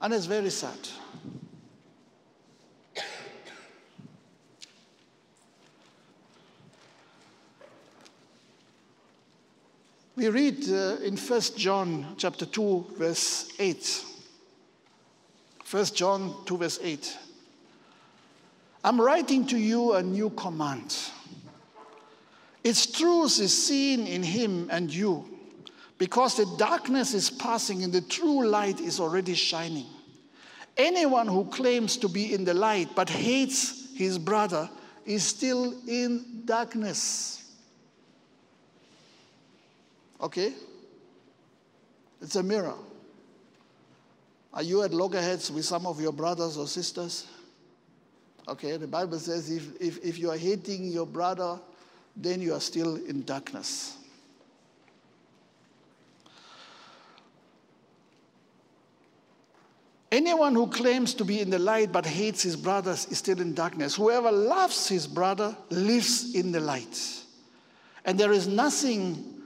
And 0.00 0.14
it's 0.14 0.26
very 0.26 0.50
sad. 0.50 0.78
We 10.16 10.28
read 10.28 10.68
uh, 10.68 10.96
in 11.02 11.16
1 11.16 11.40
John 11.56 12.14
chapter 12.18 12.44
2 12.44 12.86
verse 12.98 13.52
8. 13.58 14.04
1 15.70 15.84
John 15.94 16.34
2 16.44 16.58
verse 16.58 16.78
8. 16.82 17.18
I'm 18.82 19.00
writing 19.00 19.46
to 19.48 19.58
you 19.58 19.94
a 19.94 20.02
new 20.02 20.30
command. 20.30 20.96
Its 22.64 22.86
truth 22.86 23.40
is 23.40 23.66
seen 23.66 24.06
in 24.06 24.22
him 24.22 24.68
and 24.70 24.92
you, 24.92 25.24
because 25.98 26.36
the 26.36 26.46
darkness 26.56 27.14
is 27.14 27.30
passing 27.30 27.84
and 27.84 27.92
the 27.92 28.00
true 28.00 28.46
light 28.46 28.80
is 28.80 29.00
already 29.00 29.34
shining. 29.34 29.86
Anyone 30.76 31.26
who 31.26 31.44
claims 31.46 31.96
to 31.98 32.08
be 32.08 32.32
in 32.32 32.44
the 32.44 32.54
light 32.54 32.88
but 32.94 33.08
hates 33.08 33.94
his 33.94 34.18
brother 34.18 34.68
is 35.04 35.24
still 35.24 35.74
in 35.86 36.42
darkness. 36.44 37.52
Okay? 40.22 40.54
It's 42.22 42.36
a 42.36 42.42
mirror. 42.42 42.74
Are 44.52 44.62
you 44.62 44.82
at 44.82 44.92
loggerheads 44.92 45.50
with 45.50 45.64
some 45.64 45.86
of 45.86 46.00
your 46.00 46.12
brothers 46.12 46.56
or 46.56 46.66
sisters? 46.66 47.26
Okay, 48.50 48.76
the 48.76 48.86
Bible 48.88 49.20
says 49.20 49.48
if, 49.48 49.80
if, 49.80 50.04
if 50.04 50.18
you 50.18 50.28
are 50.28 50.36
hating 50.36 50.90
your 50.90 51.06
brother, 51.06 51.60
then 52.16 52.42
you 52.42 52.52
are 52.52 52.60
still 52.60 52.96
in 52.96 53.22
darkness. 53.22 53.96
Anyone 60.10 60.56
who 60.56 60.66
claims 60.66 61.14
to 61.14 61.24
be 61.24 61.38
in 61.38 61.50
the 61.50 61.60
light 61.60 61.92
but 61.92 62.04
hates 62.04 62.42
his 62.42 62.56
brother 62.56 62.90
is 62.90 63.18
still 63.18 63.40
in 63.40 63.54
darkness. 63.54 63.94
Whoever 63.94 64.32
loves 64.32 64.88
his 64.88 65.06
brother 65.06 65.56
lives 65.70 66.34
in 66.34 66.50
the 66.50 66.58
light. 66.58 67.00
And 68.04 68.18
there 68.18 68.32
is 68.32 68.48
nothing 68.48 69.40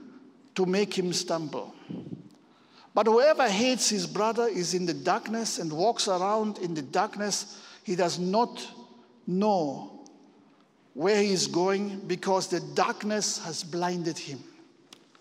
to 0.55 0.65
make 0.65 0.97
him 0.97 1.13
stumble. 1.13 1.75
But 2.95 3.05
whoever 3.05 3.47
hates 3.47 3.87
his 3.87 4.07
brother 4.07 4.47
is 4.47 4.73
in 4.73 4.87
the 4.87 4.95
darkness 4.95 5.59
and 5.59 5.71
walks 5.71 6.07
around 6.07 6.57
in 6.57 6.73
the 6.73 6.81
darkness. 6.81 7.61
He 7.83 7.95
does 7.95 8.17
not 8.17 8.65
know 9.27 10.05
where 10.93 11.21
he 11.21 11.31
is 11.31 11.47
going 11.47 11.99
because 12.07 12.47
the 12.47 12.59
darkness 12.73 13.43
has 13.43 13.63
blinded 13.63 14.17
him. 14.17 14.39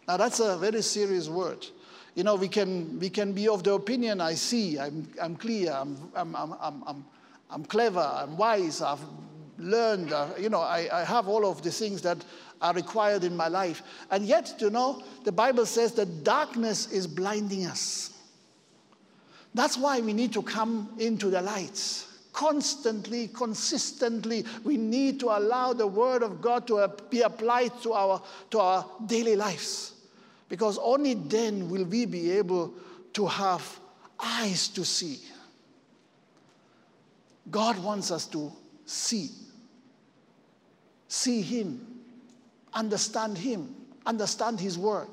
Now, 0.06 0.16
that's 0.16 0.40
a 0.40 0.56
very 0.56 0.82
serious 0.82 1.28
word. 1.28 1.66
You 2.14 2.22
know, 2.22 2.36
we 2.36 2.48
can, 2.48 2.98
we 3.00 3.10
can 3.10 3.32
be 3.32 3.48
of 3.48 3.64
the 3.64 3.72
opinion 3.72 4.20
I 4.20 4.34
see, 4.34 4.78
I'm, 4.78 5.08
I'm 5.20 5.34
clear, 5.34 5.72
I'm, 5.72 5.96
I'm, 6.14 6.36
I'm, 6.36 6.54
I'm, 6.60 7.04
I'm 7.50 7.64
clever, 7.64 8.00
I'm 8.00 8.36
wise, 8.36 8.82
I've 8.82 9.00
learned, 9.58 10.12
uh, 10.12 10.28
you 10.38 10.48
know, 10.48 10.60
I, 10.60 10.88
I 10.92 11.04
have 11.04 11.26
all 11.26 11.44
of 11.44 11.62
the 11.62 11.72
things 11.72 12.02
that 12.02 12.24
are 12.62 12.72
required 12.72 13.24
in 13.24 13.36
my 13.36 13.48
life. 13.48 13.82
And 14.10 14.24
yet, 14.24 14.54
you 14.58 14.70
know, 14.70 15.02
the 15.24 15.32
Bible 15.32 15.66
says 15.66 15.92
that 15.94 16.22
darkness 16.22 16.92
is 16.92 17.06
blinding 17.06 17.66
us. 17.66 18.10
That's 19.54 19.76
why 19.76 20.00
we 20.00 20.12
need 20.12 20.32
to 20.34 20.42
come 20.42 20.94
into 20.98 21.30
the 21.30 21.40
light. 21.40 22.06
Constantly, 22.34 23.28
consistently, 23.28 24.44
we 24.62 24.76
need 24.76 25.18
to 25.20 25.26
allow 25.26 25.72
the 25.72 25.86
Word 25.86 26.22
of 26.22 26.42
God 26.42 26.66
to 26.66 26.92
be 27.08 27.22
applied 27.22 27.72
to 27.82 27.94
our, 27.94 28.22
to 28.50 28.58
our 28.58 28.84
daily 29.06 29.36
lives. 29.36 29.92
Because 30.50 30.78
only 30.78 31.14
then 31.14 31.70
will 31.70 31.84
we 31.84 32.04
be 32.04 32.30
able 32.32 32.74
to 33.14 33.26
have 33.26 33.78
eyes 34.20 34.68
to 34.68 34.84
see. 34.84 35.20
God 37.50 37.78
wants 37.82 38.10
us 38.10 38.26
to 38.26 38.52
see. 38.84 39.30
See 41.08 41.40
Him 41.40 41.94
understand 42.74 43.38
Him, 43.38 43.74
understand 44.04 44.60
His 44.60 44.76
word, 44.76 45.08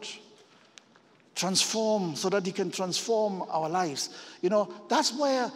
transform 1.35 2.15
so 2.15 2.29
that 2.29 2.45
He 2.45 2.51
can 2.51 2.71
transform 2.71 3.43
our 3.49 3.69
lives. 3.69 4.09
You 4.41 4.49
know, 4.49 4.73
that's 4.89 5.13
where 5.13 5.51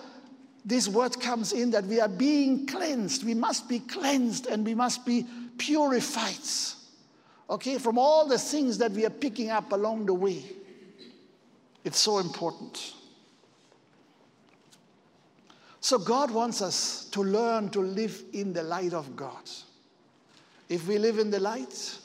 this 0.66 0.88
word 0.88 1.22
comes 1.22 1.54
in 1.54 1.70
that 1.72 1.86
we 1.86 2.02
are 2.02 2.10
being 2.10 2.66
cleansed. 2.66 3.24
We 3.24 3.36
must 3.36 3.70
be 3.70 3.80
cleansed 3.80 4.48
and 4.48 4.66
we 4.66 4.74
must 4.74 5.06
be 5.06 5.28
purified. 5.60 6.40
Okay, 7.48 7.78
from 7.78 8.00
all 8.00 8.28
the 8.28 8.40
things 8.40 8.80
that 8.80 8.92
we 8.92 9.06
are 9.06 9.12
picking 9.12 9.52
up 9.52 9.72
along 9.72 10.08
the 10.08 10.14
way. 10.16 10.44
It's 11.84 12.00
so 12.00 12.18
important. 12.18 12.94
So, 15.80 16.00
God 16.00 16.32
wants 16.32 16.64
us 16.64 17.06
to 17.12 17.22
learn 17.22 17.70
to 17.70 17.80
live 17.80 18.24
in 18.34 18.52
the 18.54 18.64
light 18.64 18.94
of 18.96 19.16
God. 19.16 19.48
If 20.68 20.88
we 20.88 20.98
live 20.98 21.20
in 21.20 21.30
the 21.30 21.40
light, 21.40 22.00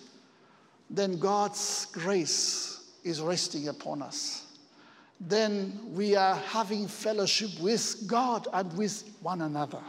then 0.90 1.18
God's 1.18 1.86
grace 1.86 2.90
is 3.04 3.22
resting 3.22 3.68
upon 3.68 4.02
us. 4.02 4.49
Then 5.20 5.78
we 5.92 6.16
are 6.16 6.34
having 6.34 6.88
fellowship 6.88 7.50
with 7.60 8.06
God 8.06 8.48
and 8.52 8.72
with 8.76 9.04
one 9.20 9.42
another. 9.42 9.82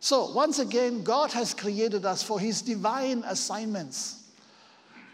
So, 0.00 0.30
once 0.30 0.60
again, 0.60 1.02
God 1.02 1.32
has 1.32 1.52
created 1.52 2.04
us 2.04 2.22
for 2.22 2.38
his 2.38 2.62
divine 2.62 3.24
assignments. 3.26 4.30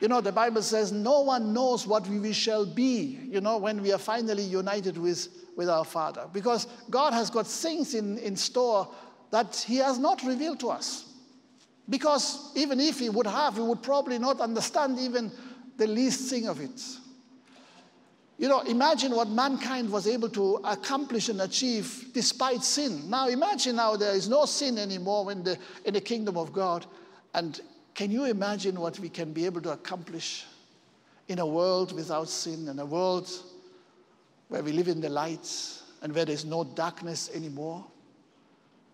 You 0.01 0.09
know, 0.09 0.20
the 0.20 0.32
Bible 0.32 0.61
says 0.61 0.93
no 0.93 1.20
one 1.20 1.55
knows 1.55 1.87
what 1.87 2.07
we 2.07 2.32
shall 2.35 2.66
be, 2.66 3.18
you 3.30 3.41
know, 3.41 3.57
when 3.57 3.80
we 3.80 3.93
are 3.93 3.99
finally 3.99 4.43
united 4.43 4.99
with, 4.99 5.28
with 5.57 5.70
our 5.70 5.85
Father. 5.85 6.28
Because 6.32 6.66
God 6.91 7.14
has 7.14 7.30
got 7.30 7.47
things 7.47 7.95
in, 7.95 8.18
in 8.18 8.37
store 8.37 8.87
that 9.30 9.57
He 9.66 9.76
has 9.76 9.99
not 9.99 10.22
revealed 10.22 10.61
to 10.61 10.68
us. 10.68 11.11
Because 11.89 12.53
even 12.55 12.78
if 12.78 12.99
He 12.99 13.09
would 13.09 13.26
have, 13.26 13.57
we 13.57 13.64
would 13.64 13.82
probably 13.82 14.18
not 14.18 14.41
understand 14.41 14.99
even 14.99 15.32
the 15.77 15.87
least 15.87 16.31
thing 16.31 16.47
of 16.47 16.61
it. 16.61 16.81
You 18.37 18.49
know, 18.49 18.61
imagine 18.61 19.14
what 19.14 19.29
mankind 19.29 19.91
was 19.91 20.09
able 20.09 20.29
to 20.31 20.57
accomplish 20.64 21.29
and 21.29 21.41
achieve 21.41 22.11
despite 22.12 22.64
sin. 22.64 23.09
Now, 23.09 23.29
imagine 23.29 23.77
now 23.77 23.97
there 23.97 24.14
is 24.14 24.29
no 24.29 24.45
sin 24.45 24.77
anymore 24.77 25.31
in 25.31 25.45
the, 25.45 25.57
in 25.85 25.95
the 25.95 26.01
kingdom 26.01 26.37
of 26.37 26.53
God. 26.53 26.85
And 27.33 27.61
can 27.95 28.11
you 28.11 28.25
imagine 28.25 28.81
what 28.81 28.99
we 28.99 29.09
can 29.09 29.33
be 29.33 29.47
able 29.47 29.61
to 29.62 29.70
accomplish 29.70 30.47
in 31.29 31.39
a 31.39 31.47
world 31.47 31.93
without 31.93 32.29
sin, 32.29 32.66
in 32.68 32.79
a 32.81 32.85
world 32.85 33.31
where 34.49 34.62
we 34.62 34.72
live 34.72 34.89
in 34.89 35.01
the 35.01 35.09
light 35.09 35.49
and 36.03 36.12
where 36.12 36.25
there's 36.25 36.45
no 36.45 36.64
darkness 36.64 37.31
anymore? 37.33 37.85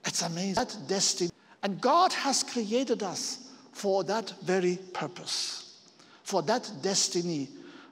It's 0.04 0.22
amazing. 0.22 0.54
That 0.54 0.76
destiny. 0.86 1.30
And 1.62 1.80
God 1.80 2.12
has 2.12 2.42
created 2.42 3.02
us 3.02 3.48
for 3.72 4.04
that 4.04 4.34
very 4.42 4.78
purpose, 4.92 5.69
for 6.30 6.42
that 6.42 6.70
destiny 6.80 7.48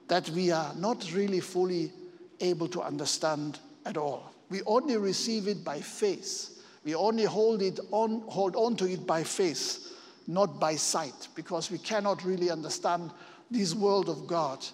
that 0.07 0.29
we 0.29 0.49
are 0.49 0.73
not 0.75 1.11
really 1.13 1.41
fully 1.41 1.91
able 2.39 2.69
to 2.69 2.81
understand 2.81 3.59
at 3.85 3.97
all. 3.97 4.33
We 4.49 4.61
only 4.65 4.95
receive 4.95 5.47
it 5.47 5.63
by 5.63 5.81
faith. 5.81 6.61
We 6.85 6.95
only 6.95 7.25
hold 7.25 7.61
it 7.61 7.79
on, 7.91 8.21
hold 8.27 8.55
on 8.55 8.77
to 8.77 8.89
it 8.89 9.05
by 9.05 9.23
faith, 9.23 9.93
not 10.25 10.57
by 10.59 10.75
sight, 10.75 11.27
because 11.35 11.69
we 11.69 11.77
cannot 11.79 12.23
really 12.23 12.49
understand 12.49 13.11
this 13.51 13.75
world 13.75 14.07
of 14.07 14.25
God 14.25 14.65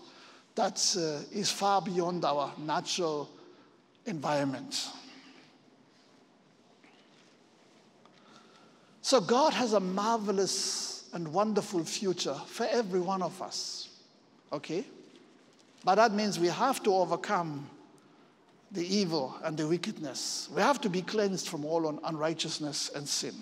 that 0.53 0.79
uh, 0.97 1.37
is 1.37 1.51
far 1.51 1.81
beyond 1.81 2.23
our 2.23 2.53
natural 2.59 3.29
environment. 4.05 4.89
So 9.01 9.19
God 9.19 9.53
has 9.53 9.73
a 9.73 9.79
marvelous 9.79 10.94
and 11.15 11.31
wonderful 11.31 11.83
future 11.85 12.35
for 12.45 12.67
every 12.69 12.99
one 12.99 13.21
of 13.23 13.41
us. 13.41 13.87
Okay? 14.51 14.85
But 15.83 15.95
that 15.95 16.11
means 16.11 16.37
we 16.37 16.47
have 16.49 16.83
to 16.83 16.93
overcome 16.93 17.69
the 18.69 18.85
evil 18.85 19.33
and 19.41 19.57
the 19.57 19.65
wickedness. 19.65 20.49
We 20.53 20.61
have 20.61 20.81
to 20.81 20.89
be 20.89 21.01
cleansed 21.01 21.47
from 21.47 21.63
all 21.63 21.99
unrighteousness 22.03 22.91
and 22.93 23.07
sin. 23.07 23.33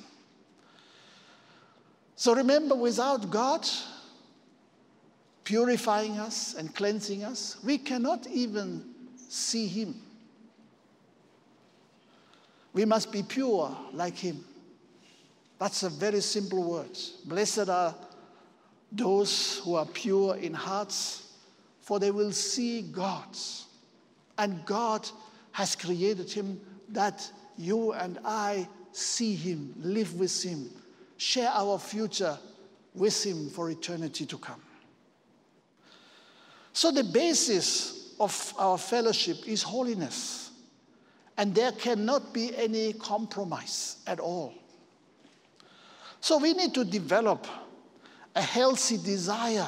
So 2.15 2.35
remember, 2.35 2.75
without 2.75 3.31
God 3.31 3.67
purifying 5.43 6.19
us 6.19 6.53
and 6.53 6.73
cleansing 6.75 7.23
us, 7.23 7.57
we 7.63 7.79
cannot 7.79 8.27
even 8.27 8.85
see 9.27 9.65
Him. 9.65 9.95
We 12.71 12.85
must 12.85 13.11
be 13.11 13.23
pure 13.23 13.75
like 13.93 14.15
Him. 14.15 14.45
That's 15.63 15.83
a 15.83 15.89
very 15.89 16.19
simple 16.19 16.61
word. 16.61 16.99
Blessed 17.23 17.69
are 17.69 17.95
those 18.91 19.61
who 19.63 19.75
are 19.75 19.85
pure 19.85 20.35
in 20.35 20.53
hearts, 20.53 21.31
for 21.79 21.99
they 21.99 22.11
will 22.11 22.33
see 22.33 22.81
God. 22.81 23.29
And 24.37 24.65
God 24.65 25.09
has 25.53 25.77
created 25.77 26.29
him 26.29 26.59
that 26.89 27.31
you 27.57 27.93
and 27.93 28.19
I 28.25 28.67
see 28.91 29.35
him, 29.35 29.73
live 29.77 30.19
with 30.19 30.43
him, 30.43 30.69
share 31.15 31.49
our 31.53 31.79
future 31.79 32.37
with 32.93 33.25
him 33.25 33.49
for 33.49 33.69
eternity 33.69 34.25
to 34.25 34.37
come. 34.37 34.61
So, 36.73 36.91
the 36.91 37.05
basis 37.05 38.15
of 38.19 38.53
our 38.57 38.77
fellowship 38.77 39.47
is 39.47 39.63
holiness. 39.63 40.51
And 41.37 41.55
there 41.55 41.71
cannot 41.71 42.33
be 42.33 42.53
any 42.53 42.91
compromise 42.91 43.99
at 44.05 44.19
all. 44.19 44.55
So, 46.23 46.37
we 46.37 46.53
need 46.53 46.73
to 46.75 46.85
develop 46.85 47.45
a 48.33 48.41
healthy 48.41 48.95
desire 48.95 49.67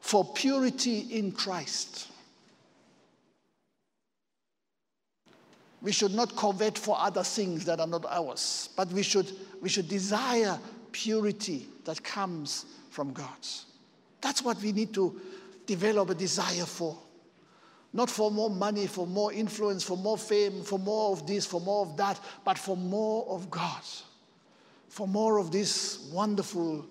for 0.00 0.24
purity 0.24 1.00
in 1.10 1.32
Christ. 1.32 2.08
We 5.82 5.92
should 5.92 6.14
not 6.14 6.34
covet 6.34 6.78
for 6.78 6.96
other 6.98 7.22
things 7.22 7.66
that 7.66 7.78
are 7.78 7.86
not 7.86 8.06
ours, 8.06 8.70
but 8.74 8.88
we 8.88 9.02
should, 9.02 9.30
we 9.60 9.68
should 9.68 9.86
desire 9.86 10.58
purity 10.92 11.66
that 11.84 12.02
comes 12.02 12.64
from 12.88 13.12
God. 13.12 13.36
That's 14.22 14.42
what 14.42 14.62
we 14.62 14.72
need 14.72 14.94
to 14.94 15.20
develop 15.66 16.08
a 16.08 16.14
desire 16.14 16.64
for. 16.64 16.96
Not 17.92 18.08
for 18.08 18.30
more 18.30 18.48
money, 18.48 18.86
for 18.86 19.06
more 19.06 19.30
influence, 19.30 19.84
for 19.84 19.98
more 19.98 20.16
fame, 20.16 20.62
for 20.62 20.78
more 20.78 21.12
of 21.12 21.26
this, 21.26 21.44
for 21.44 21.60
more 21.60 21.84
of 21.84 21.98
that, 21.98 22.18
but 22.46 22.56
for 22.56 22.78
more 22.78 23.26
of 23.28 23.50
God. 23.50 23.82
For 24.92 25.08
more 25.08 25.38
of 25.38 25.50
this 25.50 26.06
wonderful 26.12 26.84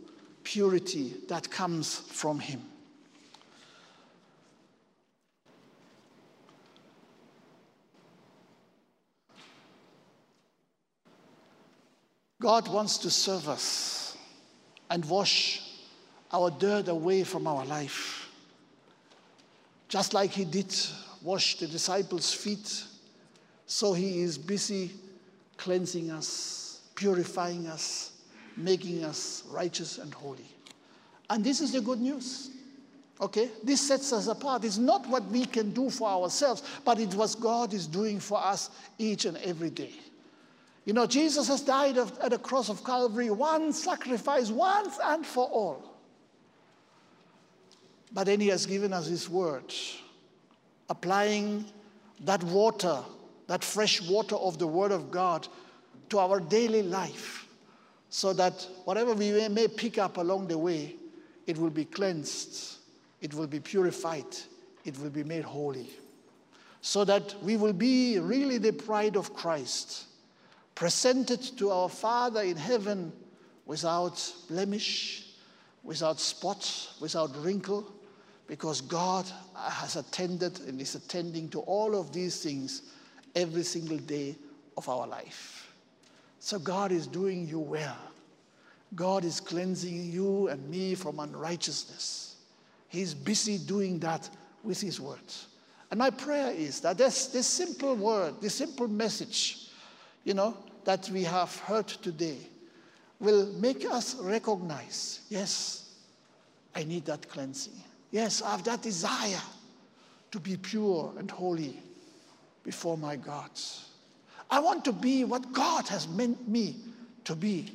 purity 0.43 1.13
that 1.27 1.51
comes 1.51 1.99
from 1.99 2.39
Him. 2.39 2.63
God 12.41 12.67
wants 12.69 12.97
to 12.97 13.11
serve 13.11 13.47
us 13.47 14.17
and 14.89 15.05
wash 15.05 15.61
our 16.33 16.49
dirt 16.49 16.87
away 16.87 17.23
from 17.23 17.45
our 17.45 17.63
life. 17.65 18.31
Just 19.89 20.15
like 20.15 20.31
He 20.31 20.45
did 20.45 20.75
wash 21.21 21.59
the 21.59 21.67
disciples' 21.67 22.33
feet, 22.33 22.83
so 23.67 23.93
He 23.93 24.21
is 24.21 24.39
busy 24.39 24.89
cleansing 25.55 26.09
us, 26.09 26.60
purifying 27.01 27.65
us, 27.65 28.11
making 28.55 29.03
us 29.03 29.43
righteous 29.49 29.97
and 29.97 30.13
holy. 30.13 30.45
And 31.31 31.43
this 31.43 31.59
is 31.59 31.71
the 31.71 31.81
good 31.81 31.99
news. 31.99 32.51
Okay? 33.19 33.49
This 33.63 33.81
sets 33.81 34.13
us 34.13 34.27
apart. 34.27 34.63
It's 34.63 34.77
not 34.77 35.07
what 35.07 35.25
we 35.25 35.45
can 35.45 35.71
do 35.71 35.89
for 35.89 36.07
ourselves, 36.07 36.61
but 36.85 36.99
it's 36.99 37.15
what 37.15 37.35
God 37.39 37.73
is 37.73 37.87
doing 37.87 38.19
for 38.19 38.37
us 38.37 38.69
each 38.99 39.25
and 39.25 39.35
every 39.37 39.71
day. 39.71 39.93
You 40.85 40.93
know, 40.93 41.07
Jesus 41.07 41.47
has 41.47 41.61
died 41.61 41.97
at 41.97 42.29
the 42.29 42.37
cross 42.37 42.69
of 42.69 42.83
Calvary, 42.83 43.31
one 43.31 43.73
sacrifice 43.73 44.51
once 44.51 44.99
and 45.03 45.25
for 45.25 45.45
all. 45.45 45.95
But 48.13 48.25
then 48.25 48.39
he 48.39 48.49
has 48.49 48.67
given 48.67 48.93
us 48.93 49.07
his 49.07 49.27
word, 49.27 49.73
applying 50.87 51.65
that 52.25 52.43
water, 52.43 52.99
that 53.47 53.63
fresh 53.63 54.01
water 54.01 54.35
of 54.35 54.59
the 54.59 54.67
word 54.67 54.91
of 54.91 55.09
God 55.09 55.47
to 56.11 56.19
our 56.19 56.39
daily 56.39 56.83
life, 56.83 57.47
so 58.09 58.33
that 58.33 58.67
whatever 58.85 59.13
we 59.13 59.47
may 59.49 59.67
pick 59.67 59.97
up 59.97 60.17
along 60.17 60.47
the 60.47 60.57
way, 60.57 60.95
it 61.47 61.57
will 61.57 61.69
be 61.69 61.85
cleansed, 61.85 62.77
it 63.21 63.33
will 63.33 63.47
be 63.47 63.59
purified, 63.59 64.25
it 64.85 64.97
will 64.99 65.09
be 65.09 65.23
made 65.23 65.43
holy. 65.43 65.89
So 66.81 67.05
that 67.05 67.35
we 67.41 67.57
will 67.57 67.73
be 67.73 68.19
really 68.19 68.57
the 68.57 68.73
pride 68.73 69.15
of 69.15 69.33
Christ 69.33 70.05
presented 70.75 71.41
to 71.57 71.69
our 71.69 71.89
Father 71.89 72.41
in 72.41 72.57
heaven 72.57 73.11
without 73.65 74.33
blemish, 74.49 75.27
without 75.83 76.19
spot, 76.19 76.89
without 76.99 77.35
wrinkle, 77.43 77.91
because 78.47 78.81
God 78.81 79.25
has 79.55 79.95
attended 79.95 80.59
and 80.61 80.81
is 80.81 80.95
attending 80.95 81.49
to 81.49 81.59
all 81.61 81.95
of 81.95 82.11
these 82.11 82.41
things 82.41 82.81
every 83.35 83.63
single 83.63 83.97
day 83.97 84.35
of 84.75 84.89
our 84.89 85.07
life. 85.07 85.60
So 86.43 86.57
God 86.57 86.91
is 86.91 87.05
doing 87.05 87.47
you 87.47 87.59
well. 87.59 87.95
God 88.95 89.23
is 89.23 89.39
cleansing 89.39 90.11
you 90.11 90.47
and 90.47 90.67
me 90.69 90.95
from 90.95 91.19
unrighteousness. 91.19 92.35
He's 92.89 93.13
busy 93.13 93.59
doing 93.59 93.99
that 93.99 94.27
with 94.63 94.81
His 94.81 94.99
word. 94.99 95.19
And 95.91 95.99
my 95.99 96.09
prayer 96.09 96.51
is 96.51 96.81
that 96.81 96.97
this, 96.97 97.27
this 97.27 97.45
simple 97.45 97.95
word, 97.95 98.41
this 98.41 98.55
simple 98.55 98.87
message, 98.87 99.67
you 100.23 100.33
know, 100.33 100.57
that 100.83 101.07
we 101.09 101.23
have 101.23 101.55
heard 101.59 101.87
today 101.87 102.39
will 103.19 103.45
make 103.53 103.85
us 103.85 104.15
recognize 104.15 105.19
yes, 105.29 105.93
I 106.75 106.85
need 106.85 107.05
that 107.05 107.29
cleansing. 107.29 107.79
Yes, 108.09 108.41
I 108.41 108.51
have 108.51 108.63
that 108.63 108.81
desire 108.81 109.43
to 110.31 110.39
be 110.39 110.57
pure 110.57 111.13
and 111.19 111.29
holy 111.29 111.77
before 112.63 112.97
my 112.97 113.15
God. 113.15 113.51
I 114.51 114.59
want 114.59 114.83
to 114.85 114.91
be 114.91 115.23
what 115.23 115.53
God 115.53 115.87
has 115.87 116.07
meant 116.09 116.47
me 116.47 116.75
to 117.23 117.35
be 117.35 117.71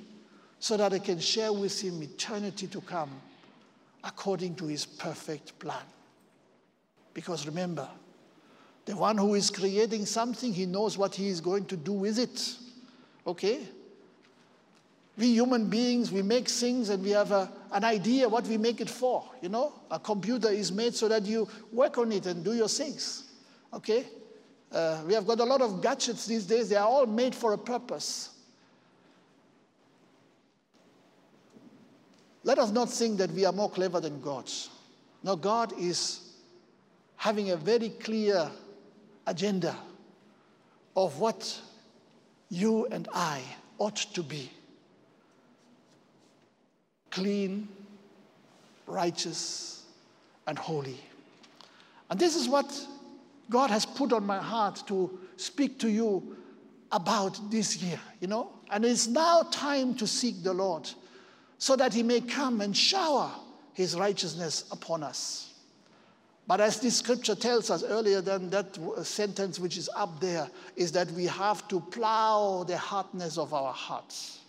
so 0.60 0.76
that 0.76 0.92
I 0.92 0.98
can 0.98 1.18
share 1.18 1.52
with 1.52 1.80
Him 1.80 2.02
eternity 2.02 2.66
to 2.68 2.80
come 2.82 3.10
according 4.04 4.54
to 4.56 4.66
His 4.66 4.84
perfect 4.84 5.58
plan. 5.58 5.82
Because 7.14 7.46
remember, 7.46 7.88
the 8.86 8.94
one 8.94 9.18
who 9.18 9.34
is 9.34 9.50
creating 9.50 10.06
something, 10.06 10.54
he 10.54 10.64
knows 10.64 10.96
what 10.96 11.14
he 11.14 11.28
is 11.28 11.40
going 11.40 11.64
to 11.66 11.76
do 11.76 11.92
with 11.92 12.18
it. 12.18 12.56
Okay? 13.26 13.60
We 15.18 15.28
human 15.28 15.68
beings, 15.68 16.12
we 16.12 16.22
make 16.22 16.48
things 16.48 16.90
and 16.90 17.02
we 17.02 17.10
have 17.10 17.32
a, 17.32 17.50
an 17.72 17.82
idea 17.84 18.28
what 18.28 18.46
we 18.46 18.58
make 18.58 18.80
it 18.80 18.88
for. 18.88 19.24
You 19.42 19.48
know, 19.48 19.72
a 19.90 19.98
computer 19.98 20.50
is 20.50 20.70
made 20.70 20.94
so 20.94 21.08
that 21.08 21.24
you 21.24 21.48
work 21.72 21.98
on 21.98 22.12
it 22.12 22.26
and 22.26 22.44
do 22.44 22.54
your 22.54 22.68
things. 22.68 23.24
Okay? 23.74 24.04
Uh, 24.76 25.00
we 25.06 25.14
have 25.14 25.26
got 25.26 25.40
a 25.40 25.44
lot 25.44 25.62
of 25.62 25.80
gadgets 25.80 26.26
these 26.26 26.44
days, 26.44 26.68
they 26.68 26.76
are 26.76 26.86
all 26.86 27.06
made 27.06 27.34
for 27.34 27.54
a 27.54 27.58
purpose. 27.58 28.28
Let 32.44 32.58
us 32.58 32.70
not 32.70 32.90
think 32.90 33.16
that 33.16 33.30
we 33.30 33.46
are 33.46 33.54
more 33.54 33.70
clever 33.70 34.00
than 34.00 34.20
God. 34.20 34.50
No, 35.22 35.34
God 35.34 35.72
is 35.80 36.20
having 37.16 37.52
a 37.52 37.56
very 37.56 37.88
clear 37.88 38.50
agenda 39.26 39.74
of 40.94 41.20
what 41.20 41.58
you 42.50 42.84
and 42.92 43.08
I 43.14 43.40
ought 43.78 43.96
to 43.96 44.22
be 44.22 44.50
clean, 47.10 47.66
righteous, 48.86 49.84
and 50.46 50.58
holy. 50.58 51.00
And 52.10 52.20
this 52.20 52.36
is 52.36 52.46
what 52.46 52.86
God 53.50 53.70
has 53.70 53.86
put 53.86 54.12
on 54.12 54.26
my 54.26 54.38
heart 54.38 54.82
to 54.88 55.18
speak 55.36 55.78
to 55.80 55.88
you 55.88 56.36
about 56.92 57.50
this 57.50 57.76
year, 57.82 58.00
you 58.20 58.26
know? 58.26 58.52
And 58.70 58.84
it's 58.84 59.06
now 59.06 59.42
time 59.50 59.94
to 59.96 60.06
seek 60.06 60.42
the 60.42 60.52
Lord 60.52 60.88
so 61.58 61.76
that 61.76 61.94
He 61.94 62.02
may 62.02 62.20
come 62.20 62.60
and 62.60 62.76
shower 62.76 63.30
His 63.72 63.96
righteousness 63.96 64.64
upon 64.70 65.02
us. 65.02 65.54
But 66.48 66.60
as 66.60 66.80
this 66.80 66.96
scripture 66.98 67.34
tells 67.34 67.70
us 67.70 67.82
earlier 67.82 68.20
than 68.20 68.50
that 68.50 68.78
uh, 68.78 69.02
sentence 69.02 69.58
which 69.58 69.76
is 69.76 69.90
up 69.96 70.20
there, 70.20 70.48
is 70.76 70.92
that 70.92 71.10
we 71.10 71.26
have 71.26 71.66
to 71.68 71.80
plow 71.80 72.64
the 72.66 72.78
hardness 72.78 73.36
of 73.36 73.52
our 73.52 73.72
hearts. 73.72 74.40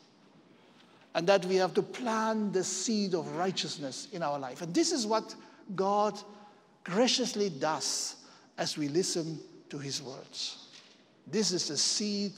And 1.15 1.25
that 1.25 1.43
we 1.45 1.55
have 1.55 1.73
to 1.73 1.81
plant 1.81 2.53
the 2.53 2.63
seed 2.63 3.15
of 3.15 3.35
righteousness 3.35 4.07
in 4.11 4.21
our 4.21 4.37
life. 4.37 4.61
And 4.61 4.71
this 4.75 4.91
is 4.91 5.07
what 5.07 5.33
God 5.75 6.19
graciously 6.83 7.49
does 7.49 8.16
as 8.57 8.77
we 8.77 8.87
listen 8.87 9.39
to 9.69 9.77
his 9.77 10.01
words. 10.01 10.67
This 11.25 11.51
is 11.51 11.67
the 11.67 11.77
seed 11.77 12.33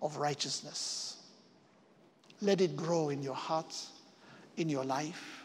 of 0.00 0.16
righteousness. 0.16 1.16
Let 2.40 2.60
it 2.60 2.76
grow 2.76 3.10
in 3.10 3.22
your 3.22 3.34
heart, 3.34 3.74
in 4.56 4.68
your 4.68 4.84
life 4.84 5.40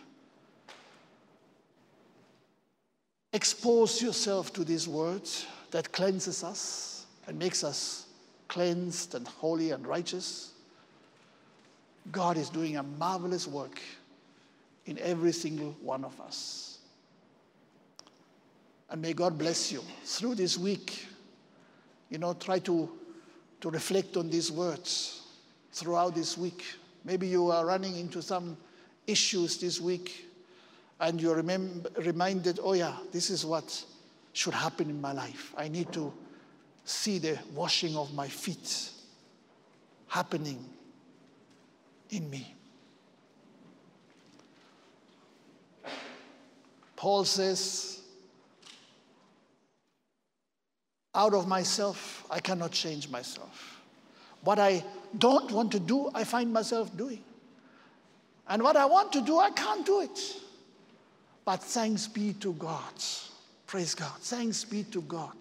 Expose 3.36 4.02
yourself 4.02 4.54
to 4.54 4.64
these 4.64 4.88
words 4.88 5.46
that 5.72 5.92
cleanses 5.92 6.42
us 6.42 7.06
and 7.28 7.38
makes 7.38 7.66
us 7.66 8.06
cleansed 8.48 9.14
and 9.14 9.28
holy 9.28 9.72
and 9.72 9.86
righteous. 9.86 10.54
God 12.14 12.38
is 12.38 12.50
doing 12.50 12.78
a 12.78 12.84
marvelous 12.84 13.46
work 13.46 13.82
in 14.86 14.98
every 15.00 15.34
single 15.34 15.76
one 15.82 16.06
of 16.06 16.18
us. 16.22 16.75
And 18.96 19.02
may 19.02 19.12
God 19.12 19.38
bless 19.38 19.74
you 19.74 19.84
through 20.06 20.36
this 20.36 20.58
week. 20.58 21.06
You 22.10 22.18
know, 22.18 22.34
try 22.34 22.60
to, 22.60 22.90
to 23.60 23.70
reflect 23.70 24.16
on 24.16 24.30
these 24.30 24.54
words 24.54 25.22
throughout 25.74 26.16
this 26.16 26.38
week. 26.38 26.64
Maybe 27.04 27.28
you 27.28 27.52
are 27.52 27.66
running 27.66 27.98
into 27.98 28.22
some 28.22 28.56
issues 29.06 29.58
this 29.58 29.82
week 29.82 30.30
and 31.02 31.22
you're 31.22 31.36
reminded, 31.36 32.62
oh 32.64 32.72
yeah, 32.72 32.96
this 33.12 33.30
is 33.30 33.46
what 33.46 33.84
should 34.32 34.54
happen 34.54 34.90
in 34.90 35.02
my 35.02 35.12
life. 35.12 35.54
I 35.58 35.68
need 35.68 35.92
to 35.92 36.14
see 36.86 37.20
the 37.20 37.38
washing 37.54 37.98
of 37.98 38.14
my 38.14 38.30
feet 38.30 38.92
happening 40.08 40.64
in 42.12 42.30
me. 42.30 42.56
Paul 46.96 47.26
says, 47.26 47.95
out 51.16 51.34
of 51.34 51.48
myself, 51.48 52.26
I 52.30 52.40
cannot 52.40 52.72
change 52.72 53.10
myself. 53.10 53.82
What 54.42 54.60
I 54.60 54.84
don't 55.18 55.52
want 55.52 55.72
to 55.72 55.80
do, 55.80 56.12
I 56.14 56.24
find 56.24 56.54
myself 56.54 56.96
doing. 56.96 57.24
And 58.48 58.62
what 58.62 58.76
I 58.76 58.86
want 58.86 59.12
to 59.14 59.22
do, 59.22 59.40
I 59.40 59.50
can't 59.50 59.86
do 59.86 60.02
it. 60.02 60.20
But 61.46 61.64
thanks 61.64 62.08
be 62.08 62.34
to 62.34 62.54
God. 62.54 62.94
Praise 63.66 63.96
God. 63.96 64.14
Thanks 64.20 64.64
be 64.64 64.84
to 64.86 65.02
God. 65.02 65.36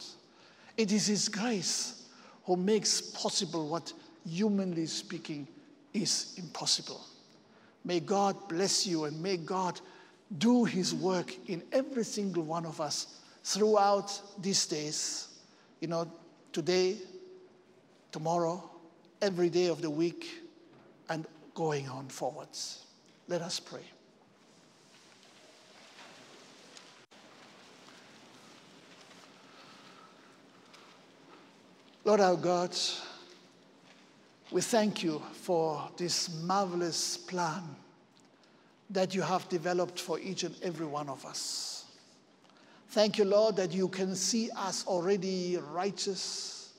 It 0.76 0.92
is 0.92 1.06
His 1.06 1.28
grace 1.28 2.06
who 2.44 2.56
makes 2.56 3.00
possible 3.00 3.68
what, 3.68 3.92
humanly 4.26 4.86
speaking, 4.86 5.46
is 5.92 6.34
impossible. 6.38 7.00
May 7.84 8.00
God 8.00 8.48
bless 8.48 8.86
you 8.86 9.04
and 9.04 9.22
may 9.22 9.36
God 9.36 9.80
do 10.38 10.64
His 10.64 10.94
work 10.94 11.34
in 11.48 11.62
every 11.72 12.04
single 12.04 12.44
one 12.44 12.64
of 12.64 12.80
us 12.80 13.18
throughout 13.42 14.18
these 14.40 14.66
days. 14.66 15.28
You 15.84 15.88
know, 15.88 16.10
today, 16.50 16.96
tomorrow, 18.10 18.70
every 19.20 19.50
day 19.50 19.66
of 19.66 19.82
the 19.82 19.90
week, 19.90 20.40
and 21.10 21.26
going 21.52 21.90
on 21.90 22.08
forwards. 22.08 22.86
Let 23.28 23.42
us 23.42 23.60
pray. 23.60 23.84
Lord 32.06 32.20
our 32.20 32.36
God, 32.36 32.74
we 34.50 34.62
thank 34.62 35.02
you 35.02 35.20
for 35.34 35.86
this 35.98 36.34
marvelous 36.44 37.18
plan 37.18 37.62
that 38.88 39.14
you 39.14 39.20
have 39.20 39.46
developed 39.50 40.00
for 40.00 40.18
each 40.18 40.44
and 40.44 40.56
every 40.62 40.86
one 40.86 41.10
of 41.10 41.26
us. 41.26 41.73
Thank 42.94 43.18
you, 43.18 43.24
Lord, 43.24 43.56
that 43.56 43.72
you 43.72 43.88
can 43.88 44.14
see 44.14 44.50
us 44.56 44.86
already 44.86 45.58
righteous 45.72 46.74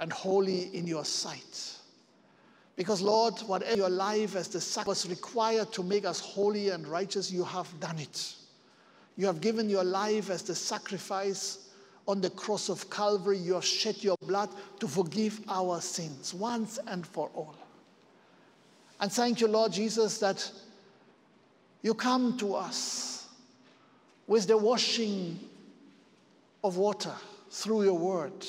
and 0.00 0.10
holy 0.10 0.74
in 0.74 0.86
your 0.86 1.04
sight. 1.04 1.74
Because, 2.76 3.02
Lord, 3.02 3.38
whatever 3.40 3.76
your 3.76 3.90
life 3.90 4.36
as 4.36 4.48
the 4.48 4.58
sacrifice 4.58 5.04
was 5.04 5.10
required 5.10 5.70
to 5.74 5.82
make 5.82 6.06
us 6.06 6.18
holy 6.18 6.70
and 6.70 6.88
righteous, 6.88 7.30
you 7.30 7.44
have 7.44 7.68
done 7.78 7.98
it. 7.98 8.36
You 9.18 9.26
have 9.26 9.42
given 9.42 9.68
your 9.68 9.84
life 9.84 10.30
as 10.30 10.40
the 10.40 10.54
sacrifice 10.54 11.68
on 12.08 12.22
the 12.22 12.30
cross 12.30 12.70
of 12.70 12.88
Calvary. 12.88 13.36
You 13.36 13.52
have 13.52 13.66
shed 13.66 14.02
your 14.02 14.16
blood 14.22 14.48
to 14.80 14.88
forgive 14.88 15.42
our 15.50 15.82
sins 15.82 16.32
once 16.32 16.78
and 16.86 17.06
for 17.06 17.28
all. 17.34 17.54
And 18.98 19.12
thank 19.12 19.42
you, 19.42 19.48
Lord 19.48 19.74
Jesus, 19.74 20.16
that 20.20 20.50
you 21.82 21.92
come 21.92 22.38
to 22.38 22.54
us 22.54 23.13
with 24.26 24.46
the 24.46 24.56
washing 24.56 25.38
of 26.62 26.76
water 26.76 27.14
through 27.50 27.84
your 27.84 27.98
word 27.98 28.46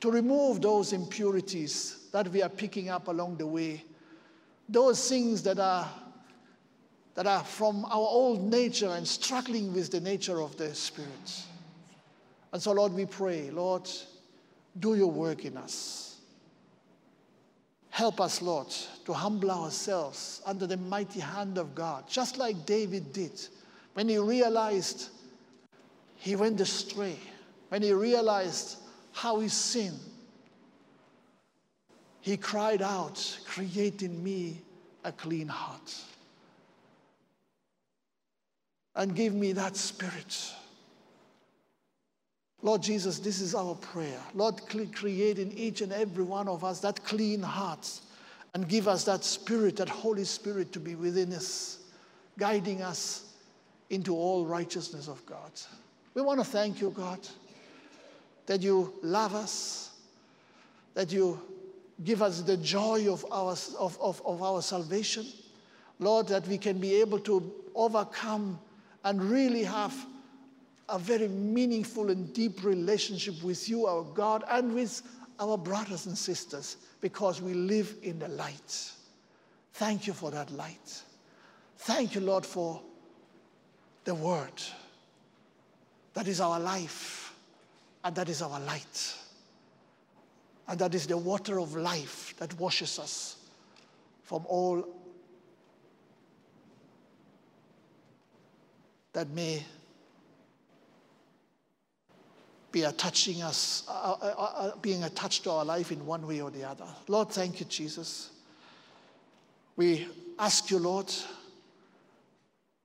to 0.00 0.10
remove 0.10 0.60
those 0.60 0.92
impurities 0.92 2.08
that 2.12 2.28
we 2.28 2.42
are 2.42 2.48
picking 2.48 2.90
up 2.90 3.08
along 3.08 3.36
the 3.36 3.46
way, 3.46 3.82
those 4.68 5.08
things 5.08 5.42
that 5.42 5.58
are, 5.58 5.88
that 7.14 7.26
are 7.26 7.42
from 7.42 7.84
our 7.86 7.92
old 7.92 8.42
nature 8.42 8.90
and 8.90 9.08
struggling 9.08 9.72
with 9.72 9.90
the 9.90 10.00
nature 10.00 10.42
of 10.42 10.56
the 10.58 10.74
Spirit. 10.74 11.42
And 12.52 12.62
so, 12.62 12.72
Lord, 12.72 12.92
we 12.92 13.06
pray, 13.06 13.50
Lord, 13.50 13.88
do 14.78 14.94
your 14.94 15.10
work 15.10 15.44
in 15.44 15.56
us. 15.56 16.18
Help 17.88 18.20
us, 18.20 18.42
Lord, 18.42 18.68
to 19.06 19.12
humble 19.12 19.50
ourselves 19.50 20.42
under 20.44 20.66
the 20.66 20.76
mighty 20.76 21.20
hand 21.20 21.58
of 21.58 21.74
God, 21.74 22.08
just 22.08 22.36
like 22.36 22.66
David 22.66 23.12
did 23.12 23.40
when 23.94 24.08
he 24.08 24.18
realized 24.18 25.08
he 26.16 26.36
went 26.36 26.60
astray, 26.60 27.18
when 27.70 27.82
he 27.82 27.92
realized 27.92 28.76
how 29.12 29.40
he 29.40 29.48
sinned 29.48 29.98
he 32.24 32.38
cried 32.38 32.80
out, 32.80 33.38
Create 33.44 34.00
in 34.00 34.24
me 34.24 34.62
a 35.04 35.12
clean 35.12 35.46
heart. 35.46 35.94
And 38.96 39.14
give 39.14 39.34
me 39.34 39.52
that 39.52 39.76
spirit. 39.76 40.54
Lord 42.62 42.82
Jesus, 42.82 43.18
this 43.18 43.42
is 43.42 43.54
our 43.54 43.74
prayer. 43.74 44.18
Lord, 44.32 44.54
create 44.94 45.38
in 45.38 45.52
each 45.52 45.82
and 45.82 45.92
every 45.92 46.24
one 46.24 46.48
of 46.48 46.64
us 46.64 46.80
that 46.80 47.04
clean 47.04 47.42
heart 47.42 47.86
and 48.54 48.66
give 48.66 48.88
us 48.88 49.04
that 49.04 49.22
spirit, 49.22 49.76
that 49.76 49.90
Holy 49.90 50.24
Spirit 50.24 50.72
to 50.72 50.80
be 50.80 50.94
within 50.94 51.30
us, 51.30 51.80
guiding 52.38 52.80
us 52.80 53.33
into 53.90 54.14
all 54.14 54.46
righteousness 54.46 55.08
of 55.08 55.24
God. 55.26 55.50
We 56.14 56.22
want 56.22 56.40
to 56.40 56.44
thank 56.44 56.80
you, 56.80 56.90
God, 56.90 57.20
that 58.46 58.62
you 58.62 58.94
love 59.02 59.34
us, 59.34 59.90
that 60.94 61.12
you 61.12 61.40
give 62.04 62.22
us 62.22 62.40
the 62.40 62.56
joy 62.56 63.12
of 63.12 63.24
our, 63.30 63.56
of, 63.78 63.98
of, 64.00 64.22
of 64.24 64.42
our 64.42 64.62
salvation. 64.62 65.26
Lord, 65.98 66.28
that 66.28 66.46
we 66.48 66.58
can 66.58 66.78
be 66.78 67.00
able 67.00 67.18
to 67.20 67.52
overcome 67.74 68.58
and 69.04 69.22
really 69.22 69.64
have 69.64 69.94
a 70.88 70.98
very 70.98 71.28
meaningful 71.28 72.10
and 72.10 72.32
deep 72.34 72.64
relationship 72.64 73.42
with 73.42 73.68
you, 73.68 73.86
our 73.86 74.02
God, 74.02 74.44
and 74.50 74.74
with 74.74 75.02
our 75.40 75.56
brothers 75.56 76.06
and 76.06 76.16
sisters, 76.16 76.76
because 77.00 77.40
we 77.40 77.54
live 77.54 77.94
in 78.02 78.18
the 78.18 78.28
light. 78.28 78.92
Thank 79.74 80.06
you 80.06 80.12
for 80.12 80.30
that 80.30 80.50
light. 80.50 81.02
Thank 81.78 82.14
you, 82.14 82.20
Lord, 82.20 82.46
for 82.46 82.80
the 84.04 84.14
word. 84.14 84.62
That 86.14 86.28
is 86.28 86.40
our 86.40 86.60
life, 86.60 87.34
and 88.04 88.14
that 88.14 88.28
is 88.28 88.42
our 88.42 88.60
light. 88.60 89.16
And 90.68 90.78
that 90.78 90.94
is 90.94 91.06
the 91.06 91.18
water 91.18 91.58
of 91.60 91.74
life 91.76 92.34
that 92.38 92.58
washes 92.58 92.98
us 92.98 93.36
from 94.22 94.44
all 94.46 94.86
that 99.12 99.28
may 99.30 99.64
be 102.72 102.82
attaching 102.82 103.42
us, 103.42 103.84
uh, 103.88 103.92
uh, 103.92 104.16
uh, 104.20 104.42
uh, 104.42 104.76
being 104.82 105.04
attached 105.04 105.44
to 105.44 105.50
our 105.50 105.64
life 105.64 105.92
in 105.92 106.04
one 106.04 106.26
way 106.26 106.40
or 106.40 106.50
the 106.50 106.64
other. 106.64 106.86
Lord, 107.06 107.28
thank 107.28 107.60
you, 107.60 107.66
Jesus. 107.66 108.30
We 109.76 110.08
ask 110.40 110.70
you, 110.72 110.80
Lord, 110.80 111.12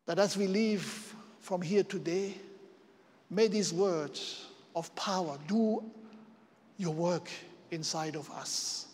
that 0.10 0.18
as 0.18 0.36
we 0.36 0.48
leave 0.48 1.14
from 1.40 1.62
here 1.62 1.84
today, 1.84 2.34
may 3.30 3.48
these 3.48 3.72
words 3.72 4.48
of 4.76 4.94
power 4.96 5.38
do 5.48 5.84
your 6.80 6.96
work 6.96 7.30
inside 7.70 8.16
of 8.16 8.28
us. 8.32 8.88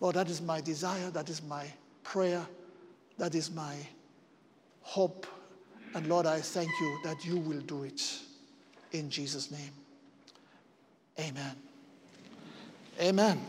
Lord, 0.00 0.14
that 0.14 0.30
is 0.30 0.40
my 0.40 0.62
desire, 0.62 1.10
that 1.10 1.28
is 1.28 1.42
my 1.42 1.66
prayer, 2.04 2.40
that 3.18 3.34
is 3.34 3.50
my 3.50 3.76
hope. 4.80 5.26
And 5.94 6.06
Lord, 6.06 6.24
I 6.24 6.40
thank 6.40 6.70
you 6.80 6.98
that 7.04 7.22
you 7.26 7.36
will 7.36 7.60
do 7.60 7.82
it 7.82 8.18
in 8.92 9.10
Jesus' 9.10 9.50
name. 9.50 9.72
Amen. 11.20 11.54
Amen. 12.98 13.42